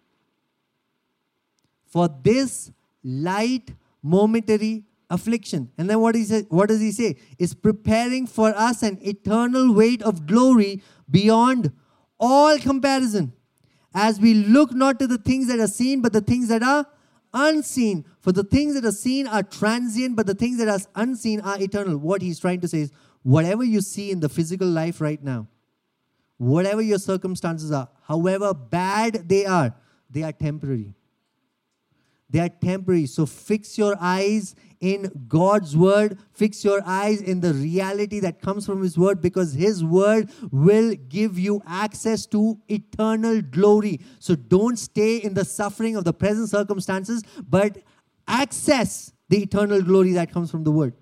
For 1.85 2.09
this 2.23 2.71
light, 3.03 3.73
momentary 4.01 4.83
affliction. 5.09 5.71
And 5.77 5.89
then 5.89 5.99
what, 5.99 6.15
he 6.15 6.23
say, 6.23 6.43
what 6.49 6.69
does 6.69 6.81
he 6.81 6.91
say? 6.91 7.17
Is 7.37 7.53
preparing 7.53 8.27
for 8.27 8.49
us 8.49 8.83
an 8.83 8.99
eternal 9.01 9.73
weight 9.73 10.01
of 10.01 10.25
glory 10.25 10.81
beyond 11.09 11.71
all 12.19 12.57
comparison. 12.59 13.33
As 13.93 14.19
we 14.19 14.33
look 14.33 14.73
not 14.73 14.99
to 14.99 15.07
the 15.07 15.17
things 15.17 15.47
that 15.47 15.59
are 15.59 15.67
seen, 15.67 16.01
but 16.01 16.13
the 16.13 16.21
things 16.21 16.47
that 16.49 16.61
are 16.61 16.85
unseen. 17.33 18.05
For 18.21 18.31
the 18.31 18.43
things 18.43 18.73
that 18.75 18.85
are 18.85 18.91
seen 18.91 19.27
are 19.27 19.43
transient, 19.43 20.15
but 20.15 20.27
the 20.27 20.35
things 20.35 20.57
that 20.57 20.67
are 20.67 20.79
unseen 20.95 21.41
are 21.41 21.61
eternal. 21.61 21.97
What 21.97 22.21
he's 22.21 22.39
trying 22.39 22.61
to 22.61 22.67
say 22.67 22.79
is 22.79 22.91
whatever 23.23 23.63
you 23.63 23.81
see 23.81 24.11
in 24.11 24.19
the 24.19 24.29
physical 24.29 24.67
life 24.67 25.01
right 25.01 25.21
now, 25.23 25.47
whatever 26.37 26.81
your 26.81 26.99
circumstances 26.99 27.71
are, 27.71 27.89
however 28.03 28.53
bad 28.53 29.27
they 29.27 29.45
are, 29.45 29.73
they 30.09 30.23
are 30.23 30.31
temporary. 30.31 30.93
They 32.29 32.39
are 32.39 32.49
temporary. 32.49 33.07
So 33.07 33.25
fix 33.25 33.77
your 33.77 33.95
eyes 33.99 34.55
in 34.79 35.25
God's 35.27 35.75
word. 35.75 36.19
Fix 36.31 36.63
your 36.63 36.81
eyes 36.85 37.21
in 37.21 37.41
the 37.41 37.53
reality 37.53 38.19
that 38.19 38.41
comes 38.41 38.65
from 38.65 38.81
His 38.83 38.97
word 38.97 39.21
because 39.21 39.53
His 39.53 39.83
word 39.83 40.29
will 40.51 40.95
give 40.95 41.39
you 41.39 41.61
access 41.65 42.25
to 42.27 42.59
eternal 42.67 43.41
glory. 43.41 43.99
So 44.19 44.35
don't 44.35 44.77
stay 44.77 45.17
in 45.17 45.33
the 45.33 45.45
suffering 45.45 45.95
of 45.95 46.03
the 46.03 46.13
present 46.13 46.49
circumstances, 46.49 47.23
but 47.49 47.79
access 48.27 49.11
the 49.29 49.41
eternal 49.41 49.81
glory 49.81 50.13
that 50.13 50.31
comes 50.31 50.51
from 50.51 50.63
the 50.63 50.71
word. 50.71 50.93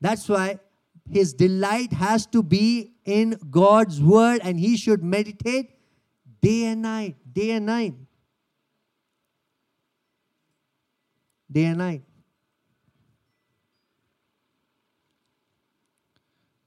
That's 0.00 0.28
why 0.28 0.58
his 1.10 1.34
delight 1.34 1.92
has 1.92 2.26
to 2.26 2.42
be 2.42 2.94
in 3.04 3.36
God's 3.50 4.00
word 4.00 4.40
and 4.42 4.58
he 4.58 4.76
should 4.76 5.02
meditate 5.02 5.70
day 6.40 6.64
and 6.64 6.82
night, 6.82 7.16
day 7.32 7.50
and 7.50 7.66
night. 7.66 7.94
Day 11.50 11.64
and 11.64 11.78
night. 11.78 12.02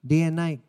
Day 0.06 0.22
and 0.24 0.36
night. 0.36 0.62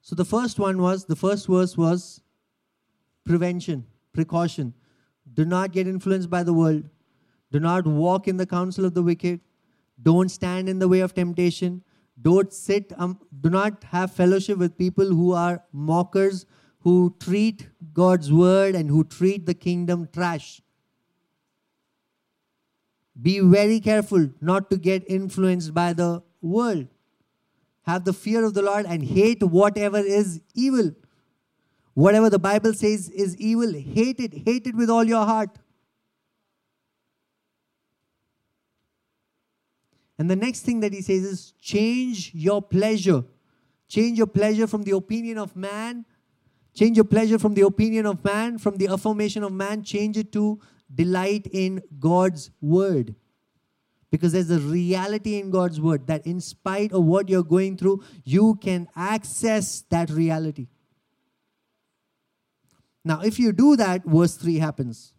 So 0.00 0.14
the 0.14 0.24
first 0.24 0.60
one 0.60 0.80
was, 0.80 1.06
the 1.06 1.16
first 1.16 1.48
verse 1.48 1.76
was 1.76 2.20
prevention, 3.24 3.86
precaution. 4.12 4.72
Do 5.34 5.44
not 5.44 5.72
get 5.72 5.88
influenced 5.88 6.30
by 6.30 6.44
the 6.44 6.52
world. 6.52 6.84
Do 7.50 7.58
not 7.58 7.86
walk 7.86 8.28
in 8.28 8.36
the 8.36 8.46
counsel 8.46 8.84
of 8.84 8.94
the 8.94 9.02
wicked. 9.02 9.40
Don't 10.00 10.28
stand 10.28 10.68
in 10.68 10.78
the 10.78 10.86
way 10.86 11.00
of 11.00 11.12
temptation. 11.12 11.82
Don't 12.20 12.52
sit, 12.52 12.92
um, 12.96 13.18
do 13.40 13.50
not 13.50 13.84
have 13.84 14.10
fellowship 14.12 14.58
with 14.58 14.78
people 14.78 15.06
who 15.06 15.32
are 15.32 15.62
mockers, 15.72 16.46
who 16.80 17.14
treat 17.20 17.68
God's 17.92 18.32
word 18.32 18.74
and 18.74 18.88
who 18.88 19.04
treat 19.04 19.44
the 19.44 19.54
kingdom 19.54 20.08
trash. 20.12 20.62
Be 23.20 23.40
very 23.40 23.80
careful 23.80 24.30
not 24.40 24.70
to 24.70 24.76
get 24.76 25.04
influenced 25.08 25.74
by 25.74 25.92
the 25.92 26.22
world. 26.40 26.88
Have 27.82 28.04
the 28.04 28.12
fear 28.12 28.44
of 28.44 28.54
the 28.54 28.62
Lord 28.62 28.86
and 28.86 29.02
hate 29.02 29.42
whatever 29.42 29.98
is 29.98 30.40
evil. 30.54 30.92
Whatever 31.94 32.28
the 32.28 32.38
Bible 32.38 32.74
says 32.74 33.08
is 33.10 33.36
evil, 33.36 33.72
hate 33.72 34.20
it. 34.20 34.34
Hate 34.44 34.66
it 34.66 34.74
with 34.74 34.90
all 34.90 35.04
your 35.04 35.24
heart. 35.24 35.58
And 40.18 40.30
the 40.30 40.36
next 40.36 40.62
thing 40.62 40.80
that 40.80 40.92
he 40.92 41.02
says 41.02 41.24
is 41.24 41.52
change 41.60 42.32
your 42.34 42.62
pleasure. 42.62 43.24
Change 43.88 44.18
your 44.18 44.26
pleasure 44.26 44.66
from 44.66 44.82
the 44.84 44.92
opinion 44.92 45.38
of 45.38 45.54
man. 45.54 46.04
Change 46.74 46.96
your 46.96 47.04
pleasure 47.04 47.38
from 47.38 47.54
the 47.54 47.62
opinion 47.62 48.06
of 48.06 48.24
man, 48.24 48.58
from 48.58 48.76
the 48.76 48.88
affirmation 48.88 49.42
of 49.42 49.52
man. 49.52 49.82
Change 49.82 50.16
it 50.16 50.32
to 50.32 50.60
delight 50.94 51.46
in 51.52 51.82
God's 51.98 52.50
word. 52.60 53.14
Because 54.10 54.32
there's 54.32 54.50
a 54.50 54.58
reality 54.58 55.38
in 55.38 55.50
God's 55.50 55.80
word 55.80 56.06
that, 56.06 56.26
in 56.26 56.40
spite 56.40 56.92
of 56.92 57.04
what 57.04 57.28
you're 57.28 57.42
going 57.42 57.76
through, 57.76 58.02
you 58.24 58.54
can 58.54 58.88
access 58.94 59.82
that 59.90 60.10
reality. 60.10 60.68
Now, 63.04 63.20
if 63.20 63.38
you 63.38 63.52
do 63.52 63.76
that, 63.76 64.04
verse 64.04 64.36
3 64.36 64.56
happens. 64.58 65.12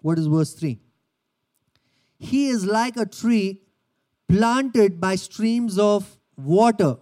What 0.00 0.18
is 0.18 0.26
verse 0.26 0.54
3? 0.54 0.80
He 2.18 2.48
is 2.48 2.64
like 2.64 2.96
a 2.96 3.06
tree 3.06 3.60
planted 4.32 4.98
by 4.98 5.14
streams 5.14 5.78
of 5.78 6.16
water 6.38 6.96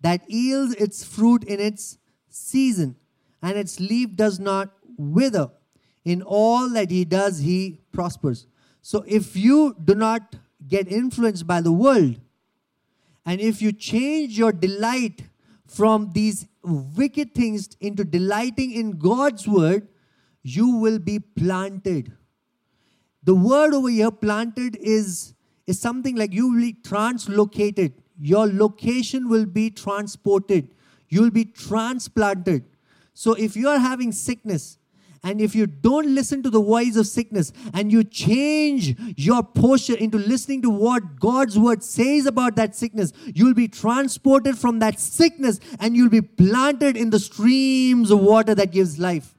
that 0.00 0.30
yields 0.30 0.72
its 0.76 1.02
fruit 1.02 1.42
in 1.42 1.58
its 1.58 1.98
season, 2.28 2.94
and 3.42 3.58
its 3.58 3.80
leaf 3.80 4.14
does 4.14 4.38
not 4.38 4.70
wither. 4.96 5.50
In 6.04 6.22
all 6.22 6.68
that 6.68 6.92
he 6.92 7.04
does, 7.04 7.40
he 7.40 7.80
prospers. 7.90 8.46
So 8.80 9.04
if 9.08 9.34
you 9.34 9.74
do 9.84 9.96
not 9.96 10.36
get 10.68 10.86
influenced 10.86 11.48
by 11.48 11.60
the 11.60 11.72
world, 11.72 12.20
and 13.26 13.40
if 13.40 13.60
you 13.60 13.72
change 13.72 14.38
your 14.38 14.52
delight 14.52 15.22
from 15.66 16.12
these 16.12 16.46
wicked 16.62 17.34
things 17.34 17.70
into 17.80 18.04
delighting 18.04 18.70
in 18.70 18.98
God's 18.98 19.48
word, 19.48 19.88
you 20.44 20.76
will 20.76 21.00
be 21.00 21.18
planted. 21.18 22.12
The 23.24 23.34
word 23.34 23.74
over 23.74 23.88
here, 23.88 24.12
planted, 24.12 24.76
is 24.76 25.34
is 25.66 25.80
something 25.80 26.16
like 26.16 26.32
you 26.32 26.50
will 26.50 26.60
be 26.60 26.74
translocated. 26.74 27.92
Your 28.20 28.46
location 28.46 29.28
will 29.28 29.46
be 29.46 29.70
transported. 29.70 30.74
You 31.08 31.22
will 31.22 31.30
be 31.30 31.44
transplanted. 31.44 32.64
So 33.14 33.34
if 33.34 33.56
you 33.56 33.68
are 33.68 33.78
having 33.78 34.12
sickness, 34.12 34.78
and 35.24 35.40
if 35.40 35.54
you 35.54 35.66
don't 35.68 36.14
listen 36.14 36.42
to 36.42 36.50
the 36.50 36.60
voice 36.60 36.96
of 36.96 37.06
sickness 37.06 37.52
and 37.74 37.92
you 37.92 38.02
change 38.02 38.98
your 39.16 39.42
posture 39.44 39.96
into 39.96 40.18
listening 40.18 40.62
to 40.62 40.70
what 40.70 41.20
God's 41.20 41.56
word 41.56 41.84
says 41.84 42.26
about 42.26 42.56
that 42.56 42.74
sickness, 42.74 43.12
you'll 43.26 43.54
be 43.54 43.68
transported 43.68 44.58
from 44.58 44.80
that 44.80 44.98
sickness 44.98 45.60
and 45.78 45.96
you'll 45.96 46.10
be 46.10 46.22
planted 46.22 46.96
in 46.96 47.10
the 47.10 47.20
streams 47.20 48.10
of 48.10 48.18
water 48.18 48.54
that 48.56 48.72
gives 48.72 48.98
life. 48.98 49.36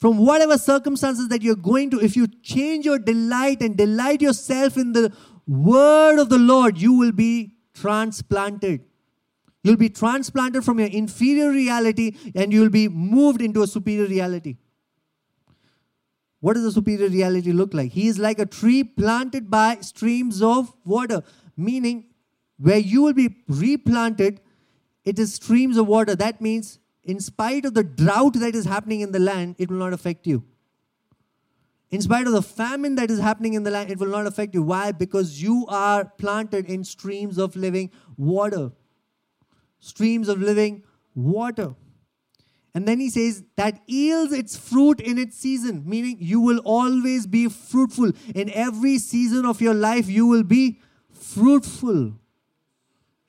From 0.00 0.16
whatever 0.16 0.56
circumstances 0.56 1.28
that 1.28 1.42
you're 1.42 1.54
going 1.54 1.90
to, 1.90 2.00
if 2.00 2.16
you 2.16 2.26
change 2.26 2.86
your 2.86 2.98
delight 2.98 3.60
and 3.60 3.76
delight 3.76 4.22
yourself 4.22 4.78
in 4.78 4.92
the 4.92 5.12
word 5.46 6.18
of 6.18 6.30
the 6.30 6.38
Lord, 6.38 6.78
you 6.78 6.94
will 6.94 7.12
be 7.12 7.56
transplanted. 7.74 8.82
You'll 9.62 9.76
be 9.76 9.90
transplanted 9.90 10.64
from 10.64 10.78
your 10.78 10.88
inferior 10.88 11.50
reality 11.50 12.16
and 12.34 12.50
you'll 12.50 12.70
be 12.70 12.88
moved 12.88 13.42
into 13.42 13.62
a 13.62 13.66
superior 13.66 14.06
reality. 14.06 14.56
What 16.40 16.54
does 16.54 16.64
a 16.64 16.72
superior 16.72 17.10
reality 17.10 17.52
look 17.52 17.74
like? 17.74 17.92
He 17.92 18.08
is 18.08 18.18
like 18.18 18.38
a 18.38 18.46
tree 18.46 18.82
planted 18.82 19.50
by 19.50 19.80
streams 19.82 20.40
of 20.40 20.72
water, 20.86 21.22
meaning 21.58 22.06
where 22.56 22.78
you 22.78 23.02
will 23.02 23.12
be 23.12 23.36
replanted, 23.48 24.40
it 25.04 25.18
is 25.18 25.34
streams 25.34 25.76
of 25.76 25.86
water. 25.86 26.16
That 26.16 26.40
means 26.40 26.78
in 27.04 27.20
spite 27.20 27.64
of 27.64 27.74
the 27.74 27.84
drought 27.84 28.34
that 28.34 28.54
is 28.54 28.64
happening 28.64 29.00
in 29.00 29.12
the 29.12 29.18
land, 29.18 29.56
it 29.58 29.70
will 29.70 29.78
not 29.78 29.92
affect 29.92 30.26
you. 30.26 30.44
In 31.90 32.00
spite 32.00 32.26
of 32.26 32.32
the 32.32 32.42
famine 32.42 32.94
that 32.96 33.10
is 33.10 33.18
happening 33.18 33.54
in 33.54 33.64
the 33.64 33.70
land, 33.70 33.90
it 33.90 33.98
will 33.98 34.08
not 34.08 34.26
affect 34.26 34.54
you. 34.54 34.62
Why? 34.62 34.92
Because 34.92 35.42
you 35.42 35.66
are 35.68 36.04
planted 36.04 36.66
in 36.66 36.84
streams 36.84 37.36
of 37.36 37.56
living 37.56 37.90
water. 38.16 38.70
Streams 39.80 40.28
of 40.28 40.40
living 40.40 40.84
water. 41.14 41.74
And 42.74 42.86
then 42.86 43.00
he 43.00 43.10
says 43.10 43.42
that 43.56 43.80
yields 43.86 44.32
its 44.32 44.56
fruit 44.56 45.00
in 45.00 45.18
its 45.18 45.36
season, 45.36 45.82
meaning 45.84 46.18
you 46.20 46.40
will 46.40 46.60
always 46.60 47.26
be 47.26 47.48
fruitful. 47.48 48.12
In 48.34 48.50
every 48.50 48.98
season 48.98 49.44
of 49.44 49.60
your 49.60 49.74
life, 49.74 50.08
you 50.08 50.26
will 50.28 50.44
be 50.44 50.78
fruitful. 51.10 52.12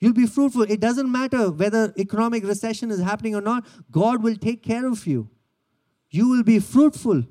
You'll 0.02 0.14
be 0.14 0.26
fruitful. 0.26 0.62
It 0.62 0.80
doesn't 0.80 1.12
matter 1.12 1.52
whether 1.52 1.94
economic 1.96 2.42
recession 2.44 2.90
is 2.90 3.00
happening 3.00 3.36
or 3.36 3.40
not, 3.40 3.64
God 3.88 4.20
will 4.20 4.34
take 4.34 4.60
care 4.60 4.88
of 4.88 5.06
you. 5.06 5.30
You 6.10 6.28
will 6.28 6.42
be 6.42 6.58
fruitful. 6.58 7.22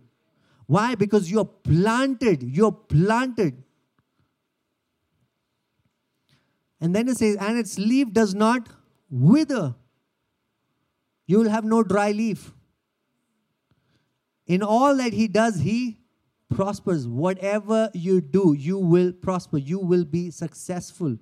Why? 0.67 0.95
Because 0.95 1.29
you're 1.29 1.43
planted. 1.43 2.41
You're 2.41 2.71
planted. 2.71 3.61
And 6.79 6.95
then 6.95 7.09
it 7.09 7.17
says, 7.17 7.35
and 7.41 7.59
its 7.59 7.77
leaf 7.77 8.13
does 8.13 8.33
not 8.33 8.69
wither. 9.09 9.75
You 11.27 11.39
will 11.39 11.49
have 11.49 11.65
no 11.65 11.83
dry 11.83 12.13
leaf. 12.13 12.53
In 14.47 14.63
all 14.63 14.95
that 14.95 15.11
he 15.11 15.27
does, 15.27 15.59
he 15.59 15.97
prospers. 16.49 17.05
Whatever 17.05 17.89
you 17.93 18.21
do, 18.21 18.55
you 18.57 18.77
will 18.77 19.11
prosper. 19.11 19.57
You 19.57 19.79
will 19.79 20.05
be 20.05 20.31
successful. 20.31 21.17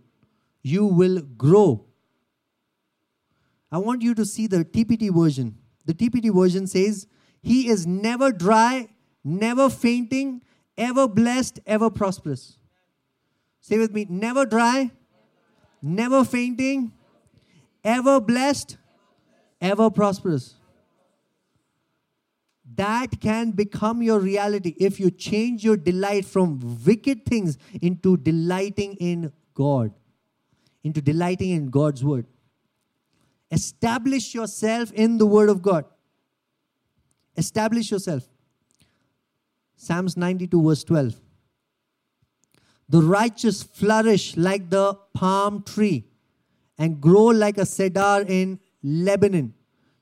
You 0.62 0.86
will 0.86 1.22
grow. 1.22 1.86
I 3.72 3.78
want 3.78 4.02
you 4.02 4.16
to 4.16 4.26
see 4.26 4.48
the 4.48 4.66
TPT 4.66 5.14
version. 5.14 5.58
The 5.86 5.94
TPT 5.94 6.34
version 6.34 6.68
says, 6.68 7.08
He 7.42 7.70
is 7.70 7.86
never 7.86 8.32
dry, 8.32 8.90
never 9.24 9.70
fainting, 9.70 10.42
ever 10.78 11.08
blessed, 11.08 11.60
ever 11.66 11.90
prosperous. 11.90 12.58
Say 13.62 13.78
with 13.78 13.94
me, 13.94 14.06
never 14.10 14.46
dry, 14.46 14.92
never 15.82 16.24
fainting, 16.24 16.94
ever 17.84 18.20
blessed, 18.20 18.78
ever 19.62 19.90
prosperous. 19.90 20.56
That 22.76 23.20
can 23.20 23.52
become 23.52 24.02
your 24.02 24.20
reality 24.20 24.76
if 24.80 25.00
you 25.00 25.12
change 25.12 25.64
your 25.64 25.76
delight 25.76 26.26
from 26.26 26.84
wicked 26.86 27.26
things 27.26 27.58
into 27.82 28.16
delighting 28.16 28.96
in 28.96 29.34
God, 29.54 29.92
into 30.84 31.02
delighting 31.02 31.52
in 31.52 31.70
God's 31.70 32.04
word. 32.04 32.26
Establish 33.52 34.34
yourself 34.34 34.92
in 34.94 35.18
the 35.18 35.26
word 35.26 35.50
of 35.50 35.62
God. 35.62 35.86
Establish 37.36 37.92
yourself. 37.92 38.28
Psalms 39.76 40.18
92, 40.18 40.62
verse 40.62 40.84
12. 40.84 41.20
The 42.90 43.02
righteous 43.02 43.64
flourish 43.64 44.36
like 44.36 44.70
the 44.70 44.96
palm 45.14 45.64
tree 45.64 46.06
and 46.78 47.00
grow 47.00 47.26
like 47.26 47.58
a 47.58 47.66
cedar 47.66 48.26
in 48.28 48.60
Lebanon. 48.84 49.54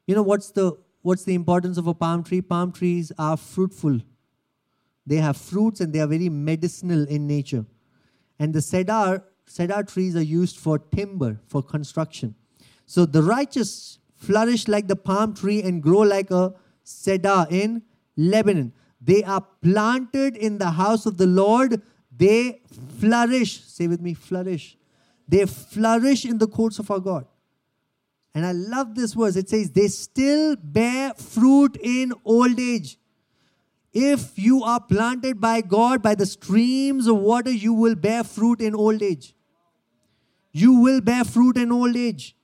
You 0.05 0.15
know 0.15 0.23
what's 0.23 0.51
the 0.51 0.77
what's 1.01 1.23
the 1.23 1.33
importance 1.33 1.77
of 1.77 1.87
a 1.87 1.93
palm 1.93 2.23
tree? 2.23 2.41
Palm 2.41 2.71
trees 2.71 3.11
are 3.17 3.37
fruitful. 3.37 3.99
They 5.05 5.17
have 5.17 5.37
fruits 5.37 5.81
and 5.81 5.93
they 5.93 5.99
are 5.99 6.07
very 6.07 6.29
medicinal 6.29 7.07
in 7.07 7.27
nature. 7.27 7.65
And 8.39 8.53
the 8.53 8.61
cedar 8.61 9.23
cedar 9.47 9.83
trees 9.83 10.15
are 10.15 10.21
used 10.21 10.57
for 10.57 10.77
timber, 10.77 11.39
for 11.47 11.63
construction. 11.63 12.35
So 12.85 13.05
the 13.05 13.23
righteous 13.23 13.99
flourish 14.15 14.67
like 14.67 14.87
the 14.87 14.95
palm 14.95 15.33
tree 15.33 15.61
and 15.63 15.81
grow 15.81 15.99
like 15.99 16.31
a 16.31 16.53
cedar 16.83 17.45
in 17.49 17.83
Lebanon. 18.15 18.73
They 19.01 19.23
are 19.23 19.45
planted 19.61 20.35
in 20.35 20.57
the 20.57 20.71
house 20.71 21.05
of 21.05 21.17
the 21.17 21.27
Lord. 21.27 21.81
They 22.15 22.61
flourish. 22.99 23.63
Say 23.63 23.87
with 23.87 24.01
me, 24.01 24.13
flourish. 24.13 24.77
They 25.27 25.45
flourish 25.45 26.25
in 26.25 26.37
the 26.37 26.47
courts 26.47 26.79
of 26.79 26.89
our 26.89 26.99
God. 26.99 27.25
And 28.33 28.45
I 28.45 28.51
love 28.51 28.95
this 28.95 29.13
verse. 29.13 29.35
It 29.35 29.49
says, 29.49 29.71
They 29.71 29.87
still 29.87 30.55
bear 30.55 31.13
fruit 31.13 31.77
in 31.81 32.13
old 32.23 32.59
age. 32.59 32.97
If 33.93 34.37
you 34.37 34.63
are 34.63 34.79
planted 34.79 35.41
by 35.41 35.61
God, 35.61 36.03
by 36.03 36.15
the 36.15 36.25
streams 36.25 37.07
of 37.07 37.17
water, 37.17 37.51
you 37.51 37.73
will 37.73 37.95
bear 37.95 38.23
fruit 38.23 38.61
in 38.61 38.75
old 38.75 39.01
age. 39.01 39.33
You 40.57 40.73
will 40.81 41.01
bear 41.01 41.23
fruit 41.23 41.55
in 41.57 41.71
old 41.71 41.95
age. 41.95 42.35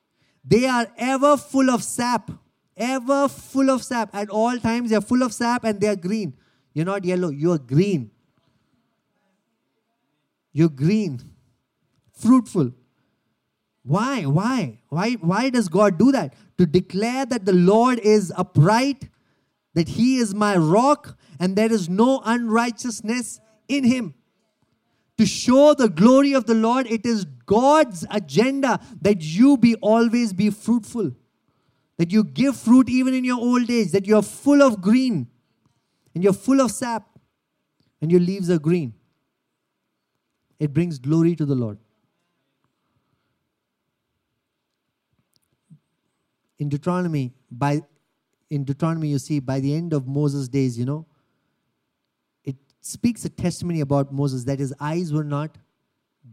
They 0.46 0.68
are 0.68 0.88
ever 0.98 1.36
full 1.36 1.70
of 1.72 1.84
sap, 1.84 2.30
ever 2.78 3.28
full 3.28 3.72
of 3.72 3.84
sap. 3.84 4.14
At 4.14 4.30
all 4.30 4.60
times, 4.60 4.92
they 4.92 4.96
are 4.96 5.02
full 5.02 5.24
of 5.24 5.34
sap 5.34 5.64
and 5.64 5.82
they 5.82 5.88
are 5.88 5.96
green. 5.96 6.36
You're 6.74 6.86
not 6.86 7.06
yellow, 7.06 7.30
you're 7.30 7.58
green. 7.58 8.12
You're 10.52 10.70
green, 10.70 11.22
fruitful. 12.12 12.74
Why? 13.84 14.24
Why? 14.24 14.80
Why? 14.90 15.14
Why 15.14 15.50
does 15.50 15.68
God 15.68 15.98
do 15.98 16.12
that? 16.12 16.36
To 16.60 16.68
declare 16.68 17.26
that 17.26 17.46
the 17.46 17.54
Lord 17.54 18.00
is 18.00 18.32
upright, 18.38 19.10
that 19.74 19.88
He 19.88 20.18
is 20.18 20.36
my 20.36 20.56
rock, 20.56 21.18
and 21.40 21.56
there 21.56 21.72
is 21.72 21.90
no 21.90 22.22
unrighteousness 22.24 23.42
in 23.68 23.84
Him. 23.84 24.14
To 25.18 25.26
show 25.26 25.74
the 25.74 25.90
glory 25.90 26.34
of 26.34 26.46
the 26.46 26.54
Lord, 26.54 26.86
it 26.88 27.06
is 27.06 27.26
God's 27.46 28.06
agenda 28.10 28.80
that 29.02 29.22
you 29.22 29.58
be 29.58 29.76
always 29.76 30.34
be 30.34 30.50
fruitful, 30.50 31.12
that 31.98 32.12
you 32.12 32.24
give 32.24 32.56
fruit 32.56 32.90
even 32.90 33.14
in 33.14 33.24
your 33.24 33.40
old 33.40 33.70
age, 33.70 33.92
that 33.92 34.08
you 34.08 34.16
are 34.16 34.24
full 34.24 34.62
of 34.62 34.82
green, 34.82 35.28
and 36.14 36.24
you're 36.24 36.34
full 36.34 36.62
of 36.62 36.72
sap, 36.72 37.08
and 38.02 38.12
your 38.12 38.22
leaves 38.22 38.50
are 38.50 38.60
green. 38.60 38.94
It 40.60 40.74
brings 40.74 41.00
glory 41.00 41.36
to 41.36 41.46
the 41.46 41.56
Lord. 41.56 41.78
in 46.64 46.70
Deuteronomy, 46.70 47.34
by 47.52 47.82
in 48.50 48.64
Deuteronomy, 48.64 49.10
you 49.10 49.20
see 49.20 49.40
by 49.40 49.60
the 49.60 49.74
end 49.74 49.94
of 49.94 50.08
Moses' 50.08 50.48
days, 50.48 50.78
you 50.78 50.86
know, 50.86 51.06
it 52.44 52.56
speaks 52.82 53.26
a 53.26 53.30
testimony 53.30 53.82
about 53.82 54.14
Moses 54.14 54.44
that 54.46 54.60
his 54.60 54.74
eyes 54.80 55.12
were 55.12 55.24
not 55.24 55.58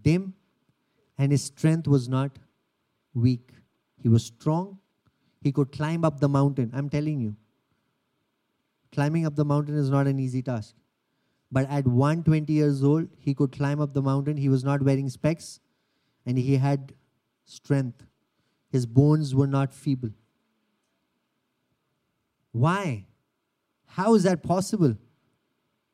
dim 0.02 0.34
and 1.20 1.32
his 1.32 1.42
strength 1.44 1.86
was 1.86 2.08
not 2.08 2.38
weak. 3.12 3.50
He 4.02 4.08
was 4.08 4.24
strong. 4.24 4.78
He 5.42 5.52
could 5.52 5.70
climb 5.70 6.02
up 6.02 6.18
the 6.18 6.30
mountain. 6.30 6.70
I'm 6.72 6.88
telling 6.88 7.20
you. 7.20 7.36
Climbing 8.90 9.26
up 9.26 9.36
the 9.36 9.44
mountain 9.44 9.76
is 9.76 9.90
not 9.90 10.06
an 10.06 10.18
easy 10.18 10.40
task. 10.40 10.74
But 11.52 11.68
at 11.68 11.86
120 11.86 12.50
years 12.50 12.82
old, 12.82 13.08
he 13.18 13.34
could 13.34 13.52
climb 13.52 13.82
up 13.82 13.92
the 13.92 14.00
mountain. 14.00 14.38
He 14.38 14.48
was 14.48 14.64
not 14.64 14.80
wearing 14.80 15.10
specs 15.10 15.60
and 16.24 16.38
he 16.38 16.56
had 16.56 16.94
strength. 17.44 18.02
His 18.70 18.86
bones 18.86 19.34
were 19.34 19.46
not 19.46 19.74
feeble. 19.74 20.14
Why? 22.52 23.04
How 23.84 24.14
is 24.14 24.22
that 24.22 24.42
possible? 24.42 24.96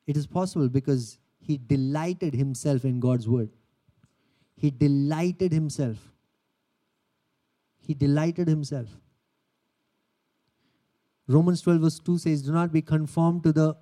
It 0.05 0.15
is 0.15 0.25
possible 0.25 0.69
because 0.69 1.19
he 1.37 1.57
delighted 1.57 2.33
himself 2.33 2.85
in 2.85 3.01
God's 3.01 3.27
word. 3.27 3.56
He 4.57 4.71
delighted 4.71 5.53
himself. 5.53 5.97
He 7.77 7.93
delighted 7.93 8.47
himself. 8.47 8.89
Romans 11.27 11.61
12, 11.61 11.81
verse 11.81 11.99
2 11.99 12.17
says, 12.17 12.41
Do 12.41 12.51
not 12.51 12.73
be 12.73 12.81
conformed 12.81 13.43
to 13.43 13.53
the 13.53 13.77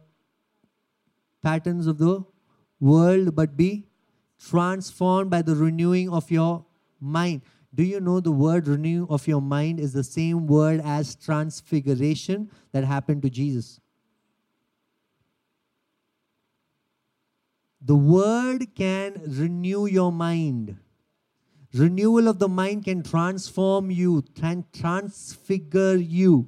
patterns 1.41 1.87
of 1.87 1.97
the 1.97 2.23
world, 2.79 3.35
but 3.35 3.55
be 3.55 3.87
transformed 4.39 5.29
by 5.29 5.41
the 5.41 5.55
renewing 5.55 6.09
of 6.09 6.29
your 6.29 6.65
mind. 6.99 7.41
Do 7.73 7.83
you 7.83 7.99
know 7.99 8.19
the 8.19 8.31
word 8.31 8.67
renew 8.67 9.05
of 9.09 9.27
your 9.27 9.41
mind 9.41 9.79
is 9.79 9.93
the 9.93 10.03
same 10.03 10.47
word 10.47 10.81
as 10.83 11.15
transfiguration 11.15 12.49
that 12.71 12.83
happened 12.83 13.21
to 13.21 13.29
Jesus? 13.29 13.79
The 17.85 17.95
word 17.95 18.73
can 18.73 19.21
renew 19.27 19.85
your 19.85 20.11
mind. 20.11 20.77
Renewal 21.71 22.27
of 22.27 22.39
the 22.39 22.47
mind 22.47 22.85
can 22.85 23.03
transform 23.03 23.91
you, 23.91 24.23
can 24.33 24.65
transfigure 24.73 25.95
you. 25.95 26.47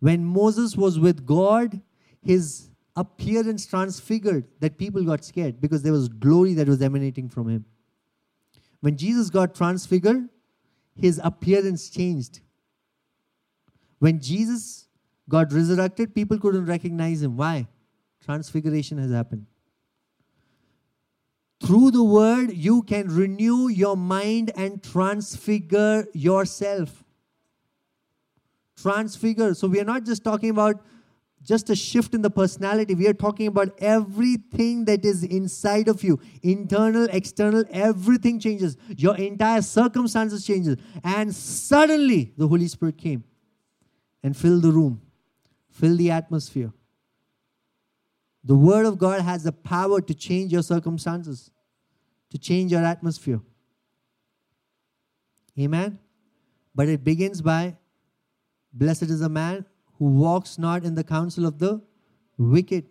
When 0.00 0.24
Moses 0.24 0.74
was 0.74 0.98
with 0.98 1.26
God, 1.26 1.82
his 2.22 2.70
appearance 2.96 3.66
transfigured 3.66 4.46
that 4.60 4.78
people 4.78 5.04
got 5.04 5.22
scared 5.22 5.60
because 5.60 5.82
there 5.82 5.92
was 5.92 6.08
glory 6.08 6.54
that 6.54 6.66
was 6.66 6.80
emanating 6.80 7.28
from 7.28 7.48
him. 7.48 7.64
When 8.80 8.96
Jesus 8.96 9.28
got 9.28 9.54
transfigured, 9.54 10.28
his 10.94 11.20
appearance 11.22 11.90
changed. 11.90 12.40
When 13.98 14.20
Jesus 14.20 14.88
got 15.28 15.52
resurrected, 15.52 16.14
people 16.14 16.38
couldn't 16.38 16.64
recognize 16.64 17.22
him. 17.22 17.36
Why? 17.36 17.66
Transfiguration 18.24 18.96
has 18.98 19.10
happened. 19.10 19.46
Through 21.60 21.90
the 21.90 22.04
word, 22.04 22.52
you 22.52 22.82
can 22.82 23.08
renew 23.08 23.68
your 23.68 23.96
mind 23.96 24.52
and 24.56 24.82
transfigure 24.82 26.06
yourself. 26.12 27.04
Transfigure. 28.80 29.54
So, 29.54 29.66
we 29.66 29.80
are 29.80 29.84
not 29.84 30.04
just 30.04 30.22
talking 30.22 30.50
about 30.50 30.80
just 31.42 31.70
a 31.70 31.76
shift 31.76 32.14
in 32.14 32.22
the 32.22 32.30
personality. 32.30 32.94
We 32.94 33.08
are 33.08 33.14
talking 33.14 33.46
about 33.46 33.70
everything 33.78 34.84
that 34.84 35.04
is 35.04 35.24
inside 35.24 35.88
of 35.88 36.02
you 36.02 36.20
internal, 36.42 37.08
external, 37.10 37.64
everything 37.70 38.38
changes. 38.38 38.76
Your 38.88 39.16
entire 39.16 39.62
circumstances 39.62 40.46
changes. 40.46 40.76
And 41.02 41.34
suddenly 41.34 42.32
the 42.36 42.46
Holy 42.46 42.68
Spirit 42.68 42.98
came 42.98 43.24
and 44.22 44.36
filled 44.36 44.62
the 44.62 44.72
room, 44.72 45.00
filled 45.70 45.98
the 45.98 46.10
atmosphere. 46.10 46.72
The 48.48 48.56
Word 48.56 48.86
of 48.86 48.96
God 48.96 49.20
has 49.20 49.44
the 49.44 49.52
power 49.52 50.00
to 50.00 50.14
change 50.14 50.52
your 50.52 50.62
circumstances, 50.62 51.50
to 52.30 52.38
change 52.38 52.72
your 52.72 52.82
atmosphere. 52.82 53.42
Amen? 55.58 55.98
But 56.74 56.88
it 56.88 57.04
begins 57.04 57.42
by 57.42 57.76
Blessed 58.72 59.04
is 59.04 59.20
the 59.20 59.28
man 59.28 59.66
who 59.98 60.06
walks 60.06 60.56
not 60.56 60.84
in 60.84 60.94
the 60.94 61.04
counsel 61.04 61.44
of 61.44 61.58
the 61.58 61.82
wicked, 62.38 62.86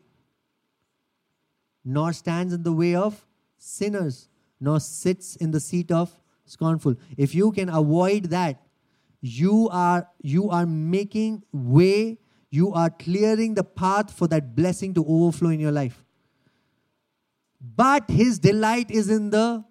nor 1.84 2.14
stands 2.14 2.54
in 2.54 2.62
the 2.62 2.74
way 2.74 2.94
of 2.94 3.26
sinners, 3.58 4.28
nor 4.60 4.80
sits 4.80 5.36
in 5.38 5.52
the 5.52 5.60
seat 5.60 5.92
of 5.92 6.12
scornful. 6.46 6.96
If 7.18 7.34
you 7.34 7.52
can 7.52 7.70
avoid 7.70 8.26
that, 8.26 8.62
you 9.22 9.70
are 9.72 10.08
you 10.22 10.52
are 10.52 10.68
making 10.68 11.44
way, 11.52 12.20
you 12.50 12.74
are 12.74 12.90
clearing 12.90 13.54
the 13.54 13.64
path 13.64 14.12
for 14.12 14.28
that 14.28 14.56
blessing 14.56 14.94
to 14.94 15.06
overflow 15.06 15.50
in 15.50 15.60
your 15.60 15.72
life. 15.72 16.04
But 17.76 18.10
his 18.10 18.40
delight 18.40 18.92
is 18.92 19.10
in 19.10 19.30
the 19.30 19.66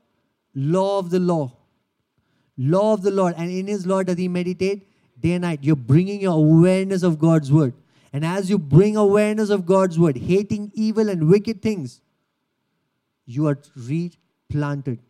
law 0.54 0.98
of 0.98 1.10
the 1.10 1.20
law. 1.20 1.56
Law 2.58 2.94
of 2.94 3.02
the 3.02 3.10
Lord. 3.10 3.34
And 3.36 3.50
in 3.50 3.66
his 3.66 3.86
law 3.86 4.02
does 4.02 4.18
he 4.18 4.28
meditate 4.28 4.88
day 5.18 5.32
and 5.32 5.42
night. 5.42 5.60
You're 5.62 5.76
bringing 5.76 6.20
your 6.20 6.34
awareness 6.34 7.02
of 7.02 7.18
God's 7.18 7.52
word. 7.52 7.74
And 8.12 8.24
as 8.24 8.48
you 8.48 8.58
bring 8.58 8.96
awareness 8.96 9.50
of 9.50 9.66
God's 9.66 9.98
word, 9.98 10.16
hating 10.16 10.72
evil 10.74 11.08
and 11.08 11.28
wicked 11.28 11.62
things, 11.62 12.00
you 13.24 13.46
are 13.46 13.58
replanted. 13.76 15.00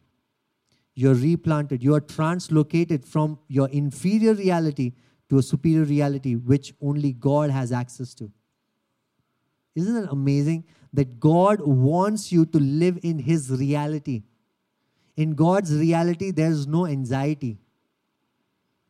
You're 0.94 1.14
replanted. 1.14 1.82
You 1.82 1.94
are 1.94 2.00
translocated 2.00 3.04
from 3.04 3.38
your 3.48 3.68
inferior 3.68 4.34
reality 4.34 4.94
to 5.28 5.38
a 5.38 5.42
superior 5.42 5.84
reality 5.84 6.34
which 6.34 6.74
only 6.80 7.12
God 7.12 7.50
has 7.50 7.72
access 7.72 8.14
to. 8.14 8.30
Isn't 9.74 10.04
it 10.04 10.08
amazing 10.10 10.64
that 10.92 11.20
God 11.20 11.60
wants 11.60 12.32
you 12.32 12.46
to 12.46 12.58
live 12.58 12.98
in 13.02 13.18
His 13.18 13.50
reality? 13.50 14.22
In 15.16 15.34
God's 15.34 15.74
reality, 15.74 16.30
there's 16.30 16.66
no 16.66 16.86
anxiety. 16.86 17.58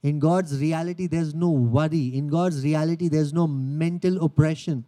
In 0.03 0.19
God's 0.19 0.61
reality, 0.61 1.07
there's 1.07 1.35
no 1.35 1.51
worry. 1.51 2.15
In 2.15 2.29
God's 2.29 2.63
reality, 2.63 3.09
there's 3.09 3.33
no 3.33 3.47
mental 3.47 4.23
oppression. 4.25 4.85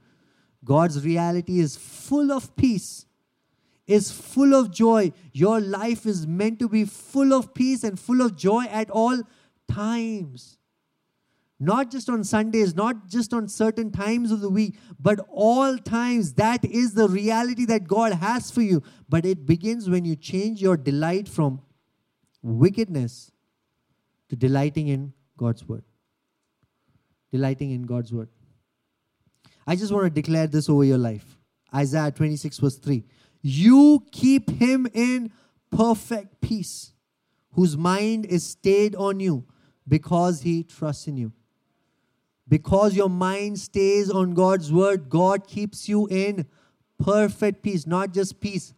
God's 0.64 1.04
reality 1.04 1.60
is 1.60 1.76
full 1.76 2.30
of 2.30 2.54
peace, 2.56 3.06
is 3.86 4.10
full 4.12 4.54
of 4.54 4.70
joy. 4.70 5.12
Your 5.32 5.60
life 5.60 6.06
is 6.06 6.26
meant 6.26 6.58
to 6.58 6.68
be 6.68 6.84
full 6.84 7.32
of 7.32 7.54
peace 7.54 7.84
and 7.84 7.98
full 7.98 8.20
of 8.20 8.36
joy 8.36 8.64
at 8.64 8.90
all 8.90 9.22
times. 9.66 10.57
Not 11.60 11.90
just 11.90 12.08
on 12.08 12.22
Sundays, 12.22 12.74
not 12.74 13.08
just 13.08 13.34
on 13.34 13.48
certain 13.48 13.90
times 13.90 14.30
of 14.30 14.40
the 14.40 14.48
week, 14.50 14.78
but 15.00 15.18
all 15.28 15.76
times. 15.76 16.34
That 16.34 16.64
is 16.64 16.94
the 16.94 17.08
reality 17.08 17.64
that 17.66 17.88
God 17.88 18.12
has 18.12 18.50
for 18.50 18.62
you. 18.62 18.82
But 19.08 19.26
it 19.26 19.44
begins 19.44 19.90
when 19.90 20.04
you 20.04 20.14
change 20.14 20.62
your 20.62 20.76
delight 20.76 21.28
from 21.28 21.60
wickedness 22.42 23.32
to 24.28 24.36
delighting 24.36 24.86
in 24.88 25.12
God's 25.36 25.66
word. 25.66 25.82
Delighting 27.32 27.72
in 27.72 27.82
God's 27.82 28.12
word. 28.12 28.28
I 29.66 29.74
just 29.74 29.92
want 29.92 30.04
to 30.04 30.10
declare 30.10 30.46
this 30.46 30.68
over 30.68 30.84
your 30.84 30.98
life. 30.98 31.38
Isaiah 31.74 32.12
26, 32.12 32.58
verse 32.58 32.78
3. 32.78 33.04
You 33.42 34.04
keep 34.12 34.48
him 34.48 34.86
in 34.94 35.32
perfect 35.70 36.40
peace, 36.40 36.92
whose 37.52 37.76
mind 37.76 38.26
is 38.26 38.46
stayed 38.46 38.94
on 38.94 39.20
you 39.20 39.44
because 39.86 40.42
he 40.42 40.62
trusts 40.62 41.06
in 41.06 41.16
you. 41.16 41.32
Because 42.48 42.96
your 42.96 43.10
mind 43.10 43.58
stays 43.58 44.10
on 44.10 44.32
God's 44.34 44.72
word, 44.72 45.10
God 45.10 45.46
keeps 45.46 45.88
you 45.88 46.06
in 46.06 46.46
perfect 46.98 47.62
peace. 47.62 47.86
Not 47.86 48.12
just 48.14 48.40
peace, 48.40 48.72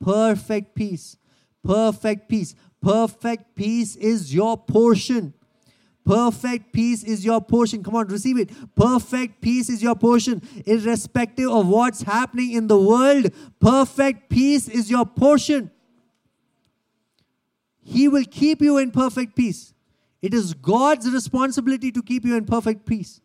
perfect 0.00 0.74
peace. 0.74 1.16
Perfect 1.64 2.28
peace. 2.28 2.54
Perfect 2.80 3.54
peace 3.54 3.94
is 3.96 4.34
your 4.34 4.56
portion. 4.56 5.34
Perfect 6.04 6.72
peace 6.72 7.04
is 7.04 7.24
your 7.24 7.40
portion. 7.40 7.84
Come 7.84 7.94
on, 7.94 8.08
receive 8.08 8.36
it. 8.36 8.50
Perfect 8.74 9.40
peace 9.40 9.68
is 9.68 9.80
your 9.80 9.94
portion. 9.94 10.42
Irrespective 10.66 11.48
of 11.48 11.68
what's 11.68 12.02
happening 12.02 12.52
in 12.52 12.66
the 12.66 12.78
world, 12.78 13.32
perfect 13.60 14.28
peace 14.28 14.68
is 14.68 14.90
your 14.90 15.06
portion. 15.06 15.70
He 17.84 18.08
will 18.08 18.24
keep 18.28 18.60
you 18.60 18.78
in 18.78 18.90
perfect 18.90 19.36
peace. 19.36 19.72
It 20.22 20.32
is 20.32 20.54
God's 20.54 21.10
responsibility 21.10 21.90
to 21.90 22.00
keep 22.00 22.24
you 22.24 22.36
in 22.36 22.44
perfect 22.44 22.86
peace. 22.86 23.20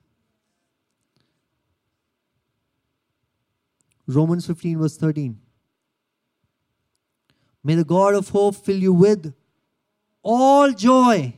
Romans 4.08 4.48
15, 4.48 4.80
verse 4.80 4.98
13. 4.98 5.40
May 7.64 7.76
the 7.76 7.84
God 7.84 8.16
of 8.16 8.30
hope 8.30 8.56
fill 8.56 8.78
you 8.78 8.94
with 8.94 9.34
all 10.24 10.72
joy 10.72 11.36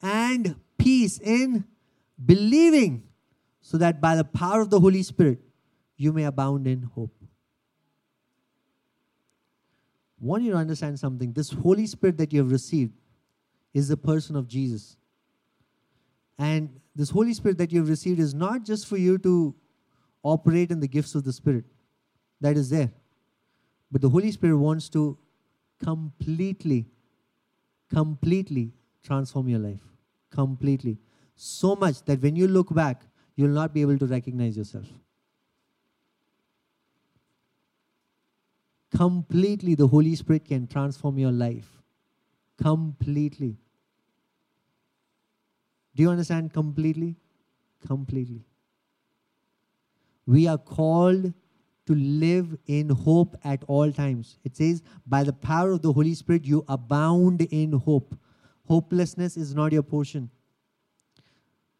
and 0.00 0.56
peace 0.78 1.18
in 1.18 1.64
believing, 2.24 3.02
so 3.60 3.76
that 3.78 4.00
by 4.00 4.14
the 4.16 4.24
power 4.24 4.60
of 4.60 4.70
the 4.70 4.80
Holy 4.80 5.02
Spirit 5.02 5.40
you 5.96 6.12
may 6.12 6.24
abound 6.24 6.66
in 6.66 6.82
hope. 6.82 7.14
I 10.22 10.26
want 10.26 10.44
you 10.44 10.52
to 10.52 10.56
understand 10.56 10.98
something. 10.98 11.32
This 11.32 11.50
Holy 11.50 11.86
Spirit 11.86 12.16
that 12.18 12.32
you 12.32 12.38
have 12.38 12.50
received 12.50 12.92
is 13.74 13.88
the 13.88 13.96
person 13.96 14.36
of 14.36 14.48
Jesus. 14.48 14.96
And 16.38 16.80
this 16.96 17.10
Holy 17.10 17.34
Spirit 17.34 17.58
that 17.58 17.72
you 17.72 17.80
have 17.80 17.88
received 17.88 18.20
is 18.20 18.32
not 18.32 18.64
just 18.64 18.86
for 18.86 18.96
you 18.96 19.18
to 19.18 19.54
operate 20.22 20.70
in 20.70 20.80
the 20.80 20.88
gifts 20.88 21.14
of 21.14 21.24
the 21.24 21.32
Spirit, 21.32 21.64
that 22.40 22.56
is 22.56 22.70
there. 22.70 22.90
But 23.92 24.00
the 24.00 24.08
Holy 24.08 24.32
Spirit 24.32 24.56
wants 24.56 24.88
to 24.90 25.18
completely 25.82 26.86
completely 27.92 28.72
transform 29.02 29.48
your 29.48 29.58
life. 29.58 29.82
Completely. 30.30 30.98
So 31.36 31.76
much 31.76 32.02
that 32.04 32.20
when 32.20 32.36
you 32.36 32.48
look 32.48 32.74
back, 32.74 33.02
you'll 33.36 33.50
not 33.50 33.72
be 33.72 33.82
able 33.82 33.98
to 33.98 34.06
recognize 34.06 34.56
yourself. 34.56 34.86
Completely, 38.90 39.74
the 39.74 39.88
Holy 39.88 40.14
Spirit 40.14 40.44
can 40.44 40.66
transform 40.66 41.18
your 41.18 41.32
life. 41.32 41.82
Completely. 42.62 43.56
Do 45.94 46.02
you 46.02 46.10
understand 46.10 46.52
completely? 46.52 47.16
Completely. 47.86 48.44
We 50.26 50.46
are 50.48 50.58
called 50.58 51.32
to 51.86 51.94
live 51.94 52.56
in 52.66 52.88
hope 52.88 53.36
at 53.44 53.62
all 53.68 53.92
times. 53.92 54.38
It 54.42 54.56
says, 54.56 54.82
by 55.06 55.22
the 55.22 55.32
power 55.32 55.70
of 55.70 55.82
the 55.82 55.92
Holy 55.92 56.14
Spirit, 56.14 56.44
you 56.44 56.64
abound 56.66 57.42
in 57.42 57.72
hope. 57.72 58.18
Hopelessness 58.66 59.36
is 59.36 59.54
not 59.54 59.72
your 59.72 59.82
portion. 59.82 60.30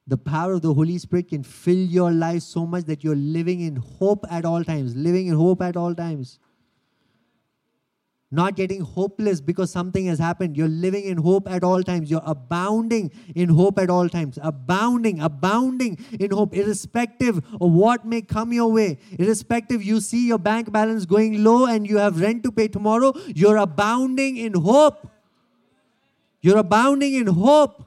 The 0.07 0.19
power 0.19 0.53
of 0.53 0.61
the 0.61 0.75
Holy 0.75 0.99
Spirit 0.99 1.29
can 1.29 1.43
fill 1.43 1.75
your 1.75 2.13
life 2.13 2.43
so 2.43 2.67
much 2.67 2.85
that 2.85 3.03
you're 3.03 3.17
living 3.17 3.61
in 3.61 3.77
hope 3.77 4.27
at 4.31 4.45
all 4.45 4.63
times, 4.63 4.95
living 4.95 5.29
in 5.29 5.35
hope 5.35 5.63
at 5.63 5.77
all 5.77 5.95
times 5.95 6.39
not 8.35 8.57
getting 8.57 8.81
hopeless 8.81 9.41
because 9.41 9.71
something 9.71 10.07
has 10.07 10.19
happened. 10.19 10.57
You're 10.57 10.69
living 10.69 11.05
in 11.05 11.19
hope 11.19 11.49
at 11.49 11.65
all 11.65 11.83
times. 11.83 12.11
You're 12.11 12.23
abounding 12.25 13.11
in 13.35 13.49
hope 13.49 13.79
at 13.79 13.91
all 13.91 14.09
times. 14.09 14.39
Abounding, 14.43 15.21
abounding 15.21 15.99
in 16.19 16.31
hope, 16.31 16.55
irrespective 16.55 17.39
of 17.39 17.73
what 17.73 18.05
may 18.05 18.23
come 18.23 18.53
your 18.53 18.71
way. 18.73 18.99
Irrespective, 19.19 19.83
you 19.83 20.01
see 20.01 20.27
your 20.27 20.39
bank 20.39 20.73
balance 20.73 21.07
going 21.07 21.43
low 21.45 21.67
and 21.67 21.89
you 21.89 21.99
have 21.99 22.21
rent 22.21 22.43
to 22.43 22.53
pay 22.53 22.69
tomorrow. 22.69 23.13
You're 23.35 23.57
abounding 23.57 24.37
in 24.37 24.55
hope. 24.55 25.09
You're 26.41 26.59
abounding 26.59 27.15
in 27.15 27.27
hope. 27.27 27.87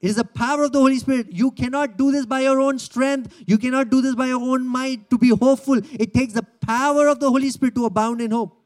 It 0.00 0.10
is 0.10 0.16
the 0.16 0.24
power 0.24 0.64
of 0.64 0.72
the 0.72 0.78
Holy 0.78 0.98
Spirit. 0.98 1.32
You 1.32 1.50
cannot 1.50 1.96
do 1.96 2.12
this 2.12 2.24
by 2.24 2.40
your 2.40 2.60
own 2.60 2.78
strength. 2.78 3.34
You 3.46 3.58
cannot 3.58 3.90
do 3.90 4.00
this 4.00 4.14
by 4.14 4.28
your 4.28 4.40
own 4.40 4.66
might 4.66 5.10
to 5.10 5.18
be 5.18 5.30
hopeful. 5.30 5.80
It 5.98 6.14
takes 6.14 6.34
the 6.34 6.44
power 6.60 7.08
of 7.08 7.18
the 7.18 7.28
Holy 7.28 7.50
Spirit 7.50 7.74
to 7.74 7.86
abound 7.86 8.20
in 8.20 8.30
hope. 8.30 8.57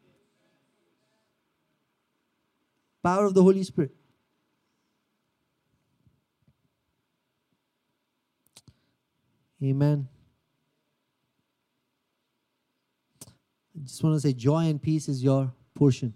Power 3.02 3.26
of 3.26 3.34
the 3.34 3.42
Holy 3.42 3.64
Spirit. 3.64 3.92
Amen. 9.62 10.08
I 13.24 13.84
just 13.84 14.02
want 14.02 14.16
to 14.16 14.20
say 14.20 14.32
joy 14.32 14.66
and 14.66 14.80
peace 14.80 15.08
is 15.08 15.22
your 15.22 15.52
portion. 15.74 16.14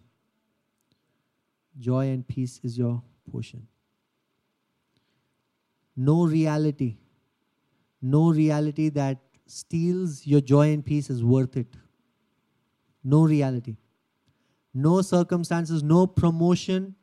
Joy 1.78 2.08
and 2.08 2.26
peace 2.26 2.60
is 2.62 2.76
your 2.78 3.02
portion. 3.30 3.66
No 5.96 6.26
reality, 6.26 6.98
no 8.02 8.30
reality 8.30 8.88
that 8.90 9.18
steals 9.46 10.26
your 10.26 10.40
joy 10.40 10.72
and 10.72 10.84
peace 10.84 11.08
is 11.08 11.24
worth 11.24 11.56
it. 11.56 11.74
No 13.02 13.22
reality 13.22 13.76
no 14.76 15.00
circumstances, 15.00 15.82
no 15.82 16.06
promotion, 16.06 16.94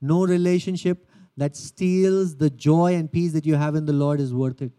no 0.00 0.26
relationship 0.26 1.06
that 1.36 1.56
steals 1.56 2.36
the 2.36 2.50
joy 2.50 2.94
and 2.94 3.10
peace 3.10 3.32
that 3.32 3.46
you 3.46 3.54
have 3.54 3.76
in 3.76 3.86
the 3.86 3.92
Lord 3.92 4.20
is 4.20 4.34
worth 4.34 4.60
it. 4.60 4.72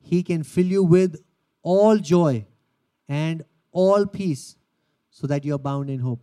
He 0.00 0.22
can 0.22 0.42
fill 0.42 0.66
you 0.66 0.82
with 0.82 1.22
all 1.62 1.98
joy 1.98 2.46
and 3.08 3.44
all 3.70 4.04
peace 4.06 4.56
so 5.10 5.26
that 5.26 5.44
you're 5.44 5.58
bound 5.58 5.90
in 5.90 6.00
hope. 6.00 6.22